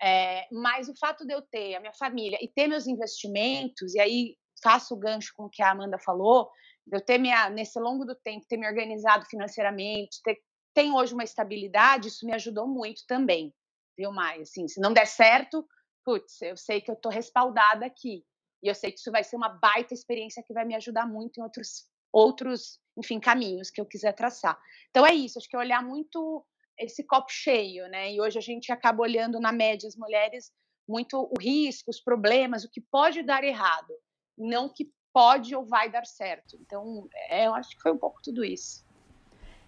É, 0.00 0.46
mas 0.52 0.88
o 0.88 0.96
fato 0.96 1.26
de 1.26 1.34
eu 1.34 1.42
ter 1.42 1.74
a 1.74 1.80
minha 1.80 1.92
família 1.92 2.38
e 2.40 2.46
ter 2.46 2.68
meus 2.68 2.86
investimentos, 2.86 3.94
e 3.94 4.00
aí 4.00 4.36
faço 4.62 4.94
o 4.94 4.96
gancho 4.96 5.32
com 5.36 5.46
o 5.46 5.50
que 5.50 5.62
a 5.62 5.72
Amanda 5.72 5.98
falou, 5.98 6.50
eu 6.90 7.00
ter 7.00 7.18
minha, 7.18 7.50
nesse 7.50 7.78
longo 7.80 8.04
do 8.04 8.14
tempo, 8.14 8.46
ter 8.48 8.56
me 8.56 8.66
organizado 8.66 9.26
financeiramente, 9.26 10.20
ter, 10.22 10.38
tem 10.72 10.92
hoje 10.92 11.12
uma 11.12 11.24
estabilidade, 11.24 12.08
isso 12.08 12.24
me 12.24 12.32
ajudou 12.32 12.68
muito 12.68 13.02
também, 13.08 13.52
viu, 13.98 14.12
Maia? 14.12 14.42
Assim, 14.42 14.68
se 14.68 14.80
não 14.80 14.92
der 14.92 15.06
certo, 15.06 15.66
putz, 16.04 16.40
eu 16.42 16.56
sei 16.56 16.80
que 16.80 16.90
eu 16.90 16.94
estou 16.94 17.10
respaldada 17.10 17.84
aqui. 17.84 18.24
E 18.62 18.68
eu 18.68 18.74
sei 18.74 18.92
que 18.92 18.98
isso 18.98 19.10
vai 19.10 19.24
ser 19.24 19.36
uma 19.36 19.48
baita 19.48 19.94
experiência 19.94 20.42
que 20.46 20.52
vai 20.52 20.64
me 20.64 20.76
ajudar 20.76 21.06
muito 21.06 21.40
em 21.40 21.42
outros, 21.42 21.88
outros 22.12 22.79
enfim, 22.96 23.20
caminhos 23.20 23.70
que 23.70 23.80
eu 23.80 23.86
quiser 23.86 24.12
traçar. 24.12 24.58
Então 24.90 25.06
é 25.06 25.14
isso, 25.14 25.38
acho 25.38 25.48
que 25.48 25.56
é 25.56 25.58
olhar 25.58 25.82
muito 25.82 26.44
esse 26.78 27.04
copo 27.04 27.30
cheio, 27.30 27.86
né? 27.88 28.12
E 28.12 28.20
hoje 28.20 28.38
a 28.38 28.42
gente 28.42 28.72
acaba 28.72 29.02
olhando 29.02 29.38
na 29.38 29.52
média 29.52 29.86
as 29.86 29.96
mulheres 29.96 30.50
muito 30.88 31.16
o 31.20 31.40
risco, 31.40 31.90
os 31.90 32.00
problemas, 32.00 32.64
o 32.64 32.70
que 32.70 32.80
pode 32.80 33.22
dar 33.22 33.44
errado, 33.44 33.94
não 34.36 34.66
o 34.66 34.72
que 34.72 34.90
pode 35.12 35.54
ou 35.54 35.64
vai 35.64 35.90
dar 35.90 36.06
certo. 36.06 36.56
Então, 36.60 37.08
é, 37.28 37.46
eu 37.46 37.54
acho 37.54 37.70
que 37.70 37.82
foi 37.82 37.92
um 37.92 37.98
pouco 37.98 38.20
tudo 38.22 38.44
isso. 38.44 38.84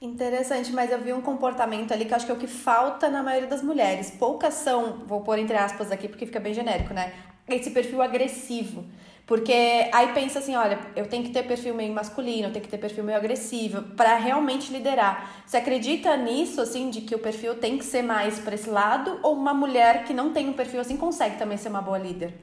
Interessante, 0.01 0.73
mas 0.73 0.91
eu 0.91 1.01
vi 1.01 1.13
um 1.13 1.23
comportamento 1.23 1.93
ali 1.93 2.05
que 2.05 2.13
acho 2.13 2.27
que 2.27 2.33
é 2.33 2.35
o 2.35 2.39
que 2.39 2.49
falta 2.49 3.09
na 3.09 3.23
maioria 3.23 3.49
das 3.49 3.63
mulheres. 3.63 4.11
Poucas 4.11 4.55
são, 4.55 5.07
vou 5.07 5.23
pôr 5.23 5.39
entre 5.39 5.57
aspas 5.57 5.93
aqui 5.93 6.09
porque 6.09 6.27
fica 6.27 6.41
bem 6.41 6.53
genérico, 6.53 6.93
né? 6.93 7.13
Esse 7.47 7.71
perfil 7.71 8.03
agressivo. 8.03 8.85
Porque 9.33 9.89
aí 9.95 10.13
pensa 10.13 10.41
assim, 10.41 10.55
olha, 10.55 10.79
eu 10.95 11.09
tenho 11.09 11.25
que 11.25 11.31
ter 11.31 11.43
perfil 11.45 11.75
meio 11.75 11.91
masculino, 11.91 12.49
eu 12.49 12.53
tenho 12.53 12.63
que 12.63 12.71
ter 12.71 12.77
perfil 12.77 13.03
meio 13.03 13.17
agressivo 13.17 13.81
para 13.97 14.15
realmente 14.17 14.71
liderar. 14.71 15.43
Você 15.47 15.57
acredita 15.57 16.15
nisso 16.19 16.61
assim 16.61 16.91
de 16.91 17.01
que 17.01 17.15
o 17.15 17.19
perfil 17.19 17.59
tem 17.59 17.79
que 17.79 17.85
ser 17.87 18.03
mais 18.03 18.39
para 18.39 18.55
esse 18.55 18.69
lado 18.69 19.19
ou 19.23 19.35
uma 19.35 19.55
mulher 19.55 20.05
que 20.05 20.13
não 20.13 20.35
tem 20.35 20.51
um 20.51 20.53
perfil 20.53 20.83
assim 20.83 20.99
consegue 20.99 21.39
também 21.39 21.57
ser 21.57 21.71
uma 21.71 21.81
boa 21.81 21.97
líder? 21.97 22.35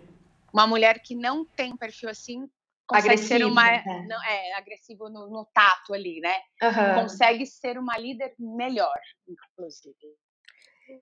Uma 0.52 0.66
mulher 0.66 1.00
que 1.00 1.14
não 1.14 1.46
tem 1.46 1.74
um 1.74 1.78
perfil 1.78 2.10
assim 2.10 2.50
consegue 2.88 3.14
agressivo, 3.14 3.38
ser 3.38 3.46
uma 3.46 3.70
é. 3.70 3.84
Não, 4.08 4.24
é 4.24 4.54
agressivo 4.56 5.10
no, 5.10 5.30
no, 5.30 5.46
tato 5.54 5.94
ali, 5.94 6.20
né? 6.22 6.38
Uhum. 6.64 7.04
Consegue 7.04 7.46
ser 7.46 7.78
uma 7.78 8.00
líder 8.00 8.34
melhor, 8.40 9.00
inclusive. 9.28 9.96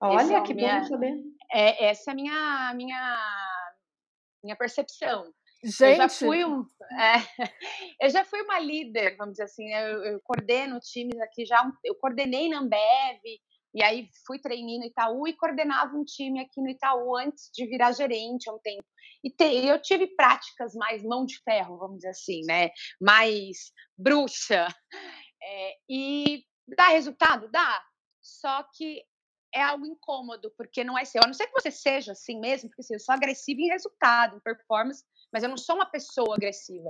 Olha 0.02 0.36
é 0.36 0.40
que 0.42 0.52
minha, 0.52 0.80
bom 0.80 0.86
saber. 0.86 1.14
É, 1.50 1.86
essa 1.86 2.10
é 2.10 2.12
a 2.12 2.14
minha 2.14 2.74
minha 2.74 3.18
minha 4.44 4.54
percepção. 4.54 5.32
Gente. 5.62 5.82
Eu 5.82 5.96
já 5.96 6.08
fui 6.08 6.44
um, 6.44 6.64
é, 7.00 7.14
eu 8.02 8.10
já 8.10 8.24
fui 8.24 8.40
uma 8.42 8.60
líder, 8.60 9.16
vamos 9.16 9.32
dizer 9.32 9.44
assim, 9.44 9.72
eu, 9.72 10.04
eu 10.04 10.20
coordeno 10.20 10.78
times 10.78 11.20
aqui 11.20 11.44
já, 11.44 11.68
eu 11.84 11.96
coordenei 11.96 12.48
na 12.48 12.60
Ambev, 12.60 13.20
e 13.74 13.82
aí 13.82 14.08
fui 14.26 14.38
treininho 14.38 14.80
no 14.80 14.86
Itaú 14.86 15.26
e 15.26 15.36
coordenava 15.36 15.96
um 15.96 16.04
time 16.04 16.40
aqui 16.40 16.60
no 16.60 16.70
Itaú 16.70 17.16
antes 17.16 17.50
de 17.52 17.66
virar 17.66 17.92
gerente 17.92 18.48
há 18.48 18.54
um 18.54 18.58
tempo. 18.58 18.84
E 19.22 19.30
te, 19.30 19.44
eu 19.44 19.80
tive 19.80 20.06
práticas 20.16 20.74
mais 20.74 21.02
mão 21.02 21.26
de 21.26 21.38
ferro, 21.42 21.76
vamos 21.76 21.96
dizer 21.96 22.10
assim, 22.10 22.40
né? 22.46 22.70
Mais 23.00 23.72
bruxa. 23.96 24.68
É, 25.42 25.74
e 25.90 26.44
dá 26.76 26.88
resultado? 26.88 27.50
Dá. 27.50 27.82
Só 28.22 28.64
que 28.74 29.02
é 29.54 29.62
algo 29.62 29.86
incômodo, 29.86 30.52
porque 30.56 30.84
não 30.84 30.96
é 30.96 31.04
seu. 31.04 31.20
A 31.22 31.26
não 31.26 31.34
ser 31.34 31.46
que 31.46 31.60
você 31.60 31.70
seja 31.70 32.12
assim 32.12 32.38
mesmo, 32.40 32.68
porque 32.68 32.82
assim, 32.82 32.94
eu 32.94 33.00
sou 33.00 33.14
agressiva 33.14 33.60
em 33.60 33.68
resultado, 33.68 34.36
em 34.36 34.40
performance, 34.40 35.04
mas 35.32 35.42
eu 35.42 35.48
não 35.48 35.56
sou 35.56 35.76
uma 35.76 35.86
pessoa 35.86 36.34
agressiva. 36.34 36.88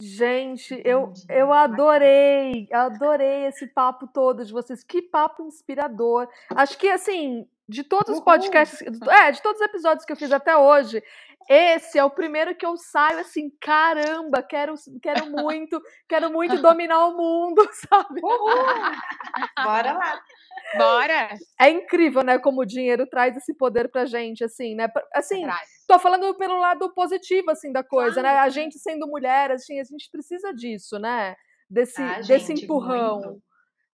Gente, 0.00 0.82
eu, 0.84 1.12
eu 1.28 1.52
adorei, 1.52 2.66
adorei 2.72 3.46
esse 3.46 3.68
papo 3.68 4.08
todo 4.08 4.44
de 4.44 4.52
vocês. 4.52 4.82
Que 4.82 5.00
papo 5.00 5.44
inspirador. 5.44 6.28
Acho 6.56 6.76
que, 6.76 6.88
assim, 6.88 7.46
de 7.68 7.84
todos 7.84 8.16
os 8.16 8.20
podcasts, 8.20 8.82
é, 8.82 9.30
de 9.30 9.40
todos 9.40 9.60
os 9.60 9.66
episódios 9.66 10.04
que 10.04 10.12
eu 10.12 10.16
fiz 10.16 10.32
até 10.32 10.56
hoje, 10.56 11.02
esse 11.48 11.98
é 11.98 12.04
o 12.04 12.10
primeiro 12.10 12.54
que 12.54 12.64
eu 12.64 12.76
saio 12.76 13.20
assim, 13.20 13.50
caramba, 13.60 14.42
quero, 14.42 14.74
quero 15.02 15.30
muito, 15.30 15.80
quero 16.08 16.30
muito 16.32 16.60
dominar 16.60 17.06
o 17.08 17.16
mundo, 17.16 17.66
sabe? 17.72 18.20
Uhul. 18.22 18.54
Bora 19.62 19.92
lá. 19.92 20.22
Bora! 20.76 21.28
É 21.60 21.70
incrível, 21.70 22.22
né, 22.22 22.38
como 22.38 22.62
o 22.62 22.66
dinheiro 22.66 23.06
traz 23.06 23.36
esse 23.36 23.54
poder 23.54 23.90
pra 23.90 24.06
gente, 24.06 24.44
assim, 24.44 24.74
né? 24.74 24.88
Assim, 25.14 25.46
tô 25.86 25.98
falando 25.98 26.34
pelo 26.36 26.58
lado 26.58 26.92
positivo, 26.94 27.50
assim, 27.50 27.72
da 27.72 27.82
coisa, 27.82 28.20
claro. 28.20 28.36
né? 28.36 28.42
A 28.42 28.48
gente 28.48 28.78
sendo 28.78 29.06
mulher, 29.06 29.50
assim, 29.50 29.80
a 29.80 29.84
gente 29.84 30.10
precisa 30.10 30.52
disso, 30.52 30.98
né? 30.98 31.36
Desse, 31.68 32.02
ah, 32.02 32.20
desse 32.20 32.48
gente, 32.48 32.64
empurrão. 32.64 33.20
Muito. 33.20 33.42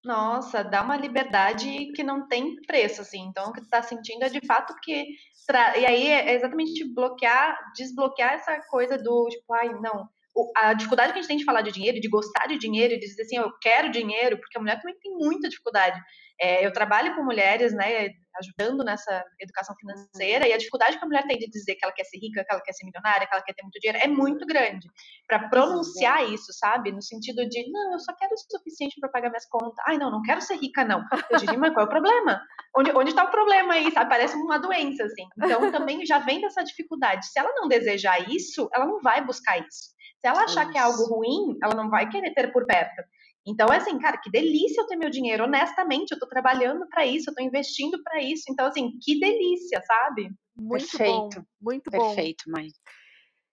Nossa, 0.08 0.64
dá 0.64 0.80
uma 0.80 0.96
liberdade 0.96 1.92
que 1.92 2.02
não 2.02 2.26
tem 2.26 2.56
preço, 2.62 3.02
assim. 3.02 3.26
Então, 3.26 3.50
o 3.50 3.52
que 3.52 3.60
tu 3.60 3.68
tá 3.68 3.82
sentindo 3.82 4.24
é 4.24 4.30
de 4.30 4.40
fato 4.46 4.74
que. 4.82 5.04
Tra... 5.46 5.76
E 5.76 5.84
aí 5.84 6.06
é 6.06 6.32
exatamente 6.34 6.82
bloquear, 6.94 7.58
desbloquear 7.76 8.32
essa 8.32 8.58
coisa 8.70 8.96
do 8.96 9.28
tipo, 9.28 9.52
ai, 9.52 9.68
não. 9.68 10.08
A 10.56 10.72
dificuldade 10.72 11.12
que 11.12 11.18
a 11.18 11.20
gente 11.20 11.28
tem 11.28 11.36
de 11.36 11.44
falar 11.44 11.60
de 11.60 11.72
dinheiro, 11.72 12.00
de 12.00 12.08
gostar 12.08 12.46
de 12.46 12.56
dinheiro, 12.56 12.94
de 12.94 13.00
dizer 13.00 13.20
assim, 13.20 13.36
eu 13.36 13.52
quero 13.60 13.90
dinheiro, 13.90 14.38
porque 14.38 14.56
a 14.56 14.60
mulher 14.62 14.80
também 14.80 14.98
tem 14.98 15.12
muita 15.12 15.46
dificuldade. 15.46 16.00
É, 16.40 16.64
eu 16.64 16.72
trabalho 16.72 17.14
com 17.14 17.22
mulheres, 17.22 17.74
né, 17.74 18.08
ajudando 18.38 18.84
nessa 18.84 19.24
educação 19.40 19.74
financeira, 19.76 20.46
e 20.46 20.52
a 20.52 20.58
dificuldade 20.58 20.98
que 20.98 21.04
a 21.04 21.06
mulher 21.06 21.26
tem 21.26 21.38
de 21.38 21.48
dizer 21.48 21.74
que 21.74 21.84
ela 21.84 21.92
quer 21.92 22.04
ser 22.04 22.18
rica, 22.18 22.44
que 22.44 22.52
ela 22.52 22.62
quer 22.62 22.72
ser 22.72 22.84
milionária, 22.84 23.26
que 23.26 23.34
ela 23.34 23.42
quer 23.42 23.54
ter 23.54 23.62
muito 23.62 23.78
dinheiro, 23.80 23.98
é 24.02 24.08
muito 24.08 24.46
grande. 24.46 24.88
Para 25.26 25.48
pronunciar 25.48 26.28
isso, 26.28 26.52
sabe? 26.52 26.92
No 26.92 27.02
sentido 27.02 27.48
de, 27.48 27.70
não, 27.70 27.92
eu 27.92 27.98
só 27.98 28.14
quero 28.14 28.32
o 28.34 28.38
suficiente 28.38 29.00
para 29.00 29.08
pagar 29.08 29.30
minhas 29.30 29.46
contas. 29.46 29.84
Ai, 29.86 29.98
não, 29.98 30.10
não 30.10 30.22
quero 30.22 30.40
ser 30.40 30.56
rica, 30.56 30.84
não. 30.84 31.04
Eu 31.30 31.38
diria, 31.38 31.58
mas 31.58 31.72
qual 31.72 31.84
é 31.84 31.86
o 31.86 31.90
problema? 31.90 32.40
Onde, 32.76 32.90
onde 32.92 33.14
tá 33.14 33.24
o 33.24 33.30
problema 33.30 33.74
aí, 33.74 33.90
sabe? 33.92 34.08
Parece 34.10 34.36
uma 34.36 34.58
doença, 34.58 35.04
assim. 35.04 35.26
Então, 35.36 35.70
também 35.72 36.04
já 36.06 36.18
vem 36.18 36.40
dessa 36.40 36.62
dificuldade. 36.62 37.26
Se 37.26 37.38
ela 37.38 37.52
não 37.54 37.68
desejar 37.68 38.28
isso, 38.30 38.68
ela 38.74 38.86
não 38.86 39.00
vai 39.00 39.24
buscar 39.24 39.58
isso. 39.58 39.96
Se 40.20 40.26
ela 40.26 40.42
achar 40.42 40.70
que 40.70 40.76
é 40.76 40.80
algo 40.80 41.04
ruim, 41.04 41.56
ela 41.62 41.74
não 41.74 41.88
vai 41.88 42.08
querer 42.08 42.32
ter 42.34 42.52
por 42.52 42.66
perto. 42.66 43.02
Então, 43.48 43.72
é 43.72 43.78
assim, 43.78 43.98
cara, 43.98 44.18
que 44.18 44.30
delícia 44.30 44.82
eu 44.82 44.86
ter 44.86 44.96
meu 44.96 45.08
dinheiro, 45.08 45.44
honestamente, 45.44 46.12
eu 46.12 46.18
tô 46.18 46.26
trabalhando 46.26 46.86
para 46.88 47.06
isso, 47.06 47.30
eu 47.30 47.34
tô 47.34 47.42
investindo 47.42 48.02
para 48.02 48.22
isso. 48.22 48.44
Então, 48.50 48.66
assim, 48.66 48.90
que 49.02 49.18
delícia, 49.18 49.80
sabe? 49.86 50.30
Muito 50.56 50.90
Perfeito. 50.90 51.12
bom, 51.12 51.30
muito 51.60 51.90
bom. 51.90 52.14
Perfeito, 52.14 52.44
mãe. 52.48 52.68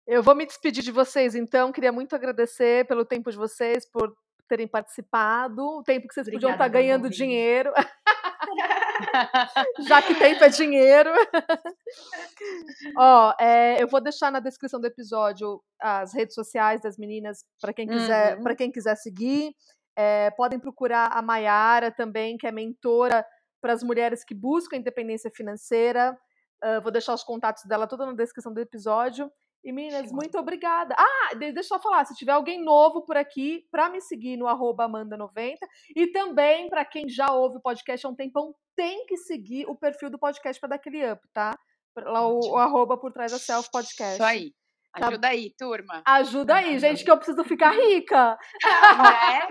Eu 0.05 0.21
vou 0.21 0.35
me 0.35 0.45
despedir 0.45 0.83
de 0.83 0.91
vocês, 0.91 1.33
então. 1.33 1.71
Queria 1.71 1.91
muito 1.91 2.15
agradecer 2.15 2.85
pelo 2.87 3.05
tempo 3.05 3.31
de 3.31 3.37
vocês, 3.37 3.89
por 3.89 4.13
terem 4.47 4.67
participado, 4.67 5.63
o 5.63 5.83
tempo 5.83 6.07
que 6.07 6.13
vocês 6.13 6.27
Obrigada, 6.27 6.53
podiam 6.53 6.53
estar 6.53 6.67
ganhando 6.67 7.09
dinheiro. 7.09 7.71
Já 9.87 10.01
que 10.01 10.15
tempo 10.15 10.43
é 10.43 10.49
dinheiro. 10.49 11.11
Ó, 12.97 13.33
é, 13.39 13.81
eu 13.81 13.87
vou 13.87 14.01
deixar 14.01 14.31
na 14.31 14.39
descrição 14.39 14.79
do 14.79 14.87
episódio 14.87 15.61
as 15.81 16.13
redes 16.13 16.35
sociais 16.35 16.81
das 16.81 16.97
meninas 16.97 17.43
para 17.59 17.73
quem 17.73 17.87
quiser, 17.87 18.37
uhum. 18.37 18.43
para 18.43 18.55
quem 18.55 18.71
quiser 18.71 18.95
seguir. 18.95 19.53
É, 19.95 20.29
podem 20.31 20.59
procurar 20.59 21.07
a 21.11 21.21
Maiara 21.21 21.91
também, 21.91 22.37
que 22.37 22.47
é 22.47 22.51
mentora 22.51 23.25
para 23.61 23.73
as 23.73 23.81
mulheres 23.81 24.23
que 24.23 24.35
buscam 24.35 24.77
independência 24.77 25.31
financeira. 25.31 26.17
Uh, 26.63 26.81
vou 26.81 26.91
deixar 26.91 27.13
os 27.13 27.23
contatos 27.23 27.63
dela 27.65 27.87
toda 27.87 28.05
na 28.05 28.13
descrição 28.13 28.53
do 28.53 28.59
episódio. 28.59 29.31
E 29.63 29.71
meninas, 29.71 30.11
muito 30.11 30.37
obrigada. 30.37 30.95
Ah, 30.95 31.33
deixa 31.33 31.73
eu 31.73 31.79
falar, 31.79 32.05
se 32.05 32.13
tiver 32.13 32.33
alguém 32.33 32.63
novo 32.63 33.01
por 33.03 33.17
aqui, 33.17 33.65
para 33.71 33.89
me 33.89 33.99
seguir 33.99 34.37
no 34.37 34.45
Amanda90 34.45 35.57
e 35.95 36.05
também 36.11 36.69
para 36.69 36.85
quem 36.85 37.09
já 37.09 37.31
ouve 37.31 37.57
o 37.57 37.61
podcast 37.61 38.05
há 38.05 38.09
um 38.09 38.15
tempão, 38.15 38.53
tem 38.75 39.07
que 39.07 39.17
seguir 39.17 39.65
o 39.65 39.75
perfil 39.75 40.11
do 40.11 40.19
podcast 40.19 40.59
para 40.59 40.69
dar 40.69 40.75
aquele 40.75 41.11
up, 41.11 41.19
tá? 41.33 41.57
Lá 41.97 42.27
o, 42.27 42.51
o, 42.51 42.57
arroba 42.57 42.95
por 42.95 43.11
trás 43.11 43.31
da 43.31 43.39
self 43.39 43.71
podcast. 43.71 44.13
Isso 44.13 44.23
aí. 44.23 44.53
Tá. 44.97 45.07
Ajuda 45.07 45.27
aí, 45.27 45.53
turma. 45.57 46.01
Ajuda 46.05 46.55
aí, 46.55 46.79
gente, 46.79 47.03
que 47.03 47.11
eu 47.11 47.17
preciso 47.17 47.43
ficar 47.43 47.71
rica. 47.71 48.37
É? 48.63 49.47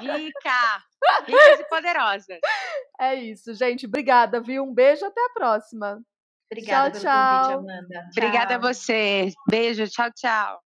Rica. 0.00 0.82
Ricas 1.26 1.60
e 1.60 1.64
poderosas. 1.68 2.38
É 2.98 3.14
isso, 3.14 3.54
gente. 3.54 3.86
Obrigada, 3.86 4.40
viu? 4.40 4.64
Um 4.64 4.72
beijo, 4.72 5.04
até 5.04 5.20
a 5.20 5.30
próxima. 5.30 6.00
Obrigada 6.50 6.92
tchau, 6.92 7.00
pelo 7.00 7.04
tchau. 7.04 7.52
convite, 7.52 7.72
Amanda. 7.72 7.94
Tchau. 7.94 8.08
Obrigada 8.16 8.54
a 8.54 8.58
você. 8.58 9.32
Beijo, 9.50 9.86
tchau, 9.88 10.10
tchau. 10.12 10.65